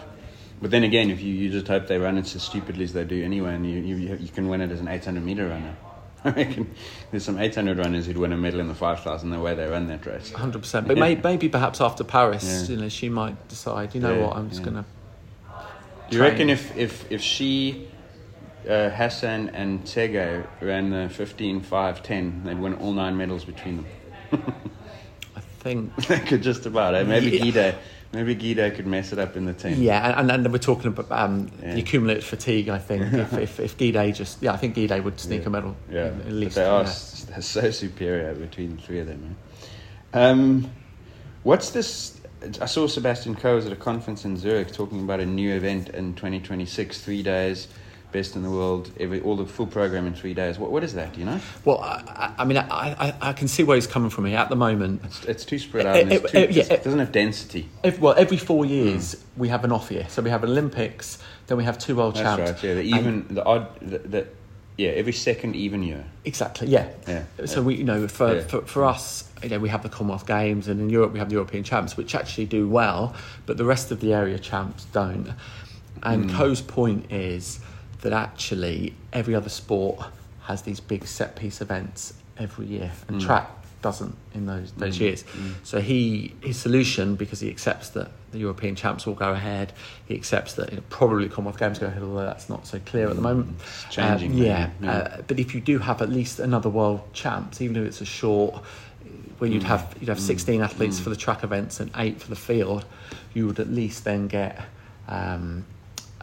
But 0.61 0.71
then 0.71 0.85
again, 0.85 1.09
if 1.09 1.19
you, 1.19 1.33
you 1.33 1.49
just 1.49 1.67
hope 1.67 1.87
they 1.87 1.97
run 1.97 2.17
it 2.17 2.33
as 2.33 2.41
stupidly 2.41 2.85
as 2.85 2.93
they 2.93 3.03
do 3.03 3.21
anyway, 3.21 3.55
and 3.55 3.69
you, 3.69 3.81
you, 3.81 4.15
you 4.15 4.29
can 4.29 4.47
win 4.47 4.61
it 4.61 4.71
as 4.71 4.79
an 4.79 4.87
800 4.87 5.21
meter 5.21 5.49
runner. 5.49 5.75
I 6.25 6.29
reckon 6.31 6.73
there's 7.11 7.23
some 7.25 7.37
800 7.39 7.77
runners 7.77 8.05
who'd 8.05 8.17
win 8.17 8.31
a 8.31 8.37
medal 8.37 8.59
in 8.59 8.67
the 8.67 8.75
5,000 8.75 9.29
the 9.29 9.39
way 9.39 9.55
they 9.55 9.67
run 9.67 9.87
that 9.87 10.05
race. 10.05 10.31
Hundred 10.31 10.59
percent, 10.61 10.87
but 10.87 10.97
may, 10.97 11.15
maybe 11.15 11.49
perhaps 11.49 11.81
after 11.81 12.03
Paris, 12.03 12.43
Yeah. 12.69 12.75
you 12.75 12.81
know, 12.81 12.89
she 12.89 13.09
might 13.09 13.47
decide. 13.49 13.93
You 13.93 14.01
know 14.01 14.13
Yeah, 14.15 14.25
what? 14.27 14.37
I'm 14.37 14.49
just 14.49 14.61
yeah. 14.61 14.65
gonna. 14.65 14.85
Do 16.09 16.17
you 16.17 16.17
train. 16.19 16.31
reckon 16.31 16.49
if, 16.49 16.75
if, 16.77 17.11
if 17.11 17.21
she, 17.21 17.87
uh, 18.69 18.89
Hassan, 18.89 19.49
and 19.49 19.83
Tego 19.83 20.45
ran 20.61 20.89
the 20.91 21.09
15, 21.09 21.61
5, 21.61 22.03
10, 22.03 22.43
they'd 22.45 22.59
win 22.59 22.75
all 22.75 22.93
nine 22.93 23.17
medals 23.17 23.43
between 23.45 23.77
them? 23.77 23.85
I 25.35 25.39
think 25.59 25.95
they 26.07 26.19
could 26.19 26.43
just 26.43 26.65
about. 26.65 26.93
Eh? 26.95 27.03
Maybe 27.03 27.31
Yeah. 27.31 27.43
Guido 27.43 27.75
Maybe 28.13 28.35
Guido 28.35 28.69
could 28.69 28.85
mess 28.85 29.11
it 29.11 29.17
up 29.17 29.35
in 29.35 29.45
the 29.45 29.53
team. 29.53 29.81
Yeah, 29.81 30.19
and, 30.19 30.29
and 30.29 30.51
we're 30.51 30.59
talking 30.59 30.87
about 30.87 31.11
um, 31.11 31.49
Yeah. 31.63 31.73
the 31.73 31.79
accumulated 31.81 32.23
fatigue. 32.23 32.69
I 32.69 32.77
think 32.77 33.11
if 33.13 33.33
if, 33.33 33.59
if 33.59 33.77
Guide 33.77 34.13
just 34.13 34.41
yeah, 34.41 34.53
I 34.53 34.57
think 34.57 34.75
Guide 34.75 35.03
would 35.03 35.19
sneak 35.19 35.41
Yeah. 35.41 35.47
a 35.47 35.49
medal. 35.49 35.75
Yeah, 35.91 36.01
at 36.05 36.25
but 36.29 36.51
they 36.53 36.63
are 36.65 36.83
yeah. 36.83 37.39
so 37.39 37.71
superior 37.71 38.35
between 38.35 38.75
the 38.77 38.81
three 38.83 38.99
of 38.99 39.07
them. 39.07 39.35
eh? 40.13 40.19
Um, 40.19 40.71
what's 41.41 41.71
this? 41.71 42.19
I 42.61 42.65
saw 42.67 42.87
Sebastian 42.87 43.35
Coe 43.35 43.55
was 43.55 43.65
at 43.65 43.71
a 43.71 43.75
conference 43.77 44.25
in 44.25 44.37
Zurich 44.37 44.71
talking 44.73 44.99
about 44.99 45.19
a 45.19 45.25
new 45.25 45.53
event 45.55 45.89
in 45.89 46.13
2026, 46.13 47.01
three 47.01 47.23
days, 47.23 47.67
best 48.13 48.35
in 48.37 48.43
the 48.43 48.49
world, 48.49 48.89
every 48.99 49.19
all 49.19 49.35
the 49.35 49.45
full 49.45 49.67
program 49.67 50.07
in 50.07 50.13
three 50.13 50.33
days. 50.33 50.57
What 50.57 50.71
what 50.71 50.83
is 50.83 50.93
that? 50.93 51.13
Do 51.13 51.19
you 51.19 51.25
know? 51.25 51.39
Well, 51.65 51.79
I, 51.81 52.33
I- 52.37 52.45
mean, 52.45 52.57
I, 52.57 52.63
I, 53.07 53.13
I 53.29 53.33
can 53.33 53.47
see 53.49 53.63
where 53.63 53.75
he's 53.75 53.87
coming 53.87 54.09
from 54.09 54.25
here. 54.25 54.37
At 54.37 54.49
the 54.49 54.55
moment, 54.55 55.01
It's, 55.03 55.25
it's 55.25 55.45
too 55.45 55.59
spread 55.59 55.85
Eh, 55.85 55.89
out. 55.89 55.97
and 55.97 56.11
eh, 56.11 56.15
it's 56.15 56.31
too, 56.31 56.37
eh, 56.37 56.47
yeah, 56.51 56.73
it 56.73 56.83
doesn't 56.83 56.99
have 56.99 57.11
density. 57.11 57.67
Every, 57.83 57.99
well, 57.99 58.13
every 58.17 58.37
four 58.37 58.63
years 58.65 59.21
we 59.35 59.49
have 59.49 59.65
an 59.65 59.71
off 59.73 59.91
year. 59.91 60.05
So 60.09 60.21
we 60.21 60.29
have 60.29 60.43
Olympics, 60.45 61.17
then 61.47 61.57
we 61.57 61.63
have 61.65 61.77
two 61.77 61.95
world 61.97 62.15
Hmm. 62.17 62.23
That's 62.23 62.37
champs. 62.37 62.63
right. 62.63 62.69
Yeah, 62.69 62.75
the 62.75 62.83
even 62.83 63.25
the 63.29 63.43
odd 63.43 63.67
the, 63.81 63.97
the 63.99 64.27
yeah 64.77 64.89
every 64.91 65.13
second 65.13 65.55
even 65.55 65.83
year. 65.83 66.05
Exactly. 66.25 66.67
Yeah. 66.67 66.87
Yeah. 67.07 67.23
So 67.45 67.61
we, 67.63 67.75
you 67.75 67.83
know, 67.83 68.07
for, 68.07 68.35
Yeah. 68.35 68.41
for, 68.41 68.61
for 68.61 68.85
us, 68.85 69.29
you 69.43 69.49
know, 69.49 69.59
we 69.59 69.69
have 69.69 69.83
the 69.83 69.89
Commonwealth 69.89 70.25
Games, 70.27 70.67
and 70.67 70.79
in 70.79 70.89
Europe 70.89 71.11
we 71.13 71.19
have 71.19 71.29
the 71.29 71.35
European 71.35 71.63
champs, 71.63 71.97
which 71.97 72.15
actually 72.15 72.45
do 72.45 72.67
well, 72.69 73.13
but 73.45 73.57
the 73.57 73.65
rest 73.65 73.91
of 73.91 73.99
the 73.99 74.13
area 74.13 74.37
champs 74.39 74.85
don't. 74.85 75.29
And 76.01 76.29
Hmm. 76.29 76.37
Coe's 76.37 76.61
point 76.61 77.11
is 77.11 77.59
that 78.03 78.13
actually 78.13 78.93
every 79.11 79.35
other 79.35 79.49
sport 79.49 79.99
has 80.43 80.61
these 80.61 80.79
big 80.79 81.05
set 81.05 81.35
piece 81.35 81.59
events 81.61 82.13
every 82.37 82.65
year, 82.67 82.91
and 83.07 83.19
Hmm. 83.21 83.25
track 83.27 83.49
doesn't 83.81 84.15
in 84.33 84.45
those 84.45 84.71
those 84.77 84.97
years. 84.99 85.25
So 85.63 85.81
he 85.81 86.33
his 86.41 86.57
solution 86.57 87.15
because 87.15 87.41
he 87.41 87.49
accepts 87.49 87.89
that 87.89 88.11
the 88.31 88.37
European 88.39 88.75
champs 88.75 89.05
will 89.05 89.13
go 89.13 89.31
ahead. 89.33 89.73
He 90.05 90.15
accepts 90.15 90.53
that 90.53 90.69
you 90.71 90.77
know, 90.77 90.83
probably 90.89 91.27
Commonwealth 91.27 91.59
Games 91.59 91.79
go 91.79 91.87
ahead, 91.87 92.01
although 92.01 92.23
that's 92.25 92.49
not 92.49 92.65
so 92.65 92.79
clear 92.85 93.09
at 93.09 93.15
the 93.15 93.21
moment. 93.21 93.47
Hmm. 93.49 93.55
It's 93.59 93.95
changing, 93.95 94.31
Uh, 94.33 94.43
yeah, 94.43 94.69
yeah. 94.81 94.91
Uh, 94.91 95.21
but 95.27 95.37
if 95.39 95.53
you 95.53 95.59
do 95.61 95.79
have 95.79 96.01
at 96.01 96.09
least 96.09 96.39
another 96.39 96.69
world 96.69 97.01
champs, 97.13 97.61
even 97.61 97.75
if 97.77 97.83
it's 97.85 97.99
a 98.01 98.05
short, 98.05 98.55
where 99.39 99.49
Mm. 99.49 99.53
you'd 99.55 99.63
have 99.63 99.95
you'd 99.99 100.09
have 100.09 100.19
16 100.19 100.61
athletes 100.61 100.99
for 100.99 101.09
the 101.09 101.15
track 101.17 101.43
events 101.43 101.79
and 101.81 101.91
eight 101.97 102.21
for 102.21 102.29
the 102.29 102.35
field, 102.37 102.85
you 103.33 103.47
would 103.47 103.59
at 103.59 103.69
least 103.69 104.03
then 104.05 104.27
get. 104.27 104.61
Um, 105.09 105.65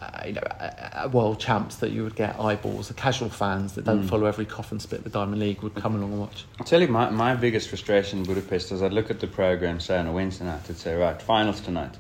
uh, 0.00 0.22
you 0.26 0.32
know, 0.32 0.42
a, 0.60 1.02
a 1.04 1.08
world 1.08 1.38
champs 1.38 1.76
that 1.76 1.90
you 1.90 2.02
would 2.02 2.16
get 2.16 2.38
eyeballs, 2.40 2.88
the 2.88 2.94
casual 2.94 3.28
fans 3.28 3.74
that 3.74 3.82
Mm. 3.82 3.86
don't 3.86 4.02
follow 4.08 4.26
every 4.26 4.46
cough 4.46 4.60
coffin 4.60 4.80
split 4.80 5.04
the 5.04 5.10
Diamond 5.10 5.40
League 5.40 5.62
would 5.62 5.74
come 5.74 5.94
along 5.96 6.12
and 6.12 6.20
watch. 6.20 6.44
I'll 6.58 6.66
tell 6.66 6.80
you, 6.80 6.88
my, 6.88 7.10
my 7.10 7.34
biggest 7.34 7.68
frustration 7.68 8.20
in 8.20 8.24
Budapest 8.24 8.72
is 8.72 8.82
I'd 8.82 8.92
look 8.92 9.10
at 9.10 9.20
the 9.20 9.26
program, 9.26 9.80
say 9.80 9.98
on 9.98 10.06
a 10.06 10.12
Wednesday 10.12 10.44
night, 10.44 10.60
I'd 10.68 10.76
say, 10.76 10.94
right, 10.94 11.20
finals 11.20 11.60
tonight. 11.60 11.96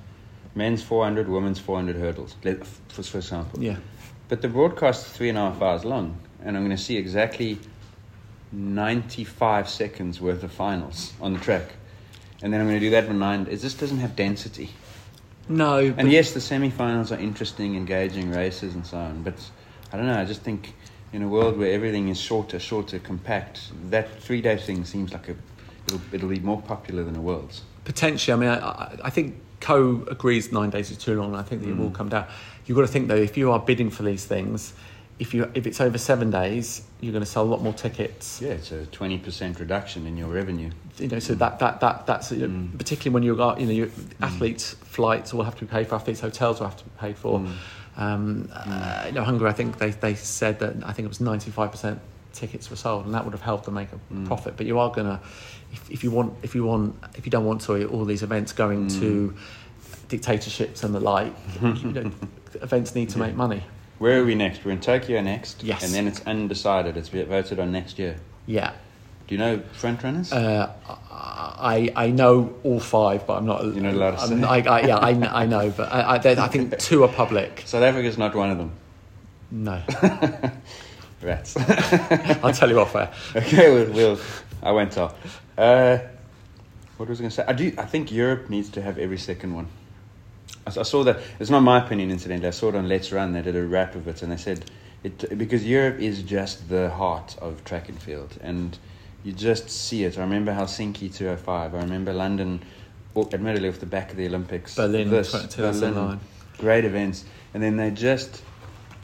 Men's 0.54 0.82
400, 0.82 1.28
women's 1.28 1.58
400 1.58 1.96
hurdles, 1.96 2.36
for, 2.42 3.02
for 3.02 3.18
example. 3.18 3.62
Yeah, 3.62 3.76
But 4.28 4.42
the 4.42 4.48
broadcast 4.48 5.06
is 5.06 5.12
three 5.12 5.28
and 5.30 5.38
a 5.38 5.50
half 5.50 5.62
hours 5.62 5.84
long, 5.84 6.18
and 6.44 6.56
I'm 6.56 6.64
going 6.64 6.76
to 6.76 6.82
see 6.82 6.96
exactly 6.96 7.58
95 8.52 9.68
seconds 9.68 10.20
worth 10.20 10.42
of 10.42 10.52
finals 10.52 11.12
on 11.20 11.32
the 11.32 11.40
track. 11.40 11.72
And 12.42 12.52
then 12.52 12.60
I'm 12.60 12.66
going 12.66 12.80
to 12.80 12.84
do 12.86 12.90
that 12.90 13.06
for 13.06 13.12
nine. 13.12 13.46
It 13.50 13.58
just 13.58 13.78
doesn't 13.78 13.98
have 13.98 14.16
density. 14.16 14.70
No, 15.50 15.90
but 15.90 15.98
And 15.98 16.12
yes, 16.12 16.32
the 16.32 16.40
semi-finals 16.40 17.10
are 17.12 17.18
interesting, 17.18 17.74
engaging 17.74 18.30
races 18.30 18.74
and 18.74 18.86
so 18.86 18.96
on. 18.98 19.22
But 19.24 19.34
I 19.92 19.96
don't 19.96 20.06
know. 20.06 20.18
I 20.18 20.24
just 20.24 20.42
think 20.42 20.74
in 21.12 21.22
a 21.22 21.28
world 21.28 21.58
where 21.58 21.72
everything 21.72 22.08
is 22.08 22.18
shorter, 22.20 22.58
shorter, 22.60 23.00
compact, 23.00 23.72
that 23.90 24.22
three-day 24.22 24.56
thing 24.58 24.84
seems 24.84 25.12
like 25.12 25.28
a 25.28 25.34
it'll, 25.88 26.00
it'll 26.12 26.28
be 26.28 26.38
more 26.38 26.62
popular 26.62 27.02
than 27.02 27.16
a 27.16 27.20
world's. 27.20 27.62
Potentially, 27.84 28.32
I 28.32 28.36
mean, 28.36 28.48
I, 28.62 28.96
I- 29.04 29.10
think 29.10 29.34
Coe 29.60 30.06
agrees 30.08 30.52
nine 30.52 30.70
days 30.70 30.90
is 30.90 30.96
too 30.96 31.18
long, 31.18 31.32
and 31.32 31.36
I 31.36 31.42
think 31.42 31.62
that 31.62 31.68
it 31.68 31.74
Mm. 31.76 31.80
will 31.80 31.90
come 31.90 32.08
down. 32.08 32.26
You've 32.66 32.76
got 32.76 32.82
to 32.82 32.88
think 32.92 33.08
though, 33.08 33.16
if 33.16 33.36
you 33.36 33.50
are 33.50 33.58
bidding 33.58 33.90
for 33.90 34.04
these 34.04 34.24
things, 34.24 34.72
if 35.20 35.34
you 35.34 35.48
if 35.54 35.66
it's 35.66 35.80
over 35.80 35.98
seven 35.98 36.30
days, 36.30 36.82
you're 37.00 37.12
going 37.12 37.22
to 37.24 37.30
sell 37.30 37.42
a 37.44 37.50
lot 37.54 37.62
more 37.62 37.74
tickets. 37.74 38.40
Yeah, 38.42 38.52
it's 38.52 38.72
a 38.72 38.86
twenty 38.86 39.18
percent 39.18 39.60
reduction 39.60 40.06
in 40.06 40.16
your 40.16 40.28
revenue. 40.28 40.70
You 40.98 41.08
know, 41.08 41.18
so 41.18 41.34
that 41.34 41.58
that 41.60 41.80
that 41.80 42.06
that's 42.06 42.32
you 42.32 42.38
know, 42.48 42.48
Mm. 42.48 42.78
particularly 42.78 43.14
when 43.14 43.22
you've 43.22 43.36
got 43.36 43.60
you 43.60 43.66
know 43.66 43.72
your 43.72 43.88
athletes' 44.22 44.74
flights 44.96 45.32
will 45.34 45.44
have 45.44 45.54
to 45.56 45.64
be 45.66 45.70
paid 45.70 45.86
for, 45.88 45.94
athletes' 45.96 46.20
hotels 46.20 46.58
will 46.58 46.68
have 46.68 46.76
to 46.78 46.84
be 46.84 46.90
paid 46.98 47.16
for. 47.18 47.38
Mm. 47.38 47.52
Um, 47.96 48.48
uh, 48.54 49.04
you 49.06 49.12
know, 49.12 49.22
Hungary, 49.24 49.50
I 49.50 49.52
think 49.52 49.78
they 49.78 49.90
they 49.90 50.14
said 50.14 50.58
that 50.60 50.74
I 50.84 50.92
think 50.92 51.04
it 51.04 51.08
was 51.08 51.20
ninety 51.20 51.50
five 51.50 51.70
percent 51.70 52.00
tickets 52.32 52.70
were 52.70 52.76
sold, 52.76 53.04
and 53.04 53.14
that 53.14 53.24
would 53.24 53.32
have 53.34 53.42
helped 53.42 53.64
them 53.66 53.74
make 53.74 53.88
a 53.92 53.98
Mm. 54.14 54.26
profit. 54.26 54.56
But 54.56 54.64
you 54.66 54.78
are 54.78 54.90
gonna, 54.90 55.20
if, 55.72 55.90
if 55.90 56.02
you 56.04 56.10
want, 56.10 56.32
if 56.42 56.54
you 56.54 56.64
want, 56.64 56.94
if 57.18 57.26
you 57.26 57.30
don't 57.30 57.44
want 57.44 57.62
sorry, 57.62 57.84
all 57.84 58.04
these 58.06 58.22
events 58.22 58.52
going 58.52 58.86
Mm. 58.88 59.00
to 59.00 59.34
dictatorships 60.08 60.82
and 60.84 60.94
the 60.94 61.00
like, 61.00 61.32
you 61.62 61.92
know, 61.92 62.10
events 62.62 62.94
need 62.94 63.10
to 63.10 63.18
make 63.18 63.34
money. 63.34 63.62
Where 64.00 64.18
are 64.18 64.24
we 64.24 64.34
next? 64.34 64.64
We're 64.64 64.70
in 64.70 64.80
Tokyo 64.80 65.20
next. 65.20 65.62
Yes. 65.62 65.84
And 65.84 65.92
then 65.92 66.08
it's 66.08 66.22
undecided. 66.26 66.96
It's 66.96 67.10
voted 67.10 67.60
on 67.60 67.70
next 67.70 67.98
year. 67.98 68.16
Yeah. 68.46 68.72
Do 69.26 69.34
you 69.34 69.38
know 69.38 69.60
front 69.74 70.02
runners? 70.02 70.32
Uh, 70.32 70.72
I 70.88 71.92
I 71.94 72.10
know 72.10 72.54
all 72.64 72.80
five, 72.80 73.26
but 73.26 73.34
I'm 73.36 73.44
not. 73.44 73.62
You're 73.62 73.74
not 73.74 73.92
allowed 73.92 74.10
to 74.12 74.20
I'm- 74.22 74.40
say. 74.40 74.46
I, 74.46 74.78
I, 74.78 74.86
yeah, 74.86 74.96
I, 74.96 75.42
I 75.42 75.46
know, 75.46 75.68
but 75.70 75.92
I, 75.92 76.00
I, 76.00 76.14
I 76.16 76.48
think 76.48 76.78
two 76.88 77.04
are 77.04 77.08
public. 77.08 77.62
South 77.66 77.82
Africa's 77.82 78.16
not 78.16 78.34
one 78.34 78.50
of 78.50 78.56
them. 78.56 78.72
No, 79.50 79.82
Rats. 81.22 81.56
I'll 82.42 82.54
tell 82.54 82.70
you 82.70 82.80
off 82.80 82.96
air. 82.96 83.12
okay, 83.36 83.70
we'll, 83.70 83.92
we'll, 83.92 84.20
I 84.62 84.72
went 84.72 84.96
off. 84.96 85.42
Uh, 85.58 85.98
what 86.96 87.06
was 87.10 87.18
I 87.20 87.22
going 87.24 87.30
to 87.30 87.36
say? 87.36 87.44
I 87.46 87.52
do. 87.52 87.70
I 87.76 87.84
think 87.84 88.10
Europe 88.10 88.48
needs 88.48 88.70
to 88.70 88.80
have 88.82 88.96
every 88.96 89.18
second 89.18 89.54
one. 89.54 89.66
I, 90.66 90.82
saw 90.82 91.02
that. 91.04 91.20
It's 91.38 91.50
not 91.50 91.60
my 91.60 91.84
opinion, 91.84 92.10
incidentally. 92.10 92.48
I 92.48 92.52
saw 92.52 92.68
it 92.68 92.74
on 92.74 92.86
LetsRun. 92.86 93.32
They 93.32 93.42
did 93.42 93.56
a 93.56 93.64
wrap 93.64 93.94
of 93.94 94.06
it, 94.08 94.22
and 94.22 94.30
they 94.30 94.36
said 94.36 94.70
it 95.02 95.38
because 95.38 95.64
Europe 95.64 95.98
is 96.00 96.22
just 96.22 96.68
the 96.68 96.90
heart 96.90 97.36
of 97.40 97.64
track 97.64 97.88
and 97.88 98.00
field, 98.00 98.36
and 98.42 98.78
you 99.24 99.32
just 99.32 99.70
see 99.70 100.04
it. 100.04 100.18
I 100.18 100.22
remember 100.22 100.52
Helsinki 100.52 101.14
205. 101.14 101.74
I 101.74 101.78
remember 101.78 102.12
London, 102.12 102.62
admittedly 103.16 103.68
off 103.68 103.78
the 103.78 103.86
back 103.86 104.10
of 104.10 104.16
the 104.16 104.26
Olympics. 104.26 104.74
Berlin, 104.76 105.10
This, 105.10 105.56
Berlin, 105.56 106.20
great 106.58 106.84
events, 106.84 107.24
and 107.54 107.62
then 107.62 107.76
they 107.76 107.90
just 107.90 108.42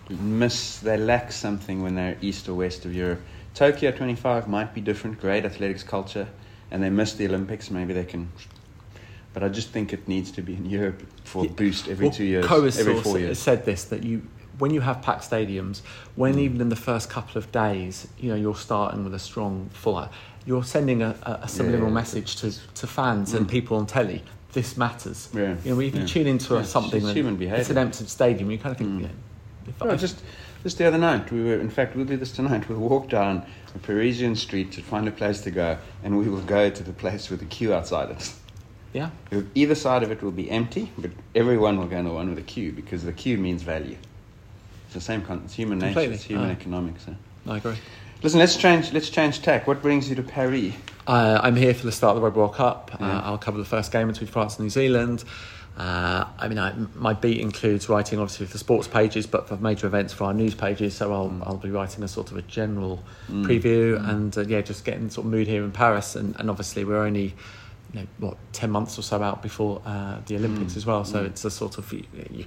miss. 0.08 0.78
They 0.78 0.96
lack 0.96 1.32
something 1.32 1.82
when 1.82 1.94
they're 1.94 2.18
east 2.20 2.48
or 2.48 2.54
west 2.54 2.84
of 2.84 2.94
Europe. 2.94 3.22
Tokyo 3.54 3.90
25 3.90 4.48
might 4.48 4.74
be 4.74 4.82
different. 4.82 5.18
Great 5.20 5.46
athletics 5.46 5.82
culture, 5.82 6.28
and 6.70 6.82
they 6.82 6.90
miss 6.90 7.14
the 7.14 7.26
Olympics. 7.26 7.70
Maybe 7.70 7.94
they 7.94 8.04
can. 8.04 8.30
But 9.36 9.44
I 9.44 9.50
just 9.50 9.68
think 9.68 9.92
it 9.92 10.08
needs 10.08 10.30
to 10.30 10.40
be 10.40 10.54
in 10.54 10.64
Europe 10.64 11.02
for 11.24 11.42
a 11.44 11.46
Yeah. 11.46 11.52
boost 11.52 11.88
every 11.88 12.06
Well, 12.06 12.14
two 12.14 12.24
years, 12.24 12.46
Coe 12.46 12.62
has 12.64 12.78
every 12.78 12.98
four 13.02 13.18
years. 13.18 13.38
said 13.38 13.66
this 13.66 13.84
that 13.84 14.02
you, 14.02 14.22
when 14.58 14.70
you 14.72 14.80
have 14.80 15.02
packed 15.02 15.30
stadiums, 15.30 15.82
when 16.14 16.38
even 16.38 16.62
in 16.62 16.70
the 16.70 16.74
first 16.90 17.10
couple 17.10 17.36
of 17.36 17.52
days, 17.52 18.08
you 18.18 18.30
know, 18.30 18.34
you're 18.34 18.56
starting 18.56 19.04
with 19.04 19.12
a 19.12 19.18
strong 19.18 19.68
full, 19.74 20.08
you're 20.46 20.64
sending 20.64 21.02
a, 21.02 21.14
a, 21.42 21.46
subliminal 21.48 21.88
Yeah. 21.88 21.92
message 21.92 22.36
to, 22.36 22.50
to 22.76 22.86
fans 22.86 23.34
and 23.34 23.46
Mm. 23.46 23.50
people 23.50 23.76
on 23.76 23.84
telly. 23.84 24.22
This 24.54 24.78
matters. 24.78 25.28
Yeah, 25.34 25.56
You 25.66 25.74
know, 25.74 25.80
if 25.82 25.94
you 25.94 26.00
yeah. 26.00 26.06
tune 26.06 26.26
into 26.28 26.56
it's 26.56 26.70
something, 26.70 27.02
just 27.02 27.12
human 27.12 27.38
it's 27.42 27.68
an 27.68 27.76
empty 27.76 28.06
stadium. 28.06 28.50
You 28.50 28.56
kind 28.56 28.72
of 28.72 28.78
think, 28.78 29.02
Mm. 29.02 29.10
if 29.68 29.84
No, 29.84 29.90
I- 29.90 29.96
just 29.96 30.22
just 30.62 30.78
the 30.78 30.86
other 30.86 30.96
night 30.96 31.30
we 31.30 31.44
were. 31.44 31.60
In 31.60 31.68
fact, 31.68 31.94
we'll 31.94 32.06
do 32.06 32.16
this 32.16 32.32
tonight. 32.32 32.66
We'll 32.70 32.78
walk 32.78 33.10
down 33.10 33.42
a 33.74 33.78
Parisian 33.80 34.34
street 34.34 34.72
to 34.72 34.80
find 34.80 35.06
a 35.06 35.10
place 35.10 35.42
to 35.42 35.50
go, 35.50 35.76
and 36.02 36.16
we 36.16 36.26
will 36.30 36.40
go 36.40 36.70
to 36.70 36.82
the 36.82 36.94
place 36.94 37.28
with 37.28 37.40
the 37.40 37.44
queue 37.46 37.74
outside 37.74 38.08
it. 38.12 38.32
Yeah, 38.96 39.10
Either 39.54 39.74
side 39.74 40.02
of 40.02 40.10
it 40.10 40.22
will 40.22 40.30
be 40.30 40.50
empty, 40.50 40.90
but 40.96 41.10
everyone 41.34 41.78
will 41.78 41.86
go 41.86 41.98
in 41.98 42.04
the 42.06 42.12
one 42.12 42.26
with 42.28 42.36
the 42.36 42.42
queue 42.42 42.72
because 42.72 43.04
the 43.04 43.12
queue 43.12 43.36
means 43.38 43.62
value. 43.62 43.96
It's 44.86 44.94
the 44.94 45.00
same. 45.00 45.20
Con- 45.22 45.42
it's 45.44 45.54
human 45.54 45.78
nature. 45.78 46.00
It's 46.00 46.22
human 46.24 46.48
Ah. 46.48 46.52
economics. 46.52 47.06
I 47.46 47.56
agree. 47.58 47.76
Listen, 48.22 48.38
let's 48.40 48.56
change. 48.56 48.92
Let's 48.92 49.10
change 49.10 49.42
tack. 49.42 49.66
What 49.66 49.82
brings 49.82 50.08
you 50.08 50.16
to 50.16 50.22
Paris? 50.22 50.72
Uh, 51.06 51.38
I'm 51.42 51.54
here 51.56 51.74
for 51.74 51.84
the 51.84 51.92
start 51.92 52.16
of 52.16 52.22
the 52.22 52.24
Rugby 52.24 52.38
World 52.38 52.54
Cup. 52.54 52.90
Uh, 52.98 53.20
I'll 53.24 53.38
cover 53.38 53.58
the 53.58 53.64
first 53.64 53.92
game 53.92 54.08
between 54.08 54.28
France 54.28 54.56
and 54.56 54.64
New 54.64 54.70
Zealand. 54.70 55.22
Uh, 55.76 56.24
I 56.38 56.48
mean, 56.48 56.58
I, 56.58 56.72
my 56.94 57.12
beat 57.12 57.38
includes 57.38 57.88
writing 57.90 58.18
obviously 58.18 58.46
for 58.46 58.56
sports 58.56 58.88
pages, 58.88 59.26
but 59.26 59.46
for 59.46 59.58
major 59.58 59.86
events 59.86 60.14
for 60.14 60.24
our 60.24 60.32
news 60.32 60.54
pages. 60.54 60.94
So 60.96 61.12
I'll, 61.12 61.28
Mm. 61.28 61.46
I'll 61.46 61.58
be 61.58 61.70
writing 61.70 62.02
a 62.02 62.08
sort 62.08 62.30
of 62.30 62.38
a 62.38 62.42
general 62.42 63.02
preview 63.30 64.02
and 64.08 64.36
uh, 64.38 64.40
yeah, 64.42 64.62
just 64.62 64.84
getting 64.86 65.10
sort 65.10 65.26
of 65.26 65.32
mood 65.32 65.46
here 65.46 65.62
in 65.62 65.72
Paris. 65.72 66.16
And, 66.16 66.34
and 66.38 66.48
obviously 66.48 66.84
we're 66.84 67.04
only 67.04 67.34
you 67.96 68.02
know 68.02 68.08
what 68.18 68.36
ten 68.52 68.70
months 68.70 68.98
or 68.98 69.02
so 69.02 69.22
out 69.22 69.42
before 69.42 69.80
uh, 69.86 70.18
the 70.26 70.36
Olympics 70.36 70.74
Mm. 70.74 70.76
as 70.76 70.86
well. 70.86 71.04
So 71.04 71.24
it's 71.24 71.44
a 71.44 71.50
sort 71.50 71.78
of 71.78 71.90
you, 71.92 72.04
you, 72.30 72.44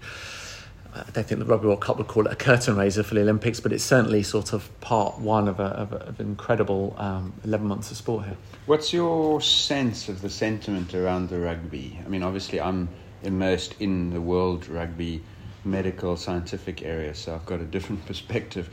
I 0.94 1.04
don't 1.14 1.26
think 1.28 1.40
the 1.40 1.46
Rugby 1.46 1.68
World 1.68 1.82
Cup 1.82 1.98
would 1.98 2.08
call 2.08 2.26
it 2.28 2.34
a 2.34 2.36
curtain 2.36 2.76
raiser 2.76 3.04
for 3.04 3.14
the 3.16 3.22
Olympics, 3.22 3.60
but 3.60 3.72
it's 3.72 3.84
certainly 3.84 4.24
sort 4.24 4.54
of 4.54 4.70
part 4.82 5.20
one 5.20 5.48
of, 5.48 5.60
a, 5.60 5.64
of, 5.64 5.94
a, 5.94 5.98
of 5.98 6.20
an 6.20 6.28
incredible 6.28 6.96
um, 6.98 7.34
11 7.44 7.68
months 7.68 7.92
of 7.92 7.98
sport 7.98 8.26
here. 8.26 8.38
What's 8.66 8.92
your 8.92 9.40
sense 9.42 10.10
of 10.10 10.22
the 10.22 10.30
sentiment 10.30 10.94
around 10.96 11.30
the 11.30 11.40
rugby? 11.40 12.00
I 12.06 12.10
mean, 12.10 12.24
obviously, 12.24 12.60
I'm 12.60 12.90
immersed 13.24 13.76
in 13.80 14.10
the 14.12 14.22
world 14.22 14.68
rugby 14.68 15.22
medical 15.64 16.16
scientific 16.18 16.82
area, 16.84 17.14
so 17.14 17.36
I've 17.36 17.46
got 17.46 17.60
a 17.60 17.66
different 17.66 18.06
perspective. 18.08 18.70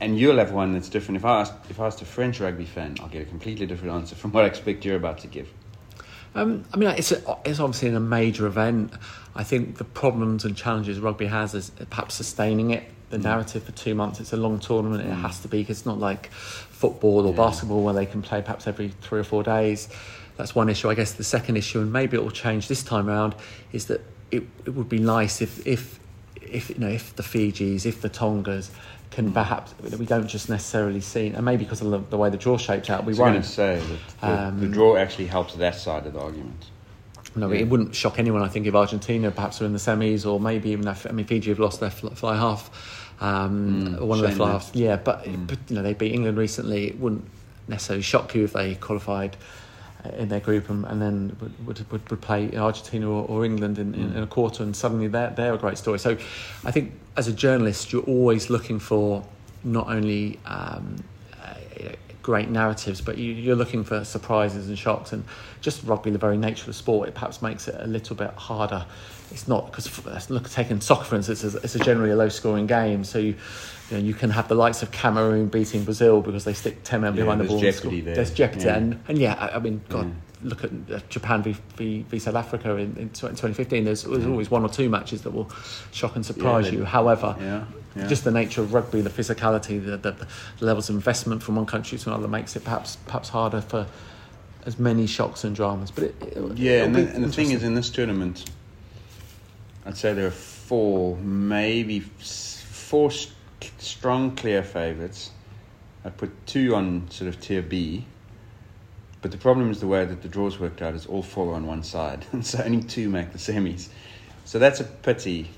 And 0.00 0.18
you'll 0.18 0.38
have 0.38 0.52
one 0.52 0.72
that's 0.72 0.88
different. 0.88 1.16
If 1.18 1.24
I 1.24 1.40
asked, 1.40 1.52
if 1.68 1.78
I 1.78 1.86
asked 1.86 2.00
a 2.00 2.06
French 2.06 2.40
rugby 2.40 2.64
fan, 2.64 2.96
I'll 3.00 3.08
get 3.08 3.22
a 3.22 3.26
completely 3.26 3.66
different 3.66 3.92
answer 3.94 4.14
from 4.14 4.32
what 4.32 4.44
I 4.44 4.46
expect 4.46 4.84
you're 4.84 4.96
about 4.96 5.18
to 5.18 5.26
give. 5.26 5.48
Um, 6.34 6.64
I 6.72 6.76
mean, 6.76 6.88
it's, 6.90 7.12
a, 7.12 7.36
it's 7.44 7.60
obviously 7.60 7.88
a 7.90 8.00
major 8.00 8.46
event. 8.46 8.92
I 9.34 9.42
think 9.44 9.76
the 9.78 9.84
problems 9.84 10.44
and 10.44 10.56
challenges 10.56 10.98
rugby 11.00 11.26
has 11.26 11.54
is 11.54 11.70
perhaps 11.90 12.14
sustaining 12.14 12.70
it, 12.70 12.84
the 13.10 13.18
Mm. 13.18 13.22
narrative 13.24 13.64
for 13.64 13.72
two 13.72 13.94
months. 13.94 14.20
It's 14.20 14.32
a 14.32 14.36
long 14.36 14.58
tournament, 14.60 15.02
it 15.06 15.12
has 15.12 15.40
to 15.40 15.48
be. 15.48 15.62
Cause 15.64 15.78
It's 15.78 15.86
not 15.86 15.98
like 15.98 16.30
football 16.32 17.26
or 17.26 17.34
basketball 17.34 17.82
where 17.82 17.94
they 17.94 18.06
can 18.06 18.22
play 18.22 18.40
perhaps 18.40 18.66
every 18.66 18.88
three 19.02 19.20
or 19.20 19.24
four 19.24 19.42
days. 19.42 19.88
That's 20.36 20.54
one 20.54 20.68
issue. 20.70 20.88
I 20.88 20.94
guess 20.94 21.12
the 21.12 21.24
second 21.24 21.56
issue, 21.56 21.80
and 21.80 21.92
maybe 21.92 22.16
it 22.16 22.22
will 22.22 22.30
change 22.30 22.68
this 22.68 22.82
time 22.82 23.10
around, 23.10 23.34
is 23.72 23.86
that 23.86 24.00
it, 24.30 24.44
it 24.64 24.70
would 24.70 24.88
be 24.88 24.98
nice 25.00 25.42
if, 25.42 25.66
if, 25.66 25.98
if, 26.40 26.70
you 26.70 26.78
know, 26.78 26.88
if 26.88 27.14
the 27.16 27.22
Fijis, 27.24 27.84
if 27.84 28.00
the 28.00 28.08
Tongas 28.08 28.70
can 29.10 29.32
perhaps, 29.32 29.74
we 29.98 30.06
don't 30.06 30.28
just 30.28 30.48
necessarily 30.48 31.00
see, 31.00 31.28
and 31.28 31.44
maybe 31.44 31.64
because 31.64 31.80
of 31.82 31.90
the, 31.90 31.98
the 32.10 32.16
way 32.16 32.30
the 32.30 32.36
draw 32.36 32.56
shaped 32.56 32.90
out, 32.90 33.04
we 33.04 33.06
I 33.06 33.08
was 33.08 33.18
going 33.18 33.32
won't. 33.34 33.44
to 33.44 33.50
say 33.50 33.80
that 33.80 34.20
the, 34.20 34.42
Um, 34.46 34.60
the 34.60 34.68
draw 34.68 34.96
actually 34.96 35.26
helps 35.26 35.54
that 35.54 35.74
side 35.74 36.06
of 36.06 36.12
the 36.12 36.20
argument. 36.20 36.66
No, 37.34 37.50
Yeah. 37.50 37.60
it 37.60 37.68
wouldn't 37.68 37.94
shock 37.94 38.18
anyone. 38.18 38.42
I 38.42 38.48
think 38.48 38.66
if 38.66 38.74
Argentina 38.74 39.30
perhaps 39.30 39.60
are 39.60 39.64
in 39.64 39.72
the 39.72 39.78
semis, 39.78 40.24
or 40.26 40.38
maybe 40.40 40.70
even 40.70 40.86
if 40.88 41.06
I 41.06 41.10
mean 41.12 41.26
Fiji 41.26 41.50
have 41.50 41.58
lost 41.58 41.80
their 41.80 41.90
fl- 41.90 42.08
fly 42.08 42.36
half, 42.36 42.70
um, 43.20 43.96
Mm, 43.98 44.00
one 44.00 44.18
of 44.18 44.24
their 44.24 44.32
fly 44.34 44.52
halves. 44.52 44.70
Yeah, 44.74 44.96
but, 44.96 45.24
but 45.46 45.58
you 45.68 45.76
know 45.76 45.82
they 45.82 45.94
beat 45.94 46.12
England 46.12 46.38
recently. 46.38 46.86
It 46.88 47.00
wouldn't 47.00 47.24
necessarily 47.68 48.02
shock 48.02 48.34
you 48.34 48.44
if 48.44 48.52
they 48.52 48.74
qualified 48.76 49.36
in 50.16 50.28
their 50.28 50.40
group 50.40 50.70
and, 50.70 50.84
and 50.86 51.00
then 51.00 51.36
would, 51.40 51.66
would, 51.90 52.10
would, 52.10 52.20
play 52.20 52.56
Argentina 52.56 53.08
or, 53.08 53.26
or 53.26 53.44
England 53.44 53.78
in, 53.78 53.94
in, 53.94 54.16
in 54.16 54.22
a 54.22 54.26
quarter, 54.26 54.62
and 54.62 54.74
suddenly 54.74 55.08
they're 55.08 55.30
they're 55.30 55.54
a 55.54 55.58
great 55.58 55.78
story. 55.78 55.98
So 55.98 56.16
I 56.64 56.70
think 56.70 56.92
as 57.16 57.28
a 57.28 57.32
journalist, 57.32 57.92
you're 57.92 58.02
always 58.02 58.50
looking 58.50 58.78
for 58.78 59.24
not 59.64 59.88
only 59.88 60.38
um, 60.46 60.96
great 62.22 62.48
narratives, 62.50 63.00
but 63.00 63.18
you, 63.18 63.32
you're 63.32 63.56
looking 63.56 63.84
for 63.84 64.04
surprises 64.04 64.68
and 64.68 64.78
shocks. 64.78 65.12
And 65.12 65.24
just 65.60 65.82
rugby, 65.84 66.10
the 66.10 66.18
very 66.18 66.36
nature 66.36 66.62
of 66.62 66.66
the 66.66 66.72
sport, 66.74 67.08
it 67.08 67.14
perhaps 67.14 67.42
makes 67.42 67.68
it 67.68 67.76
a 67.78 67.86
little 67.86 68.16
bit 68.16 68.30
harder. 68.30 68.84
It's 69.30 69.46
not 69.46 69.66
because 69.66 70.30
look, 70.30 70.48
taking 70.50 70.80
soccer 70.80 71.04
for 71.04 71.16
instance, 71.16 71.44
it's 71.44 71.54
a, 71.54 71.58
it's 71.58 71.74
a 71.76 71.78
generally 71.78 72.10
a 72.10 72.16
low-scoring 72.16 72.66
game, 72.66 73.04
so 73.04 73.18
you. 73.18 73.34
You, 73.90 73.96
know, 73.96 74.04
you 74.04 74.14
can 74.14 74.30
have 74.30 74.46
the 74.46 74.54
likes 74.54 74.84
of 74.84 74.92
Cameroon 74.92 75.48
beating 75.48 75.82
Brazil 75.82 76.20
because 76.20 76.44
they 76.44 76.52
stick 76.52 76.84
10 76.84 77.00
men 77.00 77.16
Yeah, 77.16 77.22
behind 77.24 77.40
the 77.40 77.44
ball. 77.46 77.56
and 77.56 77.74
jeopardy 77.74 78.00
there. 78.00 78.14
There's 78.14 78.30
jeopardy. 78.32 78.66
Yeah. 78.66 78.76
And, 78.76 79.00
and 79.08 79.18
yeah, 79.18 79.34
I, 79.34 79.56
I 79.56 79.58
mean, 79.58 79.80
God, 79.88 80.14
look 80.44 80.62
at 80.62 80.70
uh, 80.92 81.00
Japan 81.08 81.42
v, 81.42 81.56
v, 81.74 82.02
v 82.08 82.18
South 82.20 82.36
Africa 82.36 82.76
in, 82.76 82.96
in 82.96 83.08
2015. 83.10 83.82
There's, 83.84 84.04
there's 84.04 84.26
always 84.26 84.48
one 84.48 84.62
or 84.62 84.68
two 84.68 84.88
matches 84.88 85.22
that 85.22 85.32
will 85.32 85.50
shock 85.90 86.14
and 86.14 86.24
surprise 86.24 86.70
they- 86.70 86.76
you. 86.76 86.84
However, 86.84 87.34
Yeah, 87.96 88.06
just 88.06 88.24
the 88.24 88.30
nature 88.30 88.60
of 88.60 88.72
rugby, 88.72 89.00
the 89.00 89.10
physicality, 89.10 89.84
the, 89.84 89.96
the, 89.96 90.12
the 90.58 90.64
levels 90.64 90.88
of 90.88 90.94
investment 90.94 91.42
from 91.42 91.56
one 91.56 91.66
country 91.66 91.98
to 91.98 92.10
another 92.10 92.28
makes 92.28 92.54
it 92.54 92.62
perhaps 92.62 92.96
perhaps 93.06 93.28
harder 93.30 93.60
for 93.60 93.86
as 94.64 94.78
many 94.78 95.06
shocks 95.06 95.44
and 95.44 95.56
dramas. 95.56 95.90
But 95.90 96.04
it, 96.04 96.22
it, 96.22 96.58
Yeah, 96.58 96.84
and, 96.84 96.96
and 96.96 97.24
the 97.24 97.32
thing 97.32 97.50
is, 97.50 97.62
in 97.62 97.74
this 97.74 97.90
tournament, 97.90 98.48
I'd 99.84 99.96
say 99.96 100.12
there 100.12 100.26
are 100.26 100.30
four, 100.30 101.16
maybe 101.16 102.00
four 102.00 103.10
strong, 103.78 104.36
clear 104.36 104.62
favourites. 104.62 105.30
I'd 106.04 106.16
put 106.16 106.46
two 106.46 106.74
on 106.74 107.10
sort 107.10 107.28
of 107.28 107.40
tier 107.40 107.62
B. 107.62 108.04
But 109.22 109.32
the 109.32 109.36
problem 109.36 109.70
is 109.70 109.80
the 109.80 109.86
way 109.86 110.04
that 110.06 110.22
the 110.22 110.28
draws 110.28 110.58
worked 110.58 110.80
out 110.80 110.94
is 110.94 111.06
all 111.06 111.22
four 111.22 111.54
on 111.54 111.66
one 111.66 111.82
side, 111.82 112.24
and 112.32 112.44
so 112.44 112.62
only 112.62 112.82
two 112.82 113.08
make 113.08 113.32
the 113.32 113.38
semis. 113.38 113.88
So 114.44 114.58
that's 114.58 114.80
a 114.80 114.84
pity. 114.84 115.50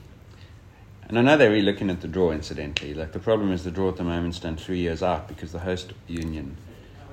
And 1.13 1.19
I 1.19 1.23
know 1.23 1.37
they're 1.37 1.51
really 1.51 1.61
looking 1.61 1.91
at 1.91 2.01
the 2.01 2.09
draw, 2.09 2.31
incidentally. 2.33 2.95
Like 2.95 3.13
the 3.13 3.19
problem 3.19 3.53
is 3.53 3.65
the 3.65 3.71
draw 3.71 3.91
at 3.91 3.97
the 3.97 4.03
moment's 4.03 4.39
done 4.39 4.57
three 4.57 4.79
years 4.79 5.03
out 5.03 5.29
because 5.29 5.53
the 5.53 5.59
host 5.59 5.93
union 6.09 6.57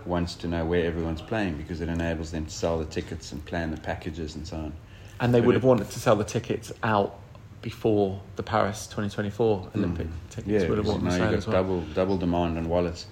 wants 0.06 0.36
to 0.36 0.48
know 0.48 0.64
where 0.66 0.86
everyone's 0.86 1.22
playing 1.22 1.58
because 1.58 1.82
it 1.82 1.90
enables 1.90 2.32
them 2.32 2.46
to 2.46 2.50
sell 2.52 2.80
the 2.80 2.86
tickets 2.86 3.34
and 3.34 3.44
plan 3.46 3.72
the 3.72 3.78
packages 3.82 4.36
and 4.36 4.48
so 4.48 4.56
on. 4.56 4.74
and 5.20 5.34
they 5.34 5.42
but 5.42 5.48
would 5.48 5.56
it- 5.56 5.58
have 5.58 5.64
wanted 5.66 5.90
to 5.92 6.00
sell 6.00 6.16
the 6.16 6.24
tickets 6.24 6.72
out 6.82 7.20
before 7.62 8.22
the 8.38 8.42
Paris 8.42 8.88
2024 8.88 9.68
Olympic 9.76 10.08
tickets 10.30 10.48
Mm. 10.48 10.62
Yeah, 10.62 10.70
would 10.70 10.78
have 10.78 10.88
wanted 10.88 11.00
to 11.00 11.06
you've 11.08 11.14
sell 11.16 11.30
got 11.32 11.38
as 11.38 11.48
well. 11.48 11.54
double 11.62 11.82
double 11.94 12.18
demand 12.18 12.58
on 12.58 12.70
wallets. 12.70 13.06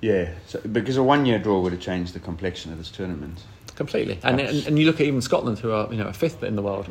Yeah, 0.00 0.30
so, 0.46 0.60
because 0.60 0.96
a 0.96 1.02
one 1.02 1.26
year 1.26 1.40
draw 1.40 1.58
would 1.60 1.72
have 1.72 1.80
changed 1.80 2.14
the 2.14 2.20
complexion 2.20 2.70
of 2.70 2.78
this 2.78 2.88
tournament. 2.92 3.42
Completely, 3.74 4.18
and, 4.22 4.38
and 4.40 4.66
and 4.66 4.78
you 4.78 4.84
look 4.86 5.00
at 5.00 5.06
even 5.06 5.22
Scotland, 5.22 5.58
who 5.58 5.72
are 5.72 5.90
you 5.90 5.96
know 5.98 6.06
a 6.06 6.12
fifth 6.12 6.42
in 6.42 6.56
the 6.56 6.62
world, 6.62 6.86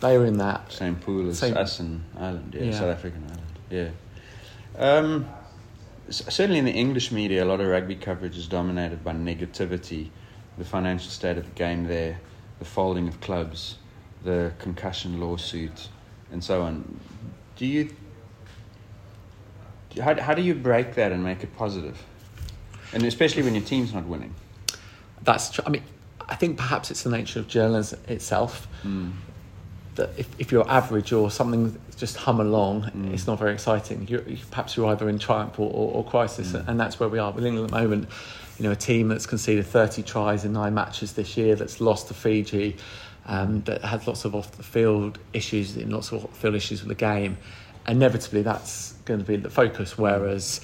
they 0.00 0.14
are 0.16 0.24
in 0.26 0.36
that. 0.38 0.70
Same 0.70 0.96
pool 0.96 1.28
as 1.30 1.38
Same- 1.38 1.56
us 1.56 1.80
and 1.80 2.04
Ireland, 2.18 2.54
yeah, 2.54 2.64
Yeah. 2.64 2.72
South 2.72 2.96
African 2.96 3.22
Ireland, 3.24 3.42
yeah. 3.70 3.88
Um, 4.78 5.26
certainly 6.10 6.58
in 6.58 6.66
the 6.66 6.72
English 6.72 7.10
media, 7.10 7.42
a 7.42 7.46
lot 7.46 7.60
of 7.60 7.68
rugby 7.68 7.96
coverage 7.96 8.36
is 8.36 8.46
dominated 8.46 9.02
by 9.02 9.12
negativity, 9.12 10.10
the 10.58 10.64
financial 10.64 11.10
state 11.10 11.38
of 11.38 11.44
the 11.44 11.52
game 11.52 11.84
there, 11.88 12.20
the 12.58 12.64
folding 12.66 13.08
of 13.08 13.20
clubs, 13.20 13.76
the 14.22 14.52
concussion 14.58 15.18
lawsuit, 15.20 15.88
and 16.30 16.44
so 16.44 16.62
on. 16.62 17.00
Do 17.56 17.64
you? 17.66 17.94
How, 20.02 20.20
how 20.20 20.34
do 20.34 20.42
you 20.42 20.54
break 20.54 20.94
that 20.96 21.12
and 21.12 21.24
make 21.24 21.42
it 21.42 21.56
positive? 21.56 22.02
And 22.92 23.02
especially 23.04 23.42
when 23.42 23.54
your 23.54 23.64
team's 23.64 23.94
not 23.94 24.04
winning. 24.04 24.34
That's 25.22 25.50
true. 25.50 25.64
I 25.66 25.70
mean, 25.70 25.82
I 26.28 26.34
think 26.34 26.56
perhaps 26.56 26.90
it's 26.90 27.02
the 27.02 27.10
nature 27.10 27.40
of 27.40 27.48
journalism 27.48 28.00
itself. 28.08 28.68
Mm. 28.84 29.12
That 29.94 30.10
if, 30.18 30.28
if 30.38 30.52
you're 30.52 30.68
average 30.68 31.12
or 31.12 31.30
something 31.30 31.78
just 31.96 32.16
hum 32.16 32.40
along, 32.40 32.82
mm. 32.82 33.14
it's 33.14 33.26
not 33.26 33.38
very 33.38 33.54
exciting. 33.54 34.06
You're, 34.08 34.22
perhaps 34.50 34.76
you're 34.76 34.86
either 34.86 35.08
in 35.08 35.18
triumph 35.18 35.58
or, 35.58 35.70
or, 35.70 35.94
or 35.94 36.04
crisis, 36.04 36.52
mm. 36.52 36.66
and 36.68 36.78
that's 36.78 37.00
where 37.00 37.08
we 37.08 37.18
are. 37.18 37.30
With 37.32 37.46
England 37.46 37.66
at 37.66 37.70
the 37.72 37.80
moment, 37.80 38.08
you 38.58 38.64
know, 38.64 38.72
a 38.72 38.76
team 38.76 39.08
that's 39.08 39.26
conceded 39.26 39.66
30 39.66 40.02
tries 40.02 40.44
in 40.44 40.52
nine 40.52 40.74
matches 40.74 41.12
this 41.14 41.36
year, 41.36 41.54
that's 41.54 41.80
lost 41.80 42.08
to 42.08 42.14
Fiji, 42.14 42.76
um, 43.26 43.62
that 43.62 43.82
has 43.82 44.06
lots 44.06 44.24
of 44.24 44.34
off 44.34 44.52
the 44.52 44.62
field 44.62 45.18
issues, 45.32 45.76
and 45.76 45.92
lots 45.92 46.12
of 46.12 46.28
field 46.30 46.54
issues 46.54 46.80
with 46.80 46.88
the 46.88 46.94
game. 46.94 47.38
Inevitably, 47.88 48.42
that's 48.42 48.92
going 49.04 49.20
to 49.20 49.26
be 49.26 49.36
the 49.36 49.50
focus. 49.50 49.96
Whereas 49.96 50.60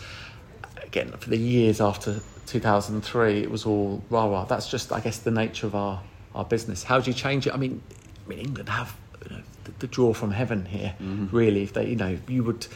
again 0.93 1.11
for 1.13 1.31
the 1.31 1.39
years 1.39 1.81
after 1.81 2.21
2003 2.47 3.43
it 3.43 3.51
was 3.51 3.65
all 3.67 4.03
rah 4.11 4.27
rah 4.27 4.45
that's 4.45 4.69
just 4.69 4.93
i 4.93 5.01
guess 5.01 5.19
the 5.19 5.31
nature 5.31 5.67
of 5.67 5.75
our 5.75 6.01
our 6.35 6.45
business. 6.47 6.83
How 6.83 6.99
do 6.99 7.11
you 7.11 7.15
change 7.15 7.47
it? 7.47 7.53
I 7.53 7.59
mean 7.59 7.83
i 8.25 8.29
mean 8.31 8.39
england 8.39 8.69
have 8.71 8.97
you 9.29 9.37
know, 9.37 9.43
the, 9.65 9.73
the 9.81 9.87
draw 9.87 10.15
from 10.15 10.31
heaven 10.31 10.65
here 10.65 10.95
mm-hmm. 10.99 11.35
really. 11.37 11.63
If 11.63 11.75
they 11.75 11.89
you 11.89 11.97
know 11.97 12.17
you 12.27 12.43
would 12.45 12.67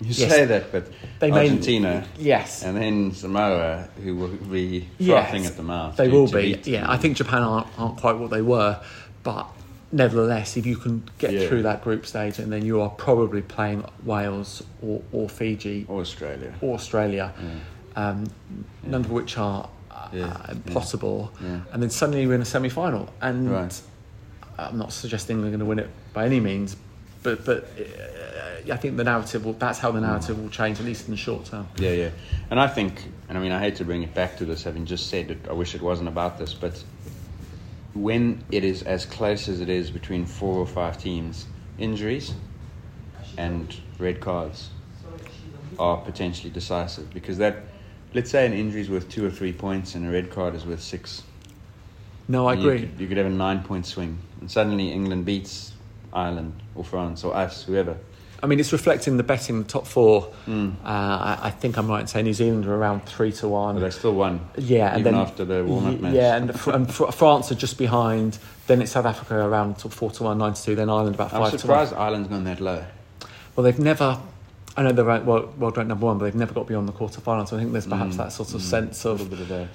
You 0.00 0.14
yes, 0.14 0.30
say 0.30 0.44
that, 0.46 0.72
but 0.72 0.84
They 1.18 1.30
may- 1.30 1.40
Argentina, 1.40 2.06
yes. 2.16 2.62
and 2.62 2.74
then 2.76 3.12
Samoa, 3.12 3.88
who 4.02 4.14
will 4.16 4.28
be 4.28 4.88
yes, 4.98 5.46
at 5.46 5.56
the 5.56 5.62
mouth. 5.62 5.96
they 5.96 6.06
to- 6.06 6.12
will 6.14 6.28
to 6.28 6.36
be 6.36 6.60
yeah. 6.70 6.80
Them. 6.82 6.90
i 6.90 6.96
think 6.96 7.16
japan 7.16 7.42
aren't, 7.42 7.66
aren't 7.78 7.98
quite 7.98 8.16
what 8.16 8.30
they 8.30 8.40
were 8.42 8.80
but 9.24 9.46
nevertheless 9.92 10.56
if 10.56 10.64
you 10.66 10.76
can 10.76 11.02
get 11.18 11.32
Yeah. 11.32 11.48
through 11.48 11.62
that 11.64 11.82
group 11.82 12.06
stage 12.06 12.38
and 12.38 12.50
then 12.52 12.64
you 12.64 12.80
are 12.80 12.90
probably 12.90 13.42
playing 13.42 13.84
wales 14.04 14.62
or, 14.80 15.02
or 15.12 15.28
fiji 15.28 15.84
Or 15.88 16.00
Australia. 16.00 16.54
or 16.60 16.74
Australia, 16.74 17.32
um, 17.96 18.26
none 18.82 19.00
of 19.02 19.10
which 19.10 19.36
are 19.38 19.68
uh, 19.90 20.08
Yeah, 20.12 20.46
impossible. 20.50 21.32
yeah. 21.42 21.60
And 21.72 21.82
then 21.82 21.90
suddenly 21.90 22.26
we're 22.26 22.34
in 22.34 22.42
a 22.42 22.46
semi 22.46 22.68
final. 22.68 23.12
And 23.20 23.50
Right. 23.50 23.80
I'm 24.58 24.78
not 24.78 24.92
suggesting 24.92 25.40
we're 25.40 25.48
going 25.48 25.60
to 25.60 25.64
win 25.64 25.78
it 25.78 25.88
by 26.12 26.26
any 26.26 26.38
means, 26.40 26.76
but, 27.22 27.44
but 27.44 27.64
uh, 27.78 28.72
I 28.72 28.76
think 28.76 28.96
the 28.96 29.04
narrative 29.04 29.44
will, 29.44 29.54
that's 29.54 29.78
how 29.78 29.90
the 29.90 30.00
narrative 30.00 30.38
will 30.40 30.50
change, 30.50 30.78
at 30.80 30.84
least 30.86 31.06
in 31.06 31.12
the 31.12 31.16
short 31.16 31.46
term. 31.46 31.66
Yeah, 31.78 31.92
yeah. 31.92 32.10
And 32.50 32.60
I 32.60 32.66
think, 32.68 33.04
and 33.28 33.38
I 33.38 33.40
mean, 33.40 33.52
I 33.52 33.58
hate 33.58 33.76
to 33.76 33.84
bring 33.84 34.02
it 34.02 34.12
back 34.14 34.36
to 34.38 34.44
this, 34.44 34.62
having 34.64 34.84
just 34.84 35.08
said 35.08 35.30
it, 35.30 35.38
I 35.48 35.52
wish 35.52 35.74
it 35.74 35.80
wasn't 35.80 36.08
about 36.08 36.38
this, 36.38 36.52
but 36.52 36.82
when 37.94 38.44
it 38.52 38.62
is 38.64 38.82
as 38.82 39.06
close 39.06 39.48
as 39.48 39.60
it 39.60 39.68
is 39.68 39.90
between 39.90 40.24
four 40.26 40.56
or 40.58 40.66
five 40.66 40.98
teams, 40.98 41.46
injuries 41.78 42.34
and 43.38 43.74
red 43.98 44.20
cards 44.20 44.70
are 45.78 45.96
potentially 45.96 46.50
decisive 46.50 47.12
because 47.14 47.38
that, 47.38 47.56
let's 48.14 48.30
say 48.30 48.46
an 48.46 48.52
injury 48.52 48.80
is 48.80 48.90
worth 48.90 49.08
two 49.08 49.24
or 49.24 49.30
three 49.30 49.52
points 49.52 49.94
and 49.94 50.06
a 50.06 50.10
red 50.10 50.30
card 50.30 50.54
is 50.54 50.64
worth 50.66 50.82
six. 50.82 51.22
No, 52.28 52.46
I 52.48 52.52
And 52.54 52.62
you 52.62 52.68
agree. 52.70 52.80
could- 52.86 53.00
You 53.00 53.08
could 53.08 53.16
have 53.16 53.26
a 53.26 53.30
nine 53.30 53.62
point 53.62 53.86
swing, 53.86 54.18
and 54.40 54.50
suddenly 54.50 54.92
England 54.92 55.24
beats 55.24 55.72
Ireland 56.12 56.52
or 56.74 56.84
France 56.84 57.24
or 57.24 57.34
us, 57.36 57.64
whoever. 57.64 57.96
I 58.42 58.46
mean, 58.46 58.58
it's 58.58 58.72
reflecting 58.72 59.18
the 59.18 59.22
betting, 59.22 59.58
the 59.62 59.68
top 59.68 59.86
four. 59.86 60.22
Hmm. 60.46 60.70
Uh, 60.82 60.88
I, 60.88 61.38
I 61.42 61.50
think 61.50 61.76
I'm 61.76 61.88
right 61.88 62.00
in 62.00 62.06
saying 62.06 62.24
New 62.24 62.32
Zealand 62.32 62.64
are 62.66 62.74
around 62.74 63.04
three 63.04 63.32
to 63.32 63.48
one. 63.48 63.74
But 63.74 63.80
they 63.82 63.90
still 63.90 64.14
won. 64.14 64.40
Yeah, 64.56 64.92
and 64.92 65.00
even 65.00 65.12
then 65.12 65.20
after 65.22 65.44
the 65.44 65.62
warm 65.62 65.86
up 65.86 66.00
match. 66.00 66.14
Yeah, 66.14 66.36
and, 66.36 66.58
fr- 66.58 66.70
and 66.70 66.90
fr- 66.92 67.10
France 67.10 67.52
are 67.52 67.54
just 67.54 67.76
behind. 67.76 68.38
Then 68.66 68.80
it's 68.80 68.92
South 68.92 69.04
Africa 69.04 69.34
around 69.36 69.74
four 69.74 70.10
to 70.12 70.22
one, 70.22 70.38
nine 70.38 70.54
to 70.54 70.62
two. 70.62 70.74
Then 70.74 70.88
Ireland 70.88 71.16
about 71.16 71.34
I'm 71.34 71.42
five 71.42 71.50
to 71.52 71.58
surprised 71.58 71.92
one. 71.92 72.00
Ireland's 72.00 72.28
gone 72.28 72.44
that 72.44 72.60
low. 72.60 72.82
Well, 73.56 73.64
they've 73.64 73.78
never. 73.78 74.18
I 74.76 74.82
know 74.82 74.92
they're 74.92 75.04
ranked, 75.04 75.26
world, 75.26 75.58
world 75.58 75.76
ranked 75.76 75.88
number 75.88 76.06
one, 76.06 76.18
but 76.18 76.26
they've 76.26 76.34
never 76.34 76.54
got 76.54 76.66
beyond 76.66 76.88
the 76.88 76.92
quarterfinals. 76.92 77.48
So 77.48 77.56
I 77.56 77.60
think 77.60 77.72
there's 77.72 77.86
perhaps 77.86 78.14
mm. 78.14 78.18
that 78.18 78.32
sort 78.32 78.54
of 78.54 78.60
mm. 78.60 78.64
sense 78.64 79.04
A 79.04 79.10
of, 79.10 79.20
little 79.20 79.36
bit 79.36 79.40
of 79.40 79.48
that. 79.48 79.68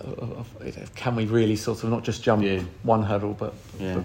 of, 0.00 0.58
of 0.62 0.94
can 0.94 1.16
we 1.16 1.26
really 1.26 1.56
sort 1.56 1.82
of 1.82 1.90
not 1.90 2.04
just 2.04 2.22
jump 2.22 2.42
Yeah. 2.42 2.62
one 2.82 3.02
hurdle, 3.02 3.34
but, 3.34 3.54
Yeah. 3.78 4.02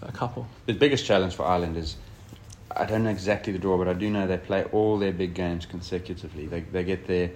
but 0.00 0.08
a 0.08 0.12
couple. 0.12 0.46
The 0.66 0.72
biggest 0.72 1.04
challenge 1.04 1.34
for 1.34 1.46
Ireland 1.46 1.76
is 1.76 1.96
I 2.74 2.86
don't 2.86 3.04
know 3.04 3.10
exactly 3.10 3.52
the 3.52 3.58
draw, 3.58 3.76
but 3.76 3.86
I 3.86 3.92
do 3.92 4.08
know 4.08 4.26
they 4.26 4.38
play 4.38 4.64
all 4.72 4.98
their 4.98 5.12
big 5.12 5.34
games 5.34 5.66
consecutively. 5.66 6.46
They 6.46 6.60
they 6.60 6.84
get 6.84 7.06
their 7.06 7.30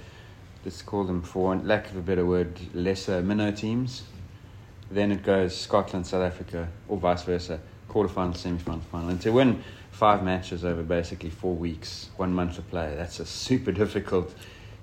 let's 0.64 0.82
call 0.82 1.04
them 1.04 1.22
for 1.22 1.54
lack 1.56 1.90
of 1.90 1.96
a 1.96 2.00
better 2.00 2.24
word 2.24 2.58
lesser 2.74 3.22
minnow 3.22 3.52
teams, 3.52 4.02
then 4.90 5.12
it 5.12 5.22
goes 5.22 5.56
Scotland, 5.56 6.06
South 6.06 6.22
Africa, 6.22 6.68
or 6.88 6.96
vice 6.96 7.22
versa, 7.22 7.60
quarterfinal, 7.88 8.36
semi-final, 8.36 8.80
final. 8.90 9.10
And 9.10 9.20
to 9.20 9.30
win 9.30 9.62
five 9.96 10.22
matches 10.22 10.62
over 10.64 10.82
basically 10.82 11.30
four 11.30 11.54
weeks, 11.54 12.10
one 12.16 12.32
month 12.32 12.58
of 12.58 12.68
play, 12.68 12.94
that's 12.96 13.18
a 13.18 13.24
super 13.26 13.72
difficult. 13.82 14.34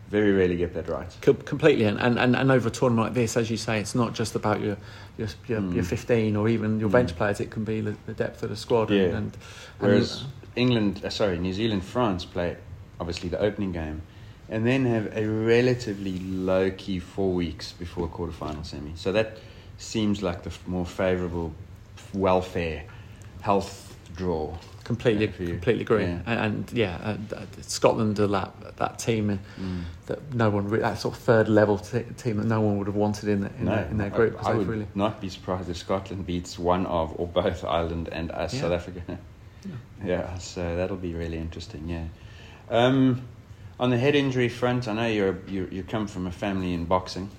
Very 0.10 0.32
rarely 0.32 0.58
get 0.58 0.74
that 0.74 0.90
right. 0.90 1.08
Com- 1.22 1.38
completely, 1.38 1.86
and, 1.86 2.00
and, 2.00 2.36
and 2.36 2.52
over 2.52 2.68
a 2.68 2.72
tournament 2.72 3.08
like 3.08 3.14
this, 3.16 3.38
as 3.38 3.50
you 3.50 3.58
say, 3.58 3.80
it's 3.80 3.96
not 3.96 4.14
just 4.14 4.36
about 4.36 4.60
your 4.62 4.78
your, 5.18 5.28
your, 5.48 5.62
Mm. 5.62 5.76
your 5.76 5.84
15 5.84 6.36
or 6.36 6.50
even 6.50 6.80
your 6.80 6.90
bench 6.90 7.16
players. 7.16 7.40
It 7.40 7.52
can 7.52 7.64
be 7.64 7.82
the, 7.82 7.96
the 8.08 8.14
depth 8.14 8.42
of 8.44 8.50
the 8.50 8.56
squad. 8.56 8.90
Yeah. 8.90 9.04
And, 9.04 9.16
and, 9.16 9.38
Whereas 9.80 10.24
England, 10.56 11.02
uh, 11.06 11.10
sorry, 11.10 11.38
New 11.38 11.54
Zealand, 11.54 11.84
France 11.84 12.26
play 12.26 12.58
obviously 13.00 13.30
the 13.30 13.40
opening 13.40 13.72
game, 13.72 14.02
and 14.50 14.66
then 14.68 14.86
have 14.86 15.16
a 15.16 15.26
relatively 15.28 16.18
low 16.20 16.70
key 16.72 17.00
four 17.00 17.32
weeks 17.34 17.72
before 17.74 18.06
a 18.06 18.10
quarterfinal 18.10 18.66
semi. 18.66 18.92
So 18.96 19.12
that 19.12 19.38
seems 19.78 20.22
like 20.24 20.42
the 20.44 20.50
f- 20.50 20.68
more 20.68 20.86
favourable 20.86 21.54
welfare, 22.14 22.84
health 23.42 23.96
draw. 24.16 24.56
Completely, 24.84 25.28
Yeah, 25.28 25.48
completely 25.52 25.82
agree. 25.84 26.04
Yeah. 26.04 26.20
And, 26.26 26.40
and 26.40 26.72
yeah, 26.74 27.12
and, 27.12 27.34
uh, 27.34 27.42
Scotland 27.62 28.20
are 28.20 28.28
that 28.28 28.78
that 28.78 29.00
team 29.00 29.30
in, 29.30 29.40
Mm. 29.60 29.82
that 30.08 30.34
no 30.34 30.50
one 30.50 30.68
re- 30.70 30.80
that 30.80 30.98
sort 31.00 31.16
of 31.16 31.22
third 31.22 31.48
level 31.48 31.78
t- 31.78 32.04
team 32.18 32.38
that 32.38 32.48
no 32.48 32.60
one 32.62 32.78
would 32.78 32.88
have 32.88 32.96
wanted 32.96 33.30
in, 33.30 33.42
the, 33.42 33.50
in, 33.60 33.66
their, 33.66 33.86
in 33.86 33.98
their 33.98 34.10
group. 34.10 34.38
'cause 34.38 34.48
I, 34.48 34.52
I 34.52 34.56
would 34.56 34.68
really, 34.68 34.88
not 34.96 35.22
be 35.22 35.30
surprised 35.30 35.70
if 35.70 35.78
Scotland 35.78 36.26
beats 36.26 36.58
one 36.60 36.86
of 36.86 37.14
or 37.20 37.28
both 37.28 37.64
Ireland 37.64 38.10
and 38.12 38.32
us, 38.32 38.54
Yeah. 38.54 38.62
South 38.62 38.72
Africa. 38.74 39.02
yeah, 40.06 40.38
so 40.38 40.76
that'll 40.76 40.98
be 40.98 41.14
really 41.14 41.38
interesting. 41.38 41.88
Yeah. 41.88 42.06
Um, 42.70 43.22
on 43.80 43.90
the 43.90 43.98
head 43.98 44.16
injury 44.16 44.50
front, 44.50 44.88
I 44.88 44.94
know 44.94 45.08
you're, 45.08 45.38
you 45.48 45.68
you 45.72 45.84
come 45.84 46.08
from 46.08 46.28
a 46.28 46.32
family 46.32 46.74
in 46.74 46.86
boxing. 46.86 47.30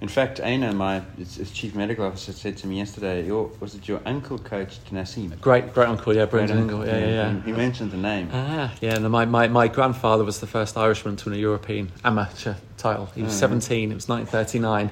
In 0.00 0.08
fact, 0.08 0.38
Éanna, 0.40 0.74
my 0.74 1.02
his, 1.18 1.36
his 1.36 1.50
chief 1.50 1.74
medical 1.74 2.06
officer, 2.06 2.32
said 2.32 2.56
to 2.58 2.66
me 2.66 2.78
yesterday, 2.78 3.26
your, 3.26 3.50
was 3.60 3.74
it 3.74 3.86
your 3.86 4.00
uncle 4.06 4.38
coached 4.38 4.90
Naseem? 4.92 5.38
great, 5.42 5.74
great 5.74 5.88
uncle, 5.88 6.16
yeah, 6.16 6.24
Brendan 6.24 6.56
Great 6.56 6.62
Ingle, 6.62 6.80
uncle, 6.80 6.94
yeah, 6.94 7.06
yeah. 7.06 7.32
yeah. 7.32 7.40
He, 7.42 7.50
he 7.50 7.52
mentioned 7.52 7.90
the 7.90 7.98
name. 7.98 8.30
Ah, 8.32 8.72
yeah. 8.80 8.94
And 8.96 9.08
my, 9.10 9.26
my, 9.26 9.48
my 9.48 9.68
grandfather 9.68 10.24
was 10.24 10.40
the 10.40 10.46
first 10.46 10.78
Irishman 10.78 11.16
to 11.16 11.28
win 11.28 11.38
a 11.38 11.40
European 11.40 11.92
amateur 12.02 12.54
title. 12.78 13.06
He 13.14 13.22
was 13.22 13.32
Oh, 13.32 13.34
yeah. 13.34 13.40
17. 13.40 13.92
It 13.92 13.94
was 13.94 14.08
1939, 14.08 14.90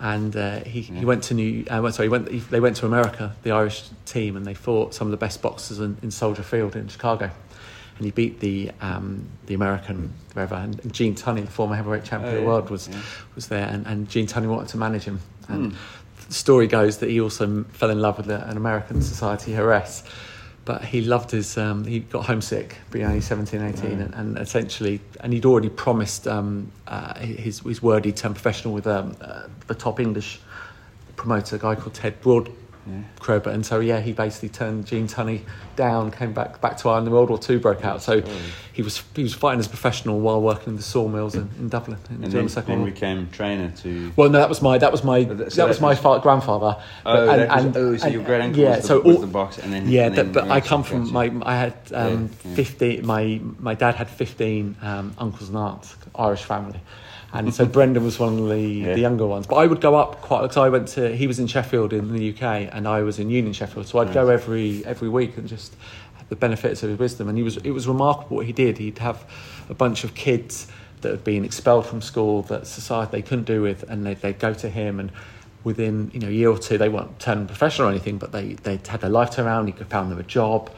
and 0.00 0.36
uh, 0.36 0.60
he, 0.64 0.80
Yeah. 0.80 0.98
he 0.98 1.04
went 1.06 1.22
to 1.24 1.34
New. 1.34 1.64
Uh, 1.70 1.90
sorry, 1.90 2.06
he 2.06 2.10
went. 2.10 2.30
He, 2.30 2.38
they 2.40 2.60
went 2.60 2.76
to 2.76 2.86
America, 2.86 3.34
the 3.42 3.52
Irish 3.52 3.84
team, 4.04 4.36
and 4.36 4.44
they 4.44 4.54
fought 4.54 4.92
some 4.94 5.06
of 5.06 5.12
the 5.12 5.16
best 5.16 5.40
boxers 5.40 5.80
in, 5.80 5.96
in 6.02 6.10
Soldier 6.10 6.42
Field 6.42 6.76
in 6.76 6.88
Chicago. 6.88 7.30
And 8.00 8.06
he 8.06 8.12
beat 8.12 8.40
the 8.40 8.70
um, 8.80 9.28
the 9.44 9.52
American 9.52 10.10
wherever. 10.32 10.54
And 10.54 10.90
Gene 10.90 11.14
Tunney, 11.14 11.44
the 11.44 11.50
former 11.50 11.76
heavyweight 11.76 12.04
champion 12.04 12.32
Oh, 12.32 12.36
of 12.38 12.42
the 12.42 12.48
world, 12.48 12.70
was 12.70 12.88
yeah. 12.88 12.98
was 13.34 13.48
there. 13.48 13.66
And, 13.68 13.86
and 13.86 14.08
Gene 14.08 14.26
Tunney 14.26 14.48
wanted 14.48 14.68
to 14.68 14.78
manage 14.78 15.04
him. 15.04 15.20
And 15.48 15.72
Hmm. 15.72 15.78
the 16.28 16.32
story 16.34 16.66
goes 16.66 16.96
that 16.98 17.10
he 17.10 17.20
also 17.20 17.64
fell 17.72 17.90
in 17.90 18.00
love 18.00 18.16
with 18.16 18.30
an 18.30 18.56
American 18.56 19.02
society 19.02 19.54
heiress 19.54 20.02
but 20.66 20.84
he 20.84 21.00
loved 21.00 21.30
his 21.30 21.56
um, 21.58 21.84
he 21.84 22.00
got 22.00 22.24
homesick 22.26 22.76
being 22.90 23.04
only 23.06 23.20
17 23.20 23.60
18 23.62 23.82
Right. 23.82 23.92
and, 23.92 24.14
and 24.14 24.38
essentially 24.38 25.00
and 25.20 25.32
he'd 25.32 25.46
already 25.46 25.70
promised 25.70 26.28
um, 26.28 26.70
uh, 26.86 27.18
his, 27.18 27.60
his 27.60 27.82
word 27.82 28.04
he'd 28.04 28.16
turn 28.16 28.34
professional 28.34 28.74
with 28.74 28.86
um, 28.86 29.16
uh, 29.22 29.44
the 29.68 29.74
top 29.74 29.98
english 29.98 30.38
promoter 31.16 31.56
a 31.56 31.58
guy 31.58 31.74
called 31.74 31.94
ted 31.94 32.20
broad 32.20 32.50
Yeah. 32.90 33.40
And 33.46 33.64
so 33.64 33.78
yeah, 33.80 34.00
he 34.00 34.12
basically 34.12 34.48
turned 34.48 34.86
Gene 34.86 35.06
Tunney 35.06 35.42
down, 35.76 36.10
came 36.10 36.32
back 36.32 36.60
back 36.60 36.76
to 36.78 36.88
Ireland. 36.88 37.06
The 37.06 37.10
World 37.12 37.28
War 37.30 37.38
Two 37.38 37.60
broke 37.60 37.84
out, 37.84 38.02
so 38.02 38.22
he 38.72 38.82
was 38.82 39.02
he 39.14 39.22
was 39.22 39.34
fighting 39.34 39.60
as 39.60 39.66
a 39.66 39.70
professional 39.70 40.18
while 40.20 40.40
working 40.42 40.70
in 40.70 40.76
the 40.76 40.82
sawmills 40.82 41.34
in, 41.36 41.48
in 41.58 41.68
Dublin 41.68 41.98
in, 42.08 42.24
And 42.24 42.32
then, 42.32 42.44
the 42.44 42.50
Second 42.50 42.84
then 42.84 42.92
became 42.92 43.28
trainer 43.30 43.70
to. 43.82 44.12
Well, 44.16 44.30
no, 44.30 44.38
that 44.38 44.48
was 44.48 44.62
my 44.62 44.78
that 44.78 44.90
was 44.90 45.04
my 45.04 45.24
that- 45.24 45.52
so 45.52 45.62
that 45.62 45.68
was 45.68 45.80
my 45.80 45.94
was- 46.00 46.22
grandfather. 46.22 46.76
Oh, 47.06 47.26
But- 47.26 47.48
was- 47.64 47.76
oh, 47.76 47.96
so 47.96 48.08
your 48.08 48.24
great 48.24 48.40
uncle 48.42 48.60
yeah, 48.62 48.70
was 48.76 48.80
the- 48.82 48.86
so 48.88 49.00
was 49.00 49.20
the 49.20 49.26
boxer, 49.26 49.62
and 49.62 49.72
then- 49.72 49.88
yeah, 49.88 50.06
and 50.06 50.14
then 50.16 50.32
but 50.32 50.50
I 50.50 50.60
come 50.60 50.82
from 50.82 51.12
my. 51.12 51.30
I 51.42 51.54
had 51.56 51.74
um, 51.94 52.30
Yeah, 52.44 52.50
yeah. 52.50 52.54
fifty. 52.56 53.00
My 53.02 53.40
my 53.58 53.74
dad 53.74 53.94
had 53.94 54.08
fifteen 54.10 54.76
um, 54.82 55.14
uncles 55.18 55.48
and 55.50 55.58
aunts, 55.58 55.94
Irish 56.14 56.42
family. 56.42 56.80
And 57.32 57.54
so 57.54 57.64
Brendan 57.64 58.02
was 58.02 58.18
one 58.18 58.38
of 58.38 58.48
the, 58.48 58.60
Yeah. 58.60 58.94
the 58.94 59.00
younger 59.00 59.26
ones, 59.26 59.46
but 59.46 59.56
I 59.56 59.66
would 59.66 59.80
go 59.80 59.94
up 59.94 60.20
quite 60.20 60.42
because 60.42 60.56
I 60.56 60.68
went 60.68 60.88
to 60.88 61.14
he 61.14 61.26
was 61.26 61.38
in 61.38 61.46
Sheffield 61.46 61.92
in 61.92 62.12
the 62.12 62.30
UK 62.30 62.68
and 62.72 62.88
I 62.88 63.02
was 63.02 63.18
in 63.18 63.30
Union 63.30 63.52
Sheffield, 63.52 63.86
so 63.86 63.98
I'd 64.00 64.12
go 64.12 64.28
every 64.28 64.84
every 64.84 65.08
week 65.08 65.36
and 65.36 65.48
just 65.48 65.74
the 66.28 66.36
benefits 66.36 66.82
of 66.82 66.90
his 66.90 66.98
wisdom. 66.98 67.28
And 67.28 67.38
he 67.38 67.44
was 67.44 67.56
it 67.58 67.70
was 67.70 67.86
remarkable 67.86 68.36
what 68.38 68.46
he 68.46 68.52
did. 68.52 68.78
He'd 68.78 68.98
have 68.98 69.24
a 69.68 69.74
bunch 69.74 70.02
of 70.04 70.14
kids 70.14 70.66
that 71.02 71.10
had 71.10 71.24
been 71.24 71.44
expelled 71.44 71.86
from 71.86 72.02
school 72.02 72.42
that 72.42 72.66
society 72.66 73.10
they 73.12 73.22
couldn't 73.22 73.44
do 73.46 73.62
with, 73.62 73.84
and 73.88 74.04
they'd, 74.04 74.20
they'd 74.20 74.38
go 74.38 74.52
to 74.54 74.68
him 74.68 75.00
and 75.00 75.10
within 75.62 76.10
you 76.12 76.18
know 76.20 76.28
a 76.28 76.30
year 76.32 76.50
or 76.50 76.58
two 76.58 76.78
they 76.78 76.88
weren't 76.88 77.18
turned 77.20 77.46
professional 77.46 77.88
or 77.88 77.90
anything, 77.90 78.18
but 78.18 78.32
they 78.32 78.54
they 78.62 78.80
had 78.88 79.00
their 79.00 79.10
life 79.10 79.30
turned 79.30 79.46
around. 79.46 79.66
He 79.66 79.72
could 79.72 79.86
found 79.86 80.10
them 80.10 80.18
a 80.18 80.24
job, 80.24 80.68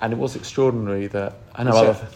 and 0.00 0.12
it 0.12 0.18
was 0.18 0.36
extraordinary 0.36 1.06
that 1.08 1.34
I 1.54 1.64
know. 1.64 1.72
Other, 1.72 2.08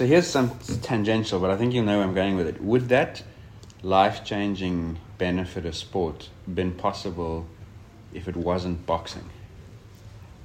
So 0.00 0.06
here's 0.06 0.26
some 0.26 0.58
tangential, 0.80 1.40
but 1.40 1.50
I 1.50 1.58
think 1.58 1.74
you'll 1.74 1.84
know 1.84 1.98
where 1.98 2.06
I'm 2.06 2.14
going 2.14 2.34
with 2.34 2.46
it. 2.46 2.58
Would 2.62 2.88
that 2.88 3.22
life 3.82 4.24
changing 4.24 4.98
benefit 5.18 5.66
of 5.66 5.76
sport 5.76 6.30
been 6.48 6.72
possible 6.72 7.46
if 8.14 8.26
it 8.26 8.34
wasn't 8.34 8.86
boxing? 8.86 9.28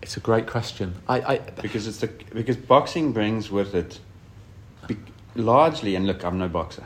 it's 0.02 0.18
a 0.18 0.20
great 0.20 0.46
question. 0.46 0.96
I, 1.08 1.22
I 1.22 1.38
Because 1.62 1.88
it's 1.88 2.00
the 2.00 2.08
because 2.34 2.58
boxing 2.58 3.14
brings 3.14 3.50
with 3.50 3.74
it 3.74 4.02
be, 4.88 4.98
largely, 5.36 5.96
and 5.96 6.06
look, 6.06 6.26
I'm 6.26 6.38
no 6.38 6.50
boxer, 6.50 6.84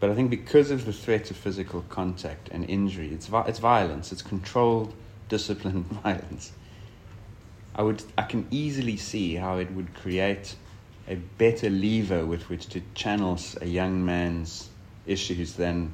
but 0.00 0.10
I 0.10 0.16
think 0.16 0.30
because 0.30 0.72
of 0.72 0.86
the 0.86 0.92
threat 0.92 1.30
of 1.30 1.36
physical 1.36 1.84
contact 1.90 2.48
and 2.50 2.68
injury, 2.68 3.14
it's 3.14 3.30
it's 3.46 3.60
violence, 3.60 4.10
it's 4.10 4.22
controlled, 4.22 4.94
disciplined 5.28 5.86
violence. 6.02 6.50
I 7.76 7.82
would 7.82 8.02
I 8.18 8.22
can 8.22 8.48
easily 8.50 8.96
see 8.96 9.36
how 9.36 9.58
it 9.58 9.70
would 9.70 9.94
create 9.94 10.56
a 11.10 11.16
better 11.16 11.68
lever 11.68 12.24
with 12.24 12.48
which 12.48 12.68
to 12.68 12.80
channel 12.94 13.38
a 13.60 13.66
young 13.66 14.04
man's 14.04 14.70
issues 15.06 15.54
than 15.54 15.92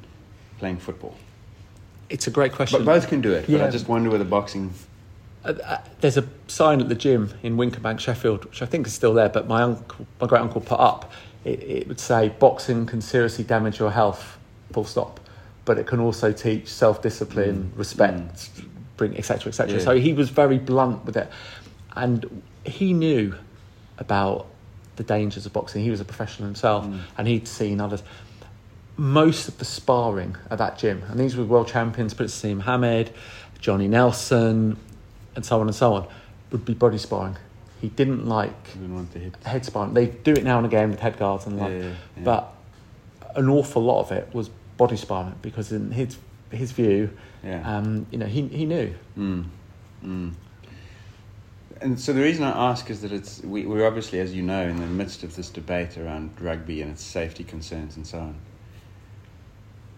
playing 0.59 0.77
football. 0.77 1.15
it's 2.09 2.27
a 2.27 2.31
great 2.31 2.53
question. 2.53 2.79
But 2.79 2.85
both 2.85 3.09
can 3.09 3.19
do 3.19 3.33
it. 3.33 3.47
But 3.49 3.61
I 3.61 3.69
just 3.69 3.89
wonder 3.89 4.09
whether 4.09 4.23
boxing. 4.23 4.73
Uh, 5.43 5.53
uh, 5.65 5.81
there's 6.01 6.17
a 6.17 6.27
sign 6.47 6.81
at 6.81 6.87
the 6.87 6.95
gym 6.95 7.33
in 7.41 7.57
Wincobank, 7.57 7.99
Sheffield, 7.99 8.45
which 8.45 8.61
I 8.61 8.65
think 8.65 8.87
is 8.87 8.93
still 8.93 9.13
there, 9.13 9.29
but 9.29 9.47
my 9.47 9.63
uncle, 9.63 10.05
my 10.21 10.27
great 10.27 10.41
uncle 10.41 10.61
put 10.61 10.79
up. 10.79 11.11
It, 11.43 11.63
it 11.63 11.87
would 11.87 11.99
say 11.99 12.29
boxing 12.29 12.85
can 12.85 13.01
seriously 13.01 13.43
damage 13.43 13.79
your 13.79 13.91
health, 13.91 14.37
full 14.71 14.85
stop, 14.85 15.19
but 15.65 15.77
it 15.77 15.87
can 15.87 15.99
also 15.99 16.31
teach 16.31 16.67
self 16.67 17.01
discipline, 17.01 17.71
respect, 17.75 18.51
bring 18.97 19.17
etc. 19.17 19.49
etc. 19.49 19.73
Mm. 19.73 19.79
Yeah. 19.79 19.83
So 19.83 19.99
he 19.99 20.13
was 20.13 20.29
very 20.29 20.59
blunt 20.59 21.05
with 21.05 21.17
it, 21.17 21.29
and 21.95 22.43
he 22.65 22.93
knew 22.93 23.35
about 23.97 24.47
the 24.97 25.03
dangers 25.03 25.45
of 25.45 25.53
boxing. 25.53 25.83
He 25.83 25.89
was 25.91 26.01
a 26.01 26.05
professional 26.05 26.47
himself, 26.47 26.85
Mm. 26.85 26.99
and 27.17 27.27
he'd 27.27 27.47
seen 27.47 27.79
others. 27.79 28.03
Most 28.97 29.47
of 29.47 29.57
the 29.59 29.65
sparring 29.65 30.35
at 30.49 30.57
that 30.57 30.77
gym, 30.79 31.03
and 31.09 31.19
these 31.19 31.35
were 31.37 31.43
world 31.45 31.67
champions, 31.67 32.13
Prince 32.15 32.41
Hamed, 32.41 33.11
Johnny 33.59 33.87
Nelson, 33.87 34.75
and 35.35 35.45
so 35.45 35.59
on 35.61 35.67
and 35.67 35.75
so 35.75 35.93
on, 35.93 36.07
would 36.51 36.65
be 36.65 36.73
body 36.73 36.97
sparring. 36.97 37.37
He 37.79 37.89
didn't 37.89 38.25
like 38.27 38.55
I 38.75 38.79
don't 38.79 38.95
want 38.95 39.11
to 39.13 39.19
hit. 39.19 39.35
head 39.45 39.63
sparring. 39.65 39.93
They 39.93 40.07
do 40.07 40.31
it 40.33 40.43
now 40.43 40.57
and 40.57 40.65
again 40.65 40.89
with 40.89 40.99
head 40.99 41.17
guards 41.19 41.45
and 41.45 41.57
like, 41.59 41.71
Yeah, 41.73 41.77
yeah, 41.77 41.83
yeah. 42.17 42.23
but 42.23 42.53
an 43.35 43.49
awful 43.49 43.83
lot 43.83 43.99
of 43.99 44.11
it 44.11 44.29
was 44.33 44.49
body 44.77 44.97
sparring 44.97 45.35
because 45.43 45.71
in 45.71 45.91
his 45.91 46.17
his 46.49 46.71
view, 46.71 47.11
Yeah. 47.43 47.61
um, 47.77 48.07
you 48.09 48.17
know, 48.17 48.25
he 48.25 48.47
he 48.47 48.65
knew. 48.65 48.95
Mm. 49.15 49.43
Mm. 50.03 50.31
And 51.79 51.99
so 51.99 52.11
the 52.13 52.21
reason 52.21 52.43
I 52.43 52.71
ask 52.71 52.89
is 52.89 53.01
that 53.01 53.11
it's 53.11 53.41
we, 53.43 53.65
we're 53.65 53.85
obviously, 53.85 54.19
as 54.19 54.33
you 54.33 54.41
know, 54.41 54.63
in 54.63 54.77
the 54.77 54.87
midst 54.87 55.23
of 55.23 55.35
this 55.35 55.49
debate 55.49 55.97
around 55.97 56.31
rugby 56.39 56.81
and 56.81 56.91
its 56.91 57.03
safety 57.03 57.43
concerns 57.43 57.95
and 57.95 58.07
so 58.07 58.19
on. 58.19 58.35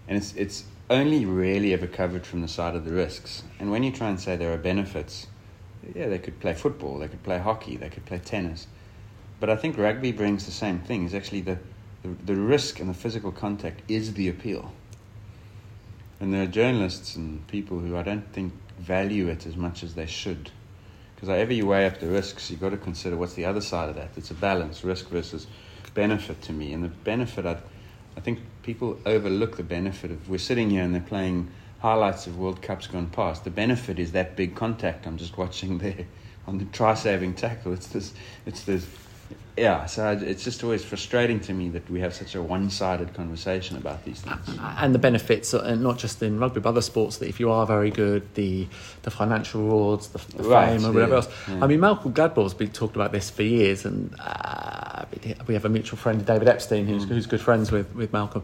And 0.08 0.18
it's 0.18 0.34
it's 0.36 0.66
only 0.90 1.26
really 1.26 1.74
ever 1.74 1.88
covered 1.88 2.26
from 2.26 2.42
the 2.42 2.48
side 2.48 2.76
of 2.76 2.84
the 2.84 2.92
risks. 2.92 3.44
And 3.60 3.72
when 3.72 3.84
you 3.84 3.92
try 3.92 4.10
and 4.10 4.20
say 4.20 4.36
there 4.36 4.54
are 4.54 4.58
benefits, 4.58 5.28
yeah, 5.96 6.08
they 6.08 6.20
could 6.20 6.40
play 6.40 6.54
football, 6.54 6.98
they 6.98 7.08
could 7.08 7.24
play 7.24 7.38
hockey, 7.38 7.78
they 7.78 7.90
could 7.90 8.06
play 8.06 8.20
tennis. 8.20 8.68
But 9.40 9.50
I 9.50 9.56
think 9.56 9.78
rugby 9.78 10.12
brings 10.12 10.46
the 10.46 10.52
same 10.52 10.80
thing. 10.80 11.06
It's 11.06 11.14
actually 11.14 11.42
the, 11.42 11.60
the, 12.04 12.10
the 12.26 12.36
risk 12.36 12.80
and 12.80 12.90
the 12.90 12.94
physical 12.94 13.32
contact 13.32 13.84
is 13.90 14.16
the 14.16 14.28
appeal. 14.28 14.74
And 16.20 16.34
there 16.34 16.44
are 16.44 16.48
journalists 16.48 17.16
and 17.16 17.48
people 17.48 17.80
who 17.80 17.96
I 17.96 18.04
don't 18.04 18.30
think 18.34 18.54
value 18.78 19.30
it 19.30 19.46
as 19.46 19.56
much 19.56 19.84
as 19.84 19.94
they 19.94 20.06
should. 20.06 20.52
Because 21.20 21.36
however 21.36 21.52
you 21.52 21.68
weigh 21.68 21.86
up 21.86 22.00
the 22.00 22.08
risks, 22.08 22.50
you've 22.50 22.62
got 22.62 22.70
to 22.70 22.78
consider 22.78 23.18
what's 23.18 23.34
the 23.34 23.44
other 23.44 23.60
side 23.60 23.90
of 23.90 23.96
that. 23.96 24.12
It's 24.16 24.32
a 24.32 24.36
balance, 24.36 24.86
risk 24.86 25.10
versus 25.10 25.48
benefit 25.94 26.42
to 26.44 26.54
me. 26.54 26.72
And 26.72 26.82
the 26.82 26.88
benefit, 26.88 27.46
I, 27.46 27.58
I 28.16 28.22
think 28.22 28.40
people 28.64 28.98
overlook 29.06 29.58
the 29.58 29.64
benefit 29.64 30.12
of, 30.12 30.30
we're 30.30 30.38
sitting 30.38 30.70
here 30.70 30.82
and 30.82 30.96
they're 30.96 31.02
playing 31.02 31.52
highlights 31.80 32.26
of 32.26 32.38
World 32.38 32.62
Cups 32.62 32.88
gone 32.88 33.08
past. 33.08 33.44
The 33.44 33.50
benefit 33.50 34.00
is 34.00 34.14
that 34.14 34.38
big 34.38 34.56
contact 34.56 35.06
I'm 35.06 35.18
just 35.18 35.38
watching 35.38 35.78
there 35.80 36.06
on 36.48 36.58
the 36.58 36.66
try-saving 36.66 37.34
tackle. 37.34 37.74
It's 37.74 37.88
this, 37.88 38.14
it's 38.46 38.64
this 38.64 38.88
yeah, 39.60 39.86
so 39.86 40.12
it's 40.12 40.44
just 40.44 40.64
always 40.64 40.84
frustrating 40.84 41.40
to 41.42 41.54
me 41.54 41.70
that 41.70 41.90
we 41.90 42.00
have 42.00 42.14
such 42.14 42.36
a 42.36 42.42
one-sided 42.42 43.14
conversation 43.14 43.78
about 43.78 44.04
these 44.06 44.22
things. 44.22 44.58
and 44.78 44.96
the 44.96 45.00
benefits, 45.00 45.54
uh, 45.54 45.76
not 45.76 45.98
just 45.98 46.24
in 46.24 46.40
rugby, 46.40 46.60
but 46.62 46.70
other 46.70 46.82
sports. 46.82 47.18
That 47.18 47.28
if 47.28 47.40
you 47.40 47.52
are 47.52 47.66
very 47.66 47.92
good, 47.92 48.22
the 48.36 48.68
the 49.04 49.12
financial 49.12 49.62
rewards, 49.64 50.08
the, 50.10 50.20
the 50.38 50.44
Right, 50.44 50.70
fame, 50.80 50.86
or 50.86 50.94
whatever 50.94 51.12
yeah, 51.12 51.16
else. 51.18 51.30
yeah. 51.48 51.64
I 51.64 51.68
mean, 51.68 51.80
Malcolm 51.80 52.14
Gladwell's 52.14 52.54
been 52.54 52.72
talked 52.72 52.96
about 52.96 53.12
this 53.12 53.30
for 53.30 53.44
years, 53.44 53.86
and 53.86 54.16
uh, 54.20 55.06
we 55.48 55.54
have 55.54 55.66
a 55.66 55.70
mutual 55.70 55.98
friend, 55.98 56.26
David 56.26 56.48
Epstein, 56.48 56.88
who's, 56.88 57.06
Mm. 57.06 57.10
who's 57.10 57.26
good 57.28 57.42
friends 57.42 57.72
with 57.72 57.94
with 57.96 58.12
Malcolm. 58.14 58.44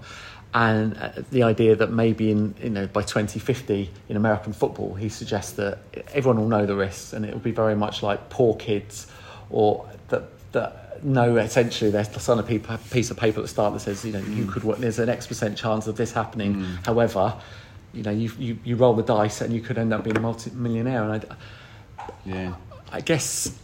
And 0.53 0.95
uh, 0.97 1.09
the 1.31 1.43
idea 1.43 1.75
that 1.75 1.91
maybe 1.91 2.31
in 2.31 2.55
you 2.63 2.69
know 2.69 2.87
by 2.87 3.01
2050 3.01 3.89
in 4.09 4.15
American 4.15 4.53
football, 4.53 4.93
he 4.95 5.09
suggests 5.09 5.53
that 5.53 5.79
everyone 6.13 6.39
will 6.39 6.47
know 6.47 6.65
the 6.65 6.75
risks, 6.75 7.11
and 7.13 7.25
it 7.25 7.33
will 7.33 7.39
be 7.41 7.51
very 7.51 7.75
much 7.75 8.01
like 8.03 8.29
poor 8.29 8.55
kids, 8.55 9.07
or 9.49 9.85
that 10.09 10.23
that 10.53 10.84
know 11.03 11.37
essentially 11.37 11.91
there's 11.91 12.29
on 12.29 12.39
a 12.39 12.43
piece 12.43 13.11
of 13.11 13.17
paper 13.17 13.39
at 13.39 13.43
the 13.43 13.47
start 13.47 13.73
that 13.73 13.79
says 13.79 14.03
you 14.05 14.13
know 14.13 14.19
you 14.19 14.45
mm. 14.45 14.51
could 14.51 14.63
there's 14.79 14.99
an 14.99 15.09
X 15.09 15.27
percent 15.27 15.57
chance 15.57 15.87
of 15.87 15.97
this 15.97 16.11
happening. 16.11 16.55
Mm. 16.55 16.85
However, 16.85 17.35
you 17.93 18.03
know 18.03 18.11
you, 18.11 18.31
you 18.37 18.57
you 18.63 18.75
roll 18.75 18.93
the 18.93 19.03
dice 19.03 19.41
and 19.41 19.53
you 19.53 19.61
could 19.61 19.77
end 19.77 19.93
up 19.93 20.03
being 20.03 20.17
a 20.17 20.21
multi-millionaire. 20.21 21.03
And 21.03 21.13
I, 21.13 21.35
Yeah. 22.25 22.55
I 22.91 23.01
guess 23.01 23.57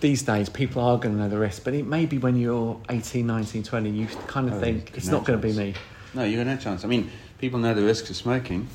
these 0.00 0.22
days 0.22 0.48
people 0.48 0.82
are 0.82 0.98
going 0.98 1.16
to 1.16 1.22
know 1.22 1.28
the 1.28 1.38
risk, 1.38 1.64
but 1.64 1.74
it 1.74 1.86
maybe 1.86 2.18
when 2.18 2.36
you're 2.36 2.80
18, 2.90 3.26
19, 3.26 3.62
20, 3.62 3.90
you 3.90 4.06
kind 4.26 4.48
of 4.48 4.54
Oh, 4.54 4.60
think 4.60 4.92
it's 4.96 5.06
no 5.06 5.18
not 5.18 5.26
going 5.26 5.40
to 5.40 5.46
be 5.46 5.52
me. 5.54 5.74
No, 6.12 6.24
you 6.24 6.36
got 6.36 6.46
no 6.46 6.56
chance. 6.56 6.84
I 6.84 6.88
mean, 6.88 7.10
people 7.38 7.58
know 7.58 7.74
the 7.74 7.82
risks 7.82 8.10
of 8.10 8.16
smoking. 8.16 8.68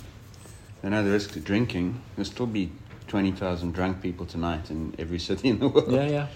They 0.82 0.90
know 0.90 1.04
the 1.04 1.12
risks 1.12 1.36
of 1.36 1.44
drinking. 1.44 2.02
There'll 2.16 2.30
still 2.30 2.48
be 2.48 2.72
20,000 3.08 3.74
drunk 3.74 4.02
people 4.02 4.26
tonight 4.26 4.70
in 4.70 4.96
every 4.98 5.20
city 5.20 5.50
in 5.50 5.60
the 5.60 5.68
world. 5.68 5.92
Yeah, 5.92 6.08
yeah. 6.08 6.28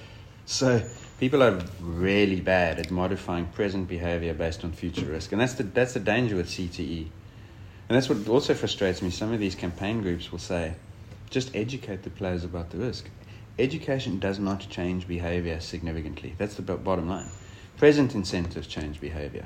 So 0.46 0.82
people 1.20 1.44
are 1.44 1.62
really 1.80 2.42
bad 2.42 2.80
at 2.80 2.92
modifying 2.92 3.46
present 3.48 3.88
behavior 3.88 4.34
based 4.34 4.64
on 4.64 4.72
future 4.72 5.06
risk. 5.06 5.32
And 5.32 5.40
that's 5.40 5.54
the, 5.54 5.64
that's 5.64 5.94
the 5.94 6.00
danger 6.00 6.36
with 6.36 6.48
CTE. 6.48 7.08
And 7.90 7.96
that's 7.96 8.10
what 8.10 8.28
also 8.28 8.54
frustrates 8.54 9.02
me. 9.02 9.10
Some 9.10 9.34
of 9.34 9.40
these 9.40 9.56
campaign 9.56 10.02
groups 10.02 10.32
will 10.32 10.40
say, 10.40 10.76
just 11.30 11.56
educate 11.56 12.04
the 12.04 12.10
players 12.10 12.44
about 12.44 12.70
the 12.70 12.78
risk. 12.78 13.10
Education 13.60 14.20
does 14.20 14.40
not 14.40 14.68
change 14.70 15.08
behavior 15.08 15.60
significantly. 15.60 16.34
That's 16.38 16.56
the 16.56 16.62
bottom 16.62 17.08
line. 17.08 17.30
Present 17.78 18.16
incentives 18.16 18.68
change 18.68 19.00
behavior. 19.00 19.46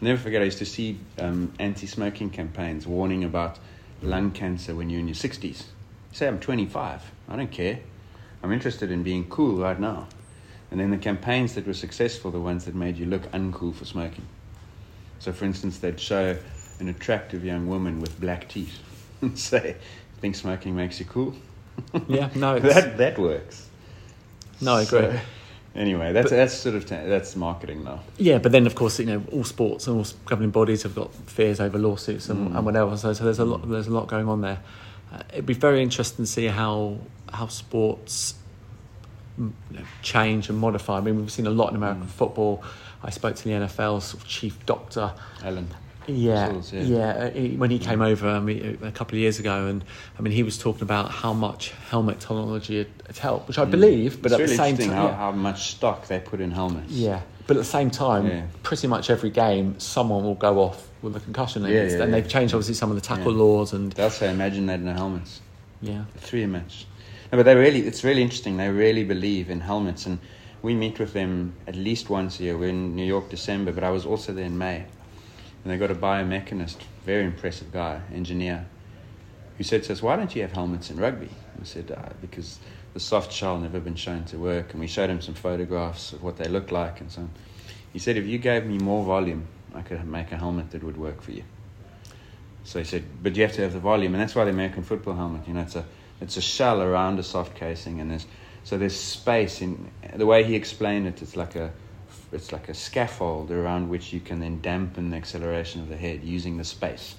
Never 0.00 0.20
forget, 0.20 0.42
I 0.42 0.46
used 0.46 0.58
to 0.58 0.66
see 0.66 0.98
um, 1.18 1.52
anti 1.58 1.86
smoking 1.86 2.30
campaigns 2.30 2.86
warning 2.86 3.24
about 3.24 3.58
lung 4.02 4.32
cancer 4.32 4.74
when 4.74 4.90
you're 4.90 5.00
in 5.00 5.08
your 5.08 5.14
60s. 5.14 5.64
Say, 6.12 6.26
I'm 6.26 6.40
25. 6.40 7.12
I 7.28 7.36
don't 7.36 7.50
care. 7.50 7.80
I'm 8.42 8.52
interested 8.52 8.90
in 8.90 9.02
being 9.02 9.28
cool 9.28 9.58
right 9.58 9.78
now. 9.78 10.08
And 10.72 10.80
then 10.80 10.90
the 10.90 10.96
campaigns 10.96 11.54
that 11.54 11.66
were 11.66 11.74
successful, 11.74 12.30
the 12.30 12.40
ones 12.40 12.64
that 12.64 12.74
made 12.74 12.96
you 12.96 13.04
look 13.06 13.30
uncool 13.32 13.74
for 13.74 13.84
smoking. 13.84 14.24
So, 15.18 15.30
for 15.32 15.44
instance, 15.44 15.78
they'd 15.78 16.00
show 16.00 16.36
an 16.80 16.88
attractive 16.88 17.44
young 17.44 17.68
woman 17.68 18.00
with 18.00 18.18
black 18.20 18.48
teeth 18.48 18.78
and 19.20 19.38
say, 19.38 19.76
Think 20.20 20.34
smoking 20.34 20.74
makes 20.74 20.98
you 20.98 21.04
cool? 21.06 21.34
Yeah, 22.08 22.30
no, 22.34 22.58
that, 22.58 22.96
that 22.96 23.18
works. 23.18 23.68
no, 24.62 24.76
I 24.76 24.82
agree. 24.82 25.00
So, 25.00 25.20
anyway, 25.74 26.12
that's, 26.14 26.30
that's 26.30 26.54
sort 26.54 26.74
of 26.74 26.86
ta- 26.86 27.04
that's 27.04 27.36
marketing 27.36 27.84
now. 27.84 28.00
Yeah, 28.16 28.38
but 28.38 28.50
then 28.52 28.66
of 28.66 28.74
course 28.74 28.98
you 28.98 29.06
know 29.06 29.22
all 29.32 29.44
sports 29.44 29.86
and 29.86 29.98
all 29.98 30.06
governing 30.26 30.50
bodies 30.52 30.82
have 30.84 30.94
got 30.94 31.12
fears 31.14 31.60
over 31.60 31.78
lawsuits 31.78 32.28
and, 32.30 32.50
Mm. 32.50 32.56
and 32.56 32.64
whatever. 32.66 32.96
So, 32.96 33.12
so 33.12 33.24
there's 33.24 33.38
a 33.40 33.44
lot 33.44 33.68
there's 33.68 33.88
a 33.88 33.90
lot 33.90 34.06
going 34.06 34.28
on 34.28 34.40
there. 34.42 34.60
Uh, 35.12 35.22
it'd 35.32 35.46
be 35.46 35.54
very 35.54 35.82
interesting 35.82 36.24
to 36.24 36.30
see 36.30 36.46
how 36.46 36.98
how 37.32 37.46
sports 37.48 38.34
change 40.02 40.48
and 40.48 40.58
modify. 40.58 40.98
I 40.98 41.00
mean, 41.00 41.16
we've 41.16 41.30
seen 41.32 41.46
a 41.46 41.50
lot 41.50 41.70
in 41.70 41.76
American 41.76 42.04
Mm. 42.04 42.08
football. 42.10 42.62
I 43.02 43.10
spoke 43.10 43.34
to 43.36 43.44
the 43.44 43.52
NFL 43.52 44.00
sort 44.00 44.22
of 44.22 44.28
chief 44.28 44.64
doctor. 44.66 45.12
Alan. 45.44 45.68
Yeah, 46.08 46.60
yeah. 46.72 46.82
yeah. 46.82 47.08
uh, 47.10 47.30
when 47.58 47.70
he 47.70 47.78
came 47.78 48.02
over 48.02 48.28
I 48.28 48.40
mean, 48.40 48.76
a 48.82 48.90
couple 48.90 49.14
of 49.14 49.20
years 49.20 49.38
ago, 49.38 49.66
and 49.68 49.84
I 50.18 50.22
mean, 50.22 50.32
he 50.32 50.42
was 50.42 50.58
talking 50.58 50.82
about 50.82 51.10
how 51.12 51.32
much 51.32 51.72
helmet 51.90 52.18
technology 52.18 52.78
had, 52.78 52.88
had 53.06 53.18
helped, 53.18 53.46
which 53.46 53.58
I 53.58 53.64
believe. 53.64 54.20
But 54.20 54.32
Mm. 54.32 54.34
it's 54.34 54.34
at 54.34 54.40
really 54.40 54.56
the 54.56 54.56
same 54.56 54.76
time, 54.88 54.96
how, 54.96 55.06
yeah. 55.06 55.16
how 55.16 55.32
much 55.32 55.70
stock 55.70 56.08
they 56.08 56.18
put 56.18 56.40
in 56.40 56.50
helmets. 56.50 56.90
Yeah, 56.92 57.20
but 57.46 57.56
at 57.56 57.60
the 57.60 57.64
same 57.64 57.88
time, 57.90 58.26
Yeah. 58.26 58.42
pretty 58.64 58.88
much 58.88 59.10
every 59.10 59.30
game, 59.30 59.78
someone 59.78 60.24
will 60.24 60.34
go 60.34 60.58
off 60.60 60.88
with 61.02 61.14
a 61.16 61.20
concussion. 61.20 61.64
And, 61.64 61.72
Yeah, 61.72 61.84
yeah, 61.84 62.02
and 62.02 62.12
they've 62.12 62.28
changed 62.28 62.52
obviously 62.52 62.74
some 62.74 62.90
of 62.90 62.96
the 62.96 63.00
tackle 63.00 63.32
laws 63.32 63.72
and 63.72 63.92
They'll 63.92 64.10
say, 64.10 64.28
imagine 64.30 64.66
that 64.66 64.80
in 64.80 64.86
the 64.86 64.94
helmets. 64.94 65.40
yeah, 65.80 66.04
Three 66.16 66.42
a 66.42 66.48
match. 66.48 66.86
No, 67.32 67.38
but 67.38 67.44
they 67.44 67.56
really, 67.56 67.80
it's 67.86 68.04
really 68.04 68.20
interesting. 68.20 68.58
They 68.58 68.68
really 68.68 69.04
believe 69.04 69.48
in 69.48 69.60
helmets, 69.60 70.04
and 70.04 70.18
we 70.60 70.74
meet 70.74 70.98
with 70.98 71.14
them 71.14 71.54
at 71.66 71.74
least 71.74 72.10
once 72.10 72.38
a 72.38 72.42
year. 72.42 72.58
We're 72.58 72.68
in 72.68 72.94
New 72.94 73.06
York 73.06 73.30
December, 73.30 73.72
but 73.72 73.82
I 73.82 73.88
was 73.88 74.04
also 74.04 74.34
there 74.34 74.44
in 74.44 74.58
May, 74.58 74.84
and 75.64 75.72
they 75.72 75.78
got 75.78 75.90
a 75.90 75.94
biomechanist, 75.94 76.82
very 77.06 77.24
impressive 77.24 77.72
guy, 77.72 78.02
engineer, 78.12 78.66
who 79.56 79.64
said 79.64 79.82
to 79.84 79.94
us, 79.94 80.02
"Why 80.02 80.14
don't 80.16 80.36
you 80.36 80.42
have 80.42 80.52
helmets 80.52 80.90
in 80.90 80.98
rugby?" 80.98 81.30
We 81.58 81.64
said, 81.64 81.90
uh, 81.90 82.10
"Because 82.20 82.58
the 82.92 83.00
soft 83.00 83.32
shell 83.32 83.58
never 83.58 83.80
been 83.80 83.96
shown 83.96 84.24
to 84.24 84.36
work," 84.36 84.72
and 84.72 84.80
we 84.80 84.86
showed 84.86 85.08
him 85.08 85.22
some 85.22 85.34
photographs 85.34 86.12
of 86.12 86.22
what 86.22 86.36
they 86.36 86.48
look 86.48 86.70
like 86.70 87.00
and 87.00 87.10
so 87.10 87.22
on. 87.22 87.30
He 87.94 87.98
said, 87.98 88.18
"If 88.18 88.26
you 88.26 88.36
gave 88.36 88.66
me 88.66 88.76
more 88.76 89.02
volume, 89.04 89.46
I 89.74 89.80
could 89.80 90.06
make 90.06 90.32
a 90.32 90.36
helmet 90.36 90.70
that 90.72 90.84
would 90.84 90.98
work 90.98 91.22
for 91.22 91.32
you." 91.32 91.44
So 92.64 92.78
he 92.78 92.84
said, 92.84 93.04
but 93.22 93.34
you 93.36 93.42
have 93.42 93.54
to 93.54 93.62
have 93.62 93.72
the 93.72 93.80
volume, 93.80 94.14
and 94.14 94.22
that's 94.22 94.34
why 94.34 94.44
the 94.44 94.50
American 94.50 94.82
football 94.82 95.14
helmet, 95.14 95.48
you 95.48 95.54
know, 95.54 95.62
it's 95.62 95.74
a 95.74 95.84
it's 96.22 96.36
a 96.36 96.40
shell 96.40 96.80
around 96.82 97.18
a 97.18 97.22
soft 97.22 97.54
casing, 97.54 98.00
and 98.00 98.10
there's 98.10 98.26
so 98.64 98.78
there's 98.78 98.98
space 98.98 99.60
in 99.60 99.90
the 100.14 100.26
way 100.26 100.44
he 100.44 100.54
explained 100.54 101.06
it. 101.06 101.20
It's 101.20 101.36
like 101.36 101.56
a 101.56 101.72
it's 102.32 102.52
like 102.52 102.68
a 102.68 102.74
scaffold 102.74 103.50
around 103.50 103.88
which 103.88 104.12
you 104.12 104.20
can 104.20 104.40
then 104.40 104.60
dampen 104.60 105.10
the 105.10 105.16
acceleration 105.16 105.82
of 105.82 105.88
the 105.88 105.96
head 105.96 106.22
using 106.22 106.56
the 106.56 106.64
space. 106.64 107.16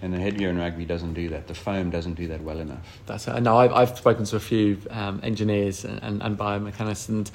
And 0.00 0.14
the 0.14 0.18
headgear 0.18 0.48
in 0.50 0.58
rugby 0.58 0.84
doesn't 0.84 1.14
do 1.14 1.28
that. 1.30 1.48
The 1.48 1.54
foam 1.54 1.90
doesn't 1.90 2.14
do 2.14 2.28
that 2.28 2.40
well 2.42 2.60
enough. 2.60 3.00
that's 3.04 3.26
it. 3.26 3.40
No, 3.40 3.58
I've, 3.58 3.72
I've 3.72 3.98
spoken 3.98 4.24
to 4.26 4.36
a 4.36 4.40
few 4.40 4.78
um, 4.90 5.20
engineers 5.24 5.84
and, 5.84 6.00
and, 6.02 6.22
and 6.22 6.38
biomechanists, 6.38 7.08
and 7.08 7.28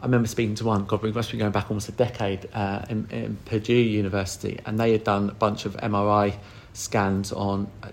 I 0.00 0.04
remember 0.04 0.28
speaking 0.28 0.54
to 0.56 0.66
one. 0.66 0.84
God, 0.84 1.02
we 1.02 1.12
must 1.12 1.32
be 1.32 1.38
going 1.38 1.52
back 1.52 1.70
almost 1.70 1.88
a 1.88 1.92
decade 1.92 2.46
uh, 2.52 2.84
in, 2.90 3.08
in 3.10 3.38
Purdue 3.46 3.72
University, 3.72 4.60
and 4.66 4.78
they 4.78 4.92
had 4.92 5.02
done 5.02 5.30
a 5.30 5.34
bunch 5.34 5.64
of 5.64 5.76
MRI 5.78 6.36
scans 6.74 7.32
on 7.32 7.70
uh, 7.82 7.88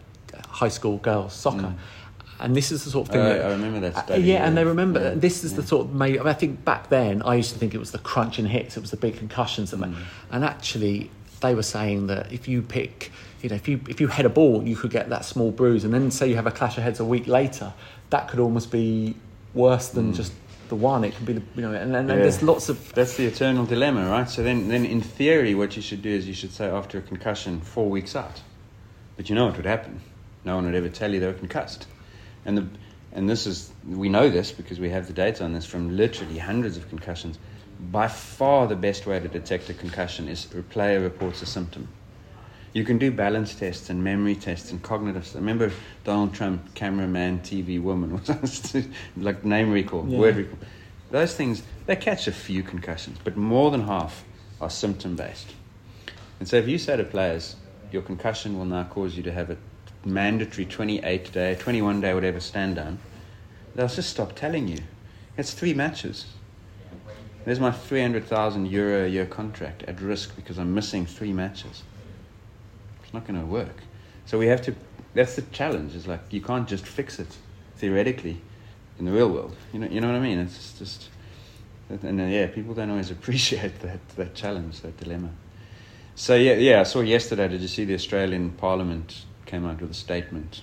high 0.48 0.68
school 0.68 0.98
girls 0.98 1.34
soccer. 1.34 1.74
And 2.42 2.56
this 2.56 2.72
is 2.72 2.84
the 2.84 2.90
sort 2.90 3.08
of 3.08 3.14
thing 3.14 3.22
Uh, 3.22 3.30
that 3.30 3.46
I 3.46 3.52
remember 3.52 3.80
that 3.80 4.10
Uh, 4.12 4.16
yeah, 4.16 4.46
and 4.46 4.58
they 4.58 4.64
remember 4.66 5.00
Yeah, 5.00 5.14
this 5.16 5.44
is 5.44 5.54
the 5.56 5.64
sort 5.64 5.86
of 5.88 5.94
made. 5.94 6.16
I, 6.20 6.24
mean, 6.24 6.28
I 6.28 6.34
think 6.34 6.66
back 6.66 6.90
then 6.90 7.22
I 7.24 7.36
used 7.36 7.54
to 7.54 7.60
think 7.60 7.74
it 7.74 7.80
was 7.80 7.92
the 7.92 8.00
crunching 8.00 8.46
hits, 8.48 8.76
it 8.78 8.82
was 8.82 8.92
the 8.92 8.98
big 8.98 9.18
concussions 9.18 9.72
made, 9.76 9.92
Mm. 9.92 9.96
and 10.32 10.44
actually 10.44 11.10
they 11.42 11.54
were 11.56 11.64
saying 11.64 12.08
that 12.08 12.32
if 12.32 12.48
you 12.48 12.62
pick, 12.62 13.12
you 13.42 13.50
know, 13.50 13.56
if 13.56 13.68
you 13.68 13.80
if 13.88 14.00
you 14.02 14.08
head 14.08 14.26
a 14.26 14.30
ball, 14.30 14.64
you 14.64 14.76
could 14.76 14.92
get 14.92 15.10
that 15.10 15.26
small 15.26 15.52
bruise, 15.52 15.84
and 15.86 15.94
then 15.94 16.12
say 16.12 16.28
you 16.30 16.36
have 16.36 16.48
a 16.48 16.52
clash 16.52 16.78
of 16.78 16.84
heads 16.84 17.00
a 17.00 17.06
week 17.06 17.28
later, 17.28 17.74
that 18.10 18.28
could 18.28 18.40
almost 18.40 18.72
be 18.72 19.16
worse 19.54 19.88
than 19.90 20.14
just 20.14 20.34
the 20.70 20.76
one. 20.76 21.04
It 21.04 21.14
could 21.16 21.26
be, 21.26 21.34
the, 21.34 21.42
you 21.56 21.62
know, 21.64 21.74
and, 21.74 21.96
and, 21.96 21.96
and 21.96 22.10
Mm. 22.10 22.16
Yeah. 22.18 22.22
there's 22.24 22.42
lots 22.44 22.70
of 22.70 22.94
That's 22.94 23.16
the 23.18 23.26
eternal 23.26 23.66
dilemma, 23.66 24.10
right? 24.10 24.30
So 24.30 24.42
then, 24.44 24.68
then 24.70 24.86
in 24.86 25.02
theory, 25.02 25.54
what 25.56 25.76
you 25.76 25.82
should 25.82 26.02
do 26.02 26.10
is 26.10 26.28
you 26.28 26.34
should 26.34 26.54
say 26.54 26.66
after 26.68 26.98
a 26.98 27.02
concussion, 27.02 27.60
four 27.62 27.90
weeks 27.90 28.16
out. 28.16 28.42
But 29.18 29.30
you 29.30 29.36
know 29.36 29.46
what 29.48 29.58
would 29.58 29.66
happen? 29.66 30.00
No 30.46 30.56
one 30.56 30.66
would 30.66 30.76
ever 30.76 30.90
tell 30.90 31.12
you 31.14 31.20
they 31.20 31.28
were 31.28 31.34
concussed. 31.34 31.88
And 32.46 32.58
the 32.58 32.68
and 33.14 33.30
this 33.30 33.46
is 33.46 33.72
we 33.88 34.10
know 34.10 34.30
this 34.30 34.52
because 34.52 34.80
we 34.80 34.90
have 34.90 35.08
the 35.08 35.14
data 35.14 35.44
on 35.44 35.54
this 35.54 35.66
from 35.66 35.96
literally 35.98 36.38
hundreds 36.38 36.78
of 36.78 36.88
concussions. 36.90 37.38
By 37.92 38.08
far, 38.08 38.68
the 38.68 38.76
best 38.76 39.06
way 39.08 39.20
to 39.20 39.28
detect 39.28 39.70
a 39.70 39.74
concussion 39.74 40.28
is 40.28 40.48
a 40.56 40.62
player 40.62 41.00
reports 41.00 41.42
a 41.42 41.46
symptom. 41.46 41.88
You 42.74 42.86
can 42.86 42.98
do 42.98 43.12
balance 43.12 43.54
tests 43.54 43.90
and 43.90 44.02
memory 44.04 44.36
tests 44.36 44.72
and 44.72 44.82
cognitive. 44.82 45.30
I 45.36 45.40
remember 45.40 45.72
Donald 46.06 46.34
Trump, 46.34 46.74
cameraman, 46.74 47.40
TV 47.40 47.82
woman, 47.82 48.14
was 48.14 48.78
like 49.18 49.44
name 49.44 49.72
recall, 49.72 50.06
Yeah. 50.08 50.20
word 50.20 50.36
recall. 50.38 50.60
Those 51.10 51.36
things 51.36 51.64
they 51.86 51.98
catch 51.98 52.28
a 52.28 52.32
few 52.32 52.64
concussions, 52.64 53.18
but 53.24 53.36
more 53.36 53.72
than 53.72 53.82
half 53.82 54.24
are 54.62 54.70
symptom 54.70 55.16
based. 55.16 55.54
And 56.40 56.48
so, 56.48 56.56
if 56.58 56.68
you 56.68 56.78
say 56.78 56.96
to 56.96 57.04
players, 57.04 57.56
your 57.92 58.02
concussion 58.04 58.58
will 58.58 58.66
now 58.66 58.86
cause 58.86 59.18
you 59.18 59.24
to 59.24 59.32
have 59.34 59.50
a 59.50 59.58
mandatory 60.06 60.66
28 60.66 61.32
day, 61.32 61.56
21 61.56 62.02
day, 62.02 62.14
whatever 62.14 62.40
stand 62.40 62.76
down, 62.76 63.00
they'll 63.76 63.88
just 63.88 64.10
stop 64.10 64.36
telling 64.36 64.68
you. 64.68 64.80
It's 65.38 65.54
three 65.54 65.74
matches. 65.74 66.28
There's 67.46 67.60
my 67.60 67.72
300,000 67.72 68.68
euro 68.68 69.06
a 69.06 69.08
year 69.08 69.26
contract 69.26 69.84
at 69.84 70.00
risk 70.02 70.36
because 70.36 70.58
I'm 70.58 70.74
missing 70.74 71.06
three 71.06 71.34
matches. 71.34 71.84
It's 73.04 73.14
not 73.14 73.26
going 73.26 73.40
to 73.40 73.46
work. 73.46 73.78
So 74.26 74.38
we 74.38 74.48
have 74.48 74.62
to, 74.64 74.76
that's 75.14 75.36
the 75.36 75.42
challenge, 75.44 75.96
is 75.96 76.08
like 76.08 76.22
you 76.30 76.42
can't 76.42 76.68
just 76.68 76.86
fix 76.86 77.20
it 77.20 77.36
theoretically 77.78 78.42
in 79.00 79.06
the 79.06 79.12
real 79.12 79.30
world. 79.30 79.56
You 79.74 79.80
know, 79.80 79.88
you 79.88 80.02
know 80.02 80.08
what 80.08 80.16
I 80.16 80.20
mean? 80.20 80.38
It's 80.38 80.78
just, 80.78 81.10
and 81.90 82.22
uh, 82.22 82.26
yeah, 82.26 82.48
people 82.48 82.74
don't 82.74 82.92
always 82.92 83.10
appreciate 83.18 83.80
that, 83.80 84.08
that 84.10 84.36
challenge, 84.36 84.82
that 84.82 84.98
dilemma. 84.98 85.32
So 86.14 86.36
yeah, 86.36 86.54
yeah, 86.54 86.82
I 86.82 86.84
saw 86.84 87.02
yesterday, 87.02 87.48
did 87.48 87.62
you 87.62 87.68
see 87.68 87.86
the 87.86 87.96
Australian 87.96 88.52
Parliament 88.52 89.26
came 89.52 89.66
out 89.66 89.82
with 89.82 89.92
a 89.92 89.94
statement? 89.94 90.62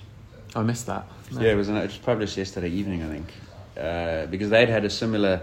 I 0.55 0.63
missed 0.63 0.87
that. 0.87 1.05
No. 1.31 1.41
Yeah, 1.41 1.51
it 1.51 1.55
was, 1.55 1.69
it 1.69 1.73
was 1.73 1.97
published 1.97 2.35
yesterday 2.37 2.69
evening, 2.69 3.03
I 3.03 3.07
think, 3.07 3.27
uh, 3.79 4.25
because 4.25 4.49
they'd 4.49 4.67
had 4.67 4.83
a 4.83 4.89
similar 4.89 5.41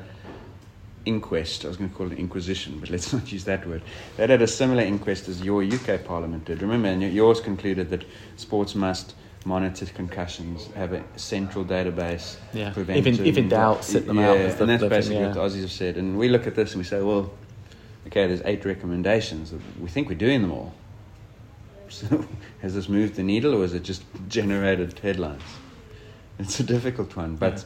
inquest. 1.05 1.65
I 1.65 1.69
was 1.69 1.77
going 1.77 1.89
to 1.91 1.97
call 1.97 2.11
it 2.11 2.19
inquisition, 2.19 2.81
but 2.81 2.91
let's 2.91 3.13
not 3.17 3.31
use 3.31 3.45
that 3.45 3.65
word. 3.67 3.83
They'd 4.17 4.31
had 4.31 4.43
a 4.43 4.49
similar 4.49 4.83
inquest 4.83 5.29
as 5.29 5.41
your 5.43 5.63
UK 5.63 6.05
Parliament 6.05 6.45
did. 6.45 6.61
Remember, 6.61 6.89
and 6.89 7.01
yours 7.03 7.41
concluded 7.41 7.89
that 7.91 8.05
sports 8.37 8.75
must 8.75 9.15
monitor 9.45 9.87
concussions, 9.87 10.67
have 10.75 10.93
a 10.93 11.05
central 11.15 11.65
database, 11.65 12.35
Yeah. 12.53 12.71
prevent 12.73 12.99
If 12.99 13.07
in- 13.07 13.25
if 13.27 13.39
in 13.39 13.49
doubt, 13.49 13.85
sit 13.85 14.09
them 14.09 14.19
yeah, 14.19 14.31
out 14.31 14.37
as 14.39 14.57
the- 14.57 14.63
and 14.65 14.71
that's 14.71 14.83
the 14.83 14.89
thing, 14.89 14.99
basically 14.99 15.19
yeah. 15.21 15.27
what 15.27 15.35
the 15.35 15.41
Aussies 15.41 15.61
have 15.61 15.71
said. 15.71 15.97
And 15.99 16.19
we 16.19 16.29
look 16.29 16.49
at 16.49 16.57
this 16.57 16.73
and 16.73 16.81
we 16.81 16.85
say, 16.85 17.01
well, 17.01 17.31
okay, 18.09 18.27
there's 18.27 18.43
eight 18.45 18.65
recommendations. 18.65 19.55
We 19.81 19.89
think 19.89 20.09
we're 20.09 20.17
doing 20.19 20.43
them 20.43 20.51
all. 20.51 20.75
So 21.89 22.27
has 22.63 22.75
this 22.75 22.89
moved 22.89 23.15
the 23.15 23.23
needle, 23.23 23.55
or 23.55 23.63
has 23.63 23.75
it 23.75 23.83
just 23.83 24.03
generated 24.29 24.99
headlines? 24.99 25.43
It's 26.39 26.61
a 26.61 26.65
difficult 26.65 27.17
one, 27.17 27.37
but 27.37 27.55
Yeah. 27.55 27.65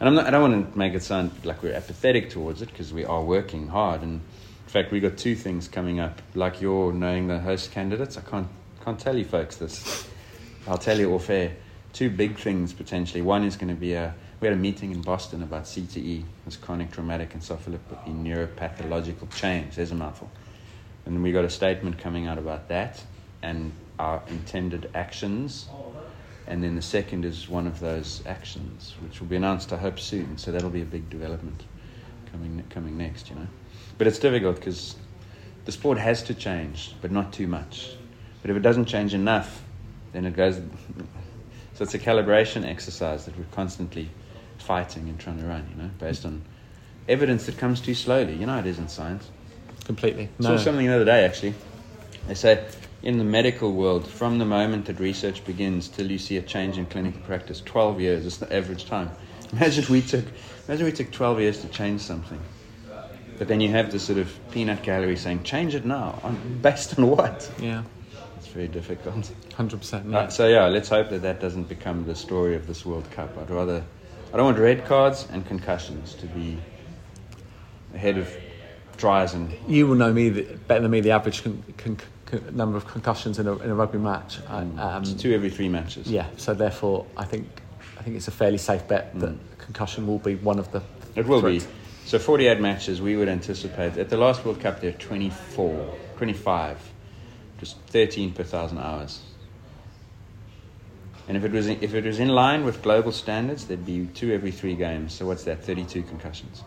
and 0.00 0.08
I'm 0.08 0.14
not, 0.14 0.26
I 0.26 0.30
don't 0.30 0.50
want 0.50 0.72
to 0.72 0.78
make 0.78 0.94
it 0.94 1.02
sound 1.02 1.32
like 1.44 1.62
we're 1.62 1.74
apathetic 1.74 2.30
towards 2.30 2.62
it 2.62 2.70
because 2.70 2.92
we 2.92 3.04
are 3.04 3.22
working 3.22 3.68
hard. 3.68 4.02
And 4.02 4.14
in 4.14 4.70
fact, 4.70 4.92
we 4.92 5.00
got 5.00 5.16
two 5.16 5.34
things 5.34 5.68
coming 5.68 6.00
up. 6.00 6.22
Like 6.34 6.60
you're 6.60 6.92
knowing 6.92 7.28
the 7.28 7.40
host 7.40 7.72
candidates, 7.72 8.16
I 8.16 8.22
can't 8.22 8.48
can't 8.84 8.98
tell 8.98 9.16
you 9.16 9.24
folks 9.24 9.56
this. 9.56 10.08
I'll 10.66 10.78
tell 10.78 10.98
you 10.98 11.12
off 11.14 11.28
air. 11.28 11.52
Two 11.92 12.10
big 12.10 12.38
things 12.38 12.72
potentially. 12.72 13.22
One 13.22 13.44
is 13.44 13.56
going 13.56 13.74
to 13.74 13.80
be 13.80 13.92
a 13.94 14.14
we 14.40 14.46
had 14.46 14.56
a 14.56 14.60
meeting 14.60 14.92
in 14.92 15.02
Boston 15.02 15.42
about 15.42 15.64
CTE, 15.64 16.22
it's 16.46 16.56
chronic 16.56 16.92
traumatic 16.92 17.34
encephalopathy 17.34 18.14
neuropathological 18.24 19.28
change. 19.34 19.74
There's 19.74 19.90
a 19.90 19.96
mouthful. 19.96 20.30
And 21.06 21.22
we 21.24 21.32
got 21.32 21.44
a 21.44 21.50
statement 21.50 21.98
coming 21.98 22.28
out 22.28 22.38
about 22.38 22.68
that 22.68 23.02
and 23.42 23.72
our 23.98 24.22
intended 24.28 24.90
actions. 24.94 25.68
And 26.46 26.64
then 26.64 26.76
the 26.76 26.82
second 26.82 27.24
is 27.24 27.48
one 27.48 27.66
of 27.66 27.80
those 27.80 28.22
actions, 28.26 28.94
which 29.02 29.20
will 29.20 29.26
be 29.26 29.36
announced, 29.36 29.72
I 29.72 29.76
hope, 29.76 30.00
soon. 30.00 30.38
So 30.38 30.50
that'll 30.50 30.70
be 30.70 30.82
a 30.82 30.86
big 30.86 31.10
development 31.10 31.64
coming 32.32 32.62
coming 32.70 32.96
next, 32.96 33.28
you 33.28 33.36
know. 33.36 33.48
But 33.98 34.06
it's 34.06 34.18
difficult 34.18 34.56
because 34.56 34.96
the 35.64 35.72
sport 35.72 35.98
has 35.98 36.22
to 36.24 36.34
change, 36.34 36.94
but 37.02 37.10
not 37.10 37.32
too 37.32 37.46
much. 37.46 37.90
But 38.40 38.50
if 38.50 38.56
it 38.56 38.60
doesn't 38.60 38.86
change 38.86 39.12
enough, 39.14 39.62
then 40.12 40.24
it 40.24 40.34
goes. 40.34 40.60
So 41.74 41.84
it's 41.84 41.94
a 41.94 41.98
calibration 42.00 42.66
exercise 42.66 43.24
that 43.26 43.38
we're 43.38 43.44
constantly 43.52 44.10
fighting 44.58 45.08
and 45.08 45.16
trying 45.16 45.38
to 45.38 45.44
run, 45.44 45.64
you 45.70 45.80
know, 45.80 45.90
based 46.00 46.26
on 46.26 46.42
evidence 47.08 47.46
that 47.46 47.56
comes 47.56 47.80
too 47.80 47.94
slowly. 47.94 48.34
You 48.34 48.46
know 48.46 48.58
it 48.58 48.66
is 48.66 48.80
in 48.80 48.88
science. 48.88 49.30
Completely. 49.84 50.28
I 50.40 50.42
saw 50.42 50.56
something 50.56 50.84
the 50.84 50.92
other 50.92 51.04
day 51.04 51.24
actually. 51.24 51.54
They 52.26 52.34
say 52.34 52.64
in 53.08 53.16
the 53.16 53.24
medical 53.24 53.72
world, 53.72 54.06
from 54.06 54.36
the 54.36 54.44
moment 54.44 54.84
that 54.84 55.00
research 55.00 55.42
begins 55.46 55.88
till 55.88 56.10
you 56.10 56.18
see 56.18 56.36
a 56.36 56.42
change 56.42 56.76
in 56.76 56.84
clinical 56.84 57.18
practice, 57.22 57.62
12 57.64 58.02
years 58.02 58.26
is 58.26 58.36
the 58.36 58.54
average 58.54 58.84
time. 58.84 59.10
Imagine 59.50 59.86
we 59.88 60.02
took, 60.02 60.26
imagine 60.68 60.84
we 60.84 60.92
took 60.92 61.10
12 61.10 61.40
years 61.40 61.60
to 61.62 61.68
change 61.68 62.02
something. 62.02 62.38
But 63.38 63.48
then 63.48 63.62
you 63.62 63.70
have 63.70 63.90
this 63.90 64.04
sort 64.04 64.18
of 64.18 64.38
peanut 64.50 64.82
gallery 64.82 65.16
saying, 65.16 65.44
change 65.44 65.74
it 65.74 65.86
now. 65.86 66.20
On, 66.22 66.58
based 66.62 66.98
on 66.98 67.08
what? 67.08 67.50
Yeah. 67.58 67.84
It's 68.36 68.48
very 68.48 68.68
difficult. 68.68 69.32
Hundred 69.54 69.78
percent. 69.78 70.14
Uh, 70.14 70.28
so 70.28 70.46
yeah, 70.46 70.66
let's 70.66 70.90
hope 70.90 71.08
that 71.08 71.22
that 71.22 71.40
doesn't 71.40 71.66
become 71.66 72.04
the 72.04 72.14
story 72.14 72.56
of 72.56 72.66
this 72.66 72.84
World 72.84 73.10
Cup. 73.10 73.38
I'd 73.38 73.48
rather, 73.48 73.82
I 74.34 74.36
don't 74.36 74.44
want 74.44 74.58
red 74.58 74.84
cards 74.84 75.26
and 75.32 75.46
concussions 75.46 76.12
to 76.16 76.26
be 76.26 76.58
ahead 77.94 78.18
of 78.18 78.30
tries 78.98 79.32
and 79.32 79.56
You 79.66 79.86
will 79.86 79.94
know 79.94 80.12
me 80.12 80.28
the, 80.28 80.42
better 80.42 80.82
than 80.82 80.90
me 80.90 81.00
the 81.00 81.12
average 81.12 81.42
con, 81.42 81.62
con, 81.78 81.96
con, 82.30 82.42
number 82.56 82.76
of 82.76 82.86
concussions 82.86 83.38
in 83.38 83.46
a, 83.46 83.56
in 83.58 83.70
a 83.70 83.74
rugby 83.74 83.98
match. 83.98 84.38
I- 84.48 84.60
Um, 84.62 85.02
it's 85.02 85.12
two 85.14 85.32
every 85.34 85.50
three 85.50 85.68
matches. 85.68 86.06
yeah. 86.10 86.26
So 86.36 86.54
therefore, 86.54 87.06
I 87.16 87.24
think 87.24 87.46
I 87.98 88.02
think 88.02 88.16
it's 88.16 88.28
a 88.28 88.32
fairly 88.32 88.58
safe 88.58 88.86
bet 88.86 89.18
that 89.20 89.34
concussion 89.58 90.06
will 90.06 90.18
be 90.20 90.34
one 90.36 90.58
of 90.58 90.70
the. 90.70 90.82
It 91.16 91.26
will 91.26 91.42
be. 91.42 91.58
threats. 91.60 91.74
So 92.04 92.18
48 92.18 92.60
matches, 92.60 93.02
we 93.02 93.16
would 93.16 93.28
anticipate. 93.28 93.98
At 93.98 94.08
the 94.08 94.16
last 94.16 94.44
World 94.44 94.60
Cup, 94.60 94.80
there 94.80 94.90
are 94.90 94.98
24, 94.98 95.94
25, 96.16 96.78
just 97.58 97.76
13 97.90 98.32
per 98.32 98.44
thousand 98.44 98.78
hours. 98.78 99.20
And 101.28 101.36
if 101.36 101.44
it 101.44 101.52
was 101.52 101.66
in, 101.66 101.78
if 101.82 101.92
it 101.94 102.04
was 102.04 102.18
in 102.18 102.28
line 102.28 102.64
with 102.64 102.80
global 102.82 103.12
standards, 103.12 103.66
there'd 103.66 103.84
be 103.84 104.06
two 104.14 104.32
every 104.32 104.50
three 104.50 104.74
games. 104.74 105.12
So 105.12 105.26
what's 105.26 105.44
that? 105.44 105.62
32 105.62 106.02
concussions, 106.04 106.62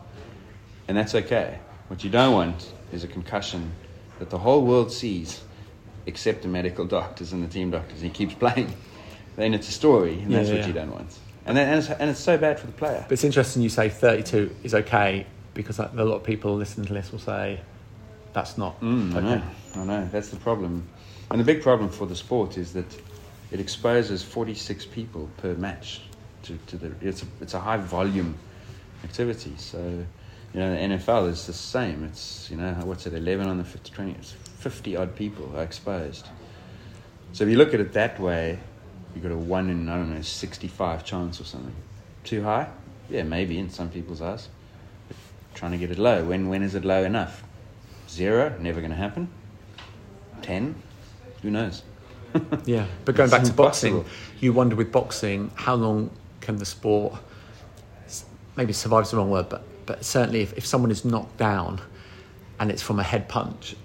and 0.87 0.95
that's 0.95 1.15
okay. 1.15 1.57
What 1.87 2.03
you 2.03 2.11
don't 2.11 2.33
want 2.33 2.71
is 2.91 3.03
a 3.03 3.07
concussion 3.07 3.71
that 4.19 4.29
the 4.29 4.37
whole 4.37 4.63
world 4.63 4.91
sees, 4.91 5.41
except 6.05 6.41
the 6.43 6.47
medical 6.47 6.85
doctors 6.85 7.33
and 7.33 7.43
the 7.43 7.47
team 7.47 7.71
doctors. 7.71 8.01
And 8.01 8.03
he 8.03 8.09
keeps 8.09 8.33
playing. 8.39 8.73
Then 9.35 9.53
it's 9.53 9.69
a 9.69 9.71
story, 9.71 10.13
and 10.19 10.31
Yeah, 10.31 10.37
that's 10.39 10.49
yeah, 10.49 10.55
what 10.57 10.67
you 10.67 10.73
don't 10.73 10.91
want. 10.91 11.17
And, 11.45 11.57
then, 11.57 11.69
and, 11.69 11.79
it's, 11.79 11.89
and 11.89 12.09
it's 12.09 12.19
so 12.19 12.37
bad 12.37 12.59
for 12.59 12.67
the 12.67 12.73
player. 12.73 13.03
But 13.07 13.13
it's 13.13 13.23
interesting 13.23 13.61
you 13.61 13.69
say 13.69 13.89
32 13.89 14.55
is 14.63 14.75
okay 14.75 15.25
because 15.53 15.79
a 15.79 15.89
lot 15.95 16.15
of 16.15 16.23
people 16.23 16.55
listening 16.55 16.85
to 16.87 16.93
this 16.93 17.11
will 17.11 17.19
say 17.19 17.59
that's 18.33 18.57
not 18.57 18.79
Mm, 18.81 19.13
I 19.13 19.17
okay. 19.17 19.27
know, 19.27 19.43
I 19.75 19.85
know. 19.85 20.09
That's 20.11 20.29
the 20.29 20.37
problem. 20.37 20.87
And 21.29 21.39
the 21.39 21.43
big 21.43 21.61
problem 21.63 21.89
for 21.89 22.05
the 22.05 22.15
sport 22.15 22.57
is 22.57 22.73
that 22.73 22.85
it 23.51 23.59
exposes 23.59 24.21
46 24.23 24.85
people 24.87 25.29
per 25.37 25.53
match 25.55 26.01
to, 26.43 26.57
to 26.67 26.77
the. 26.77 26.93
It's 27.01 27.23
a, 27.23 27.25
it's 27.41 27.53
a 27.53 27.59
high 27.59 27.77
volume 27.77 28.35
activity. 29.03 29.53
So, 29.57 29.79
you 30.53 30.59
know, 30.59 30.71
the 30.73 30.95
NFL 30.95 31.29
is 31.29 31.47
the 31.47 31.53
same. 31.53 32.03
It's, 32.05 32.49
you 32.51 32.57
know, 32.57 32.73
what's 32.83 33.05
it, 33.07 33.13
11 33.13 33.47
on 33.47 33.57
the 33.57 33.63
50, 33.63 33.91
20, 33.91 34.11
it's 34.11 34.35
50 34.61 34.95
odd 34.95 35.15
people 35.15 35.51
are 35.55 35.63
exposed. 35.63 36.27
So 37.33 37.43
if 37.43 37.49
you 37.49 37.57
look 37.57 37.73
at 37.73 37.79
it 37.79 37.93
that 37.93 38.19
way, 38.19 38.59
you've 39.15 39.23
got 39.23 39.31
a 39.31 39.37
1 39.37 39.69
in, 39.69 39.89
I 39.89 39.97
don't 39.97 40.13
know, 40.13 40.21
65 40.21 41.03
chance 41.03 41.41
or 41.41 41.45
something. 41.45 41.73
Too 42.23 42.43
high? 42.43 42.67
Yeah, 43.09 43.23
maybe 43.23 43.57
in 43.57 43.71
some 43.71 43.89
people's 43.89 44.21
eyes. 44.21 44.49
But 45.07 45.17
trying 45.55 45.71
to 45.71 45.77
get 45.77 45.89
it 45.89 45.97
low. 45.97 46.23
When, 46.25 46.47
when 46.47 46.61
is 46.61 46.75
it 46.75 46.85
low 46.85 47.03
enough? 47.03 47.43
Zero? 48.07 48.55
Never 48.59 48.81
going 48.81 48.91
to 48.91 48.97
happen. 48.97 49.29
10? 50.43 50.75
Who 51.41 51.49
knows? 51.49 51.83
Yeah, 52.65 52.85
but 53.03 53.15
going 53.15 53.29
back 53.29 53.43
to 53.43 53.51
boxing, 53.51 54.05
you 54.39 54.53
wonder 54.53 54.77
with 54.77 54.89
boxing 54.89 55.51
how 55.55 55.75
long 55.75 56.11
can 56.39 56.55
the 56.55 56.65
sport 56.65 57.15
maybe 58.55 58.71
survive 58.71 59.03
is 59.03 59.11
the 59.11 59.17
wrong 59.17 59.29
word, 59.31 59.49
but 59.49 59.63
but 59.85 60.05
certainly 60.05 60.41
if, 60.41 60.53
if 60.57 60.65
someone 60.65 60.91
is 60.91 61.03
knocked 61.03 61.37
down 61.37 61.81
and 62.59 62.71
it's 62.71 62.81
from 62.81 62.99
a 62.99 63.03
head 63.03 63.27
punch, 63.27 63.75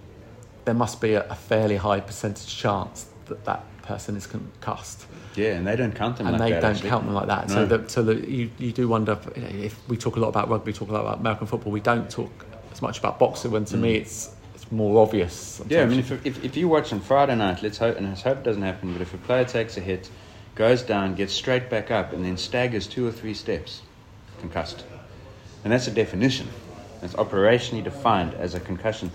there 0.67 0.75
must 0.75 1.01
be 1.01 1.15
a, 1.15 1.27
a 1.31 1.35
fairly 1.35 1.77
high 1.77 2.01
percentage 2.01 2.55
chance 2.55 3.07
that 3.27 3.45
that 3.47 3.65
person 3.83 4.17
is 4.17 4.27
concussed, 4.27 5.07
Yeah, 5.37 5.53
and 5.53 5.67
they 5.67 5.77
don't 5.77 5.95
count 5.95 6.19
them 6.19 6.27
like 6.27 6.39
that. 6.39 6.41
and 6.41 6.41
like 6.41 6.49
they 6.49 6.55
that. 6.55 6.61
don't 6.61 6.71
actually. 6.73 6.91
count 6.91 7.05
them 7.07 7.15
like 7.15 7.29
that. 7.29 7.49
No. 7.49 7.55
So 7.55 7.67
that 7.67 7.91
so 7.91 8.03
that 8.03 8.29
you 8.29 8.51
you 8.59 8.73
do 8.73 8.89
wonder 8.89 9.19
if, 9.35 9.55
if 9.55 9.89
we 9.89 9.97
talk 9.97 10.17
a 10.17 10.21
lot 10.21 10.29
about 10.29 10.51
rugby, 10.51 10.73
talk 10.73 10.91
a 10.91 10.93
lot 10.93 11.03
about 11.03 11.21
American 11.21 11.47
football, 11.47 11.73
we 11.73 11.81
don't 11.81 12.11
talk 12.11 12.45
as 12.73 12.83
much 12.83 12.99
about 12.99 13.19
boxing. 13.19 13.53
When 13.53 13.65
to 13.67 13.77
mm. 13.77 13.81
me 13.81 13.95
it's 13.95 14.35
it's 14.55 14.71
more 14.73 15.01
obvious. 15.01 15.63
Yeah, 15.69 15.83
I 15.83 15.87
mean, 15.87 16.01
if, 16.01 16.27
if, 16.27 16.45
if 16.45 16.57
you 16.57 16.69
watch 16.69 16.93
on 16.93 17.01
Friday 17.01 17.37
night, 17.37 17.63
let's 17.63 17.79
hope, 17.79 17.97
and 17.97 18.09
let's 18.09 18.23
hope 18.23 18.39
it 18.39 18.45
doesn't 18.45 18.63
happen, 18.63 18.93
but 18.93 19.03
if 19.03 19.15
a 19.15 19.19
player 19.19 19.45
takes 19.45 19.77
a 19.77 19.81
hit, 19.81 20.11
goes 20.57 20.83
down, 20.83 21.15
gets 21.15 21.33
straight 21.33 21.71
back 21.71 21.91
up, 21.91 22.13
and 22.13 22.25
then 22.25 22.37
staggers 22.37 22.89
two 22.89 23.07
or 23.07 23.13
three 23.13 23.35
steps, 23.35 23.83
concussed. 24.41 24.85
And 25.63 25.73
that's 25.73 25.87
a 25.87 25.91
definition. 25.91 26.49
It's 27.03 27.15
operationally 27.15 27.85
defined 27.85 28.35
as 28.35 28.55
a 28.55 28.61
concussion. 28.61 29.13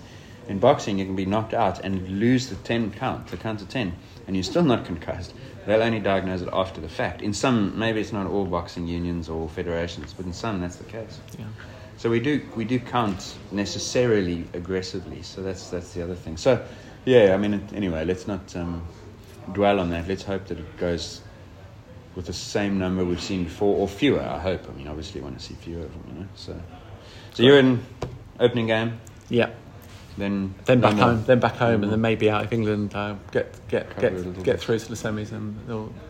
In 0.48 0.58
boxing, 0.58 0.98
you 0.98 1.04
can 1.04 1.16
be 1.16 1.26
knocked 1.26 1.54
out 1.54 1.80
and 1.80 2.08
lose 2.08 2.48
the 2.48 2.56
10 2.56 2.92
count, 2.92 3.28
the 3.28 3.36
count 3.36 3.62
of 3.62 3.68
10, 3.68 3.94
and 4.26 4.36
you're 4.36 4.42
still 4.42 4.64
not 4.64 4.84
concussed. 4.84 5.34
They'll 5.66 5.82
only 5.82 6.00
diagnose 6.00 6.42
it 6.42 6.48
after 6.52 6.80
the 6.80 6.88
fact. 6.88 7.22
In 7.22 7.32
some, 7.32 7.78
maybe 7.78 8.00
it's 8.00 8.12
not 8.12 8.26
all 8.26 8.44
boxing 8.44 8.88
unions 8.88 9.28
or 9.28 9.48
federations, 9.48 10.12
but 10.12 10.26
in 10.26 10.32
some, 10.32 10.60
that's 10.60 10.76
the 10.76 10.84
case. 10.84 11.20
Yeah. 11.38 11.44
So 11.98 12.10
we 12.10 12.18
do 12.18 12.44
we 12.56 12.64
do 12.64 12.80
count 12.80 13.36
necessarily 13.52 14.44
aggressively. 14.54 15.22
So 15.22 15.40
that's 15.40 15.70
that's 15.70 15.92
the 15.92 16.02
other 16.02 16.16
thing. 16.16 16.36
So 16.36 16.64
yeah, 17.04 17.32
I 17.32 17.36
mean 17.36 17.64
anyway, 17.74 18.04
let's 18.04 18.26
not 18.26 18.56
um, 18.56 18.84
dwell 19.52 19.78
on 19.78 19.90
that. 19.90 20.08
Let's 20.08 20.24
hope 20.24 20.46
that 20.46 20.58
it 20.58 20.76
goes 20.78 21.20
with 22.16 22.26
the 22.26 22.32
same 22.32 22.78
number 22.78 23.04
we've 23.04 23.22
seen 23.22 23.44
before 23.44 23.76
or 23.76 23.86
fewer. 23.86 24.20
I 24.20 24.40
hope. 24.40 24.68
I 24.68 24.72
mean, 24.72 24.88
obviously, 24.88 25.20
we 25.20 25.26
want 25.26 25.38
to 25.38 25.44
see 25.44 25.54
fewer 25.54 25.84
of 25.84 25.92
them. 25.92 26.02
You 26.08 26.20
know. 26.22 26.28
So 26.34 26.60
so 27.34 27.42
you're 27.42 27.58
in 27.58 27.84
opening 28.40 28.66
game, 28.66 29.00
yeah. 29.28 29.50
Then 30.18 30.54
Then 30.64 30.80
back 30.80 30.94
home, 30.96 31.24
then 31.24 31.40
back 31.40 31.56
home, 31.56 31.82
and 31.82 31.92
then 31.92 32.00
maybe 32.00 32.28
out 32.30 32.44
of 32.44 32.52
England, 32.52 32.94
uh, 32.94 33.16
get 33.30 33.54
get 33.68 33.98
get 33.98 34.42
get 34.44 34.60
through 34.60 34.78
to 34.78 34.88
the 34.88 34.94
semis, 34.94 35.32
and 35.32 35.56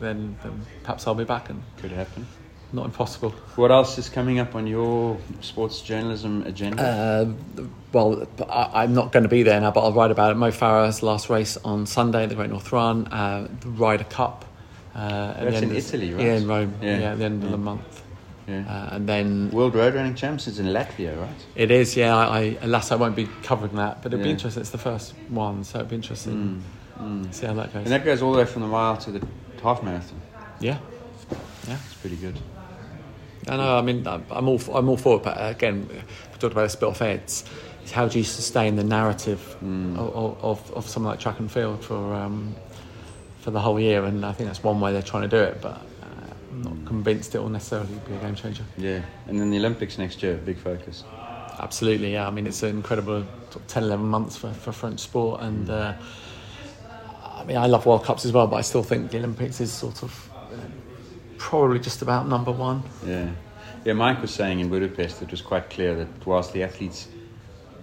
then, 0.00 0.36
then 0.42 0.66
perhaps 0.82 1.06
I'll 1.06 1.14
be 1.14 1.24
back, 1.24 1.50
and 1.50 1.62
could 1.78 1.92
happen. 1.92 2.26
not 2.72 2.86
impossible. 2.86 3.30
What 3.56 3.70
else 3.70 3.98
is 3.98 4.08
coming 4.08 4.38
up 4.38 4.54
on 4.54 4.66
your 4.66 5.18
sports 5.40 5.82
journalism 5.82 6.42
agenda? 6.44 6.82
Uh, 6.82 7.66
well, 7.92 8.26
I, 8.48 8.82
I'm 8.82 8.94
not 8.94 9.12
going 9.12 9.24
to 9.24 9.28
be 9.28 9.42
there 9.42 9.60
now, 9.60 9.70
but 9.70 9.80
I'll 9.82 9.92
write 9.92 10.10
about 10.10 10.32
it. 10.32 10.36
Mo 10.36 10.50
Farah's 10.50 11.02
last 11.02 11.28
race 11.28 11.56
on 11.58 11.86
Sunday, 11.86 12.26
the 12.26 12.34
Great 12.34 12.50
North 12.50 12.72
Run, 12.72 13.06
uh, 13.08 13.46
the 13.60 13.68
Ryder 13.68 14.04
Cup. 14.04 14.46
Uh, 14.94 15.34
at 15.36 15.44
That's 15.44 15.62
in 15.62 15.76
Italy, 15.76 16.12
right? 16.14 16.24
Yeah, 16.24 16.34
in 16.34 16.46
Rome. 16.46 16.74
Yeah. 16.82 16.98
Yeah, 16.98 17.12
at 17.12 17.18
the 17.18 17.24
end 17.24 17.44
of 17.44 17.50
the 17.50 17.58
month. 17.58 18.01
Yeah. 18.46 18.64
Uh, 18.68 18.96
and 18.96 19.08
then 19.08 19.50
World 19.50 19.74
Road 19.74 19.94
Running 19.94 20.14
Champs 20.14 20.46
is 20.48 20.58
in 20.58 20.66
Latvia, 20.66 21.18
right? 21.20 21.46
it 21.54 21.70
is, 21.70 21.96
yeah. 21.96 22.16
I, 22.16 22.38
I, 22.38 22.58
alas, 22.62 22.90
I 22.90 22.96
won't 22.96 23.16
be 23.16 23.28
covering 23.42 23.76
that, 23.76 24.02
but 24.02 24.12
it'll 24.12 24.24
be 24.24 24.30
interesting. 24.30 24.60
It's 24.60 24.70
the 24.70 24.78
first 24.78 25.14
one, 25.28 25.64
so 25.64 25.78
it'll 25.78 25.88
be 25.88 25.96
interesting. 25.96 26.62
See 27.30 27.46
how 27.46 27.54
that 27.54 27.72
goes. 27.72 27.82
And 27.84 27.92
that 27.92 28.04
goes 28.04 28.22
all 28.22 28.32
the 28.32 28.38
way 28.38 28.44
from 28.44 28.62
the 28.62 28.68
mile 28.68 28.96
to 28.98 29.10
the 29.10 29.26
half 29.62 29.82
marathon. 29.82 30.20
yeah, 30.60 30.78
yeah. 31.66 31.78
It's 31.84 31.94
pretty 31.94 32.16
good. 32.16 32.38
I 33.48 33.56
know. 33.56 33.76
I 33.76 33.82
mean, 33.82 34.06
I'm 34.06 34.24
I'm 34.30 34.48
all 34.48 34.60
I'm 34.72 34.88
all 34.88 34.96
for 34.96 35.16
it. 35.16 35.24
But 35.24 35.36
again, 35.38 35.88
we 35.88 36.38
talked 36.38 36.52
about 36.52 36.62
this 36.62 36.76
bit 36.76 36.88
off. 36.88 37.02
It's 37.02 37.44
how 37.90 38.06
do 38.06 38.18
you 38.18 38.24
sustain 38.24 38.76
the 38.76 38.84
narrative 38.84 39.56
of, 39.60 40.44
of, 40.44 40.72
of 40.72 40.88
something 40.88 41.08
like 41.08 41.18
track 41.18 41.40
and 41.40 41.50
field 41.50 41.84
for 41.84 42.14
um, 42.14 42.54
for 43.40 43.50
the 43.50 43.58
whole 43.60 43.80
year? 43.80 44.04
And 44.04 44.24
I 44.24 44.32
think 44.32 44.48
that's 44.48 44.62
one 44.62 44.80
way 44.80 44.92
they're 44.92 45.02
trying 45.02 45.28
to 45.28 45.28
do 45.28 45.42
it. 45.42 45.60
But 45.60 45.82
I'm 46.52 46.62
not 46.62 46.86
convinced 46.86 47.34
it 47.34 47.38
will 47.40 47.48
necessarily 47.48 47.94
be 48.06 48.14
a 48.14 48.18
game 48.18 48.34
changer. 48.34 48.64
Yeah, 48.76 49.00
and 49.26 49.40
then 49.40 49.50
the 49.50 49.56
Olympics 49.58 49.96
next 49.98 50.22
year, 50.22 50.36
big 50.36 50.58
focus. 50.58 51.02
Absolutely, 51.58 52.12
yeah. 52.12 52.26
I 52.26 52.30
mean, 52.30 52.46
it's 52.46 52.62
an 52.62 52.70
incredible 52.70 53.24
sort 53.50 53.66
10, 53.68 53.84
11 53.84 54.04
months 54.06 54.36
for, 54.36 54.52
for 54.52 54.72
French 54.72 55.00
sport. 55.00 55.40
And 55.42 55.68
uh, 55.70 55.94
I 57.36 57.44
mean, 57.44 57.56
I 57.56 57.66
love 57.66 57.86
World 57.86 58.04
Cups 58.04 58.24
as 58.24 58.32
well, 58.32 58.46
but 58.46 58.56
I 58.56 58.60
still 58.62 58.82
think 58.82 59.10
the 59.10 59.18
Olympics 59.18 59.60
is 59.60 59.72
sort 59.72 60.02
of 60.02 60.30
uh, 60.52 60.56
probably 61.38 61.78
just 61.78 62.02
about 62.02 62.28
number 62.28 62.52
one. 62.52 62.82
Yeah, 63.06 63.30
yeah. 63.84 63.92
Mike 63.94 64.20
was 64.20 64.30
saying 64.32 64.60
in 64.60 64.68
Budapest, 64.68 65.22
it 65.22 65.30
was 65.30 65.40
quite 65.42 65.70
clear 65.70 65.94
that 65.94 66.26
whilst 66.26 66.52
the 66.52 66.62
athletes 66.62 67.08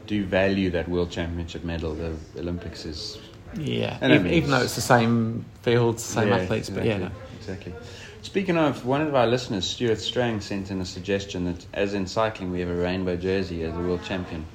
do 0.08 0.26
value 0.26 0.70
that 0.72 0.88
World 0.88 1.10
Championship 1.12 1.64
medal, 1.64 1.94
the 1.94 2.16
Olympics 2.38 2.86
is 2.86 3.18
Yeah, 3.56 3.98
even, 4.04 4.28
even 4.28 4.50
though 4.52 4.58
it's- 4.58 4.76
the 4.76 4.82
same 4.82 5.46
fields, 5.62 6.04
same 6.04 6.30
Yeah, 6.30 6.38
athletes, 6.38 6.70
but 6.70 6.86
yeah, 6.86 6.98
no. 6.98 7.12
exactly. 7.38 7.74
Speaking 8.22 8.58
of, 8.58 8.86
one 8.86 9.02
of 9.02 9.16
our 9.16 9.26
listeners, 9.28 9.66
Stuart 9.66 10.00
Strang, 10.00 10.42
sent 10.42 10.72
in 10.72 10.82
a 10.82 10.86
suggestion 10.86 11.46
that, 11.46 11.66
as 11.74 11.94
in 11.94 12.06
cycling, 12.06 12.52
we 12.52 12.60
have 12.60 12.70
a 12.70 12.76
rainbow 12.76 13.16
jersey 13.16 13.64
as 13.64 13.74
a 13.74 13.80
world 13.80 14.04
champion. 14.04 14.46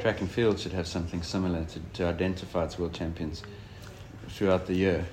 Track 0.00 0.20
and 0.20 0.30
field 0.30 0.58
should 0.58 0.72
have 0.72 0.88
something 0.88 1.22
similar 1.22 1.64
to, 1.64 1.80
to 1.94 2.06
identify 2.06 2.64
its 2.64 2.78
world 2.78 2.92
champions 2.92 3.42
throughout 4.28 4.66
the 4.66 4.74
year. 4.74 5.06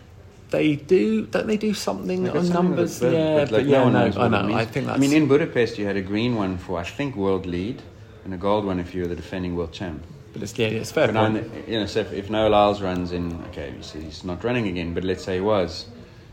they 0.49 0.75
do. 0.75 1.27
Don't 1.27 1.45
they 1.45 1.57
do 1.57 1.75
something 1.75 2.27
on 2.27 2.45
something 2.45 2.53
numbers? 2.53 2.99
with 2.99 3.13
it, 3.13 3.17
yeah, 3.17 3.35
but, 3.35 3.51
like, 3.51 3.65
yeah, 3.67 3.77
no 3.77 3.83
one 3.83 3.93
no, 3.93 4.05
knows 4.05 4.17
I 4.17 4.27
know. 4.27 4.53
I 4.55 4.65
think 4.65 4.87
that's. 4.87 4.97
I 4.97 4.99
mean, 4.99 5.13
in 5.13 5.27
Budapest, 5.27 5.77
you 5.77 5.85
had 5.85 5.95
a 5.95 6.01
green 6.01 6.35
one 6.35 6.57
for, 6.57 6.79
I 6.79 6.83
think, 6.83 7.15
world 7.15 7.45
lead, 7.45 7.81
and 8.25 8.33
a 8.33 8.37
gold 8.37 8.65
one 8.65 8.79
if 8.79 8.95
you 8.95 9.03
were 9.03 9.07
the 9.07 9.15
defending 9.15 9.55
world 9.55 9.71
champ. 9.71 10.03
but 10.33 10.41
it's, 10.41 10.57
yeah, 10.57 10.67
it's 10.67 10.91
fair 10.91 11.11
But 11.11 11.67
you 11.67 11.79
know, 11.79 11.85
so 11.85 11.99
if, 11.99 12.11
if 12.11 12.29
Noah 12.31 12.49
Lyles 12.49 12.81
runs 12.81 13.11
in, 13.11 13.39
okay, 13.49 13.71
he's 13.77 14.23
not 14.23 14.43
running 14.43 14.67
again, 14.67 14.95
but 14.95 15.03
let's 15.03 15.23
say 15.23 15.35
he 15.35 15.41
was, 15.41 15.85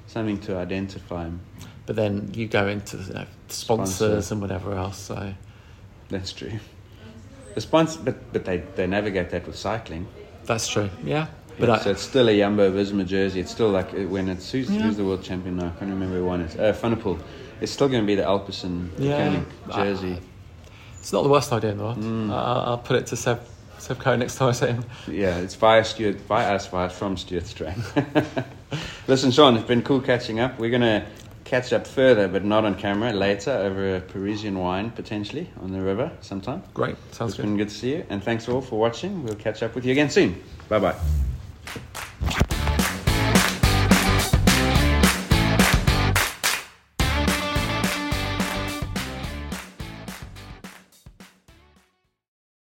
something 0.06 0.38
to 0.40 0.56
identify 0.56 1.24
him. 1.24 1.40
But 1.86 1.96
then 1.96 2.30
you 2.34 2.46
go 2.48 2.66
into 2.66 2.96
you 2.98 3.12
know, 3.14 3.26
sponsors 3.48 3.96
Sponsor. 4.26 4.34
and 4.34 4.40
whatever 4.42 4.74
else. 4.74 4.98
So 4.98 5.34
That's 6.08 6.32
true. 6.32 6.52
The 7.54 7.60
sponsor, 7.60 8.00
but 8.04 8.32
but 8.32 8.44
they, 8.44 8.58
they 8.74 8.86
navigate 8.86 9.30
that 9.30 9.46
with 9.46 9.56
cycling. 9.56 10.06
that's 10.44 10.68
true. 10.68 10.90
Yeah, 11.04 11.28
but 11.58 11.68
Yeah, 11.68 11.74
I, 11.76 11.78
so 11.78 11.90
it's 11.90 12.02
still 12.02 12.28
a 12.28 12.36
Jumbo 12.38 12.70
Visma 12.72 13.06
jersey. 13.06 13.40
It's 13.40 13.50
still 13.52 13.70
like 13.70 13.94
uh, 13.94 14.02
when 14.08 14.28
it's 14.28 14.50
who's, 14.52 14.70
Yeah. 14.70 14.82
who's 14.82 14.96
the 14.96 15.04
world 15.04 15.22
champion 15.22 15.56
now? 15.56 15.66
I 15.68 15.78
can't 15.78 15.90
remember 15.90 16.16
who 16.18 16.24
won 16.26 16.40
it. 16.42 16.58
Uh, 16.58 16.72
van 16.72 16.90
der 16.90 16.96
Poel. 17.00 17.18
It's 17.60 17.72
still 17.72 17.88
going 17.88 18.02
to 18.02 18.06
be 18.06 18.14
the 18.16 18.22
Alpecin 18.24 18.90
Yeah. 18.98 19.42
Jersey. 19.72 20.18
it's 20.98 21.12
not 21.12 21.22
the 21.22 21.30
worst 21.30 21.50
idea 21.52 21.70
in 21.70 21.78
the 21.78 21.84
world. 21.84 21.98
Mm. 21.98 22.30
I- 22.30 22.34
I'll, 22.34 22.60
I'll 22.72 22.78
put 22.78 22.96
it 22.96 23.06
to 23.06 23.16
Seb 23.16 23.40
Seb 23.78 23.98
Coe 23.98 24.16
next 24.16 24.34
time 24.36 24.48
I 24.48 24.52
see 24.52 24.66
him. 24.66 24.84
Yeah, 25.08 25.38
it's 25.38 25.54
via 25.54 25.82
Stuart, 25.84 26.26
by 26.28 26.44
us, 26.54 26.66
via 26.66 26.88
from 26.90 27.16
Stuart 27.16 27.46
Strang. 27.46 27.82
Listen, 29.08 29.30
Sean, 29.30 29.56
it's 29.56 29.66
been 29.66 29.82
cool 29.82 30.00
catching 30.00 30.40
up. 30.40 30.58
We're 30.58 30.70
going 30.70 30.82
to 30.82 31.06
catch 31.44 31.72
up 31.72 31.86
further, 31.86 32.28
but 32.28 32.44
not 32.44 32.64
on 32.64 32.74
camera, 32.74 33.12
later 33.12 33.52
over 33.52 33.96
a 33.96 34.00
Parisian 34.00 34.58
wine, 34.58 34.90
potentially, 34.90 35.48
on 35.60 35.72
the 35.72 35.80
river 35.80 36.10
sometime. 36.20 36.62
Great. 36.74 36.96
Sounds 37.12 37.32
it's 37.32 37.36
good. 37.36 37.42
been 37.44 37.56
good 37.56 37.68
to 37.68 37.74
see 37.74 37.92
you. 37.92 38.06
And 38.10 38.22
thanks 38.22 38.48
all 38.48 38.60
for 38.60 38.78
watching. 38.78 39.22
We'll 39.22 39.36
catch 39.36 39.62
up 39.62 39.74
with 39.74 39.84
you 39.84 39.92
again 39.92 40.10
soon. 40.10 40.42
Bye 40.68 40.80
bye. 40.80 42.55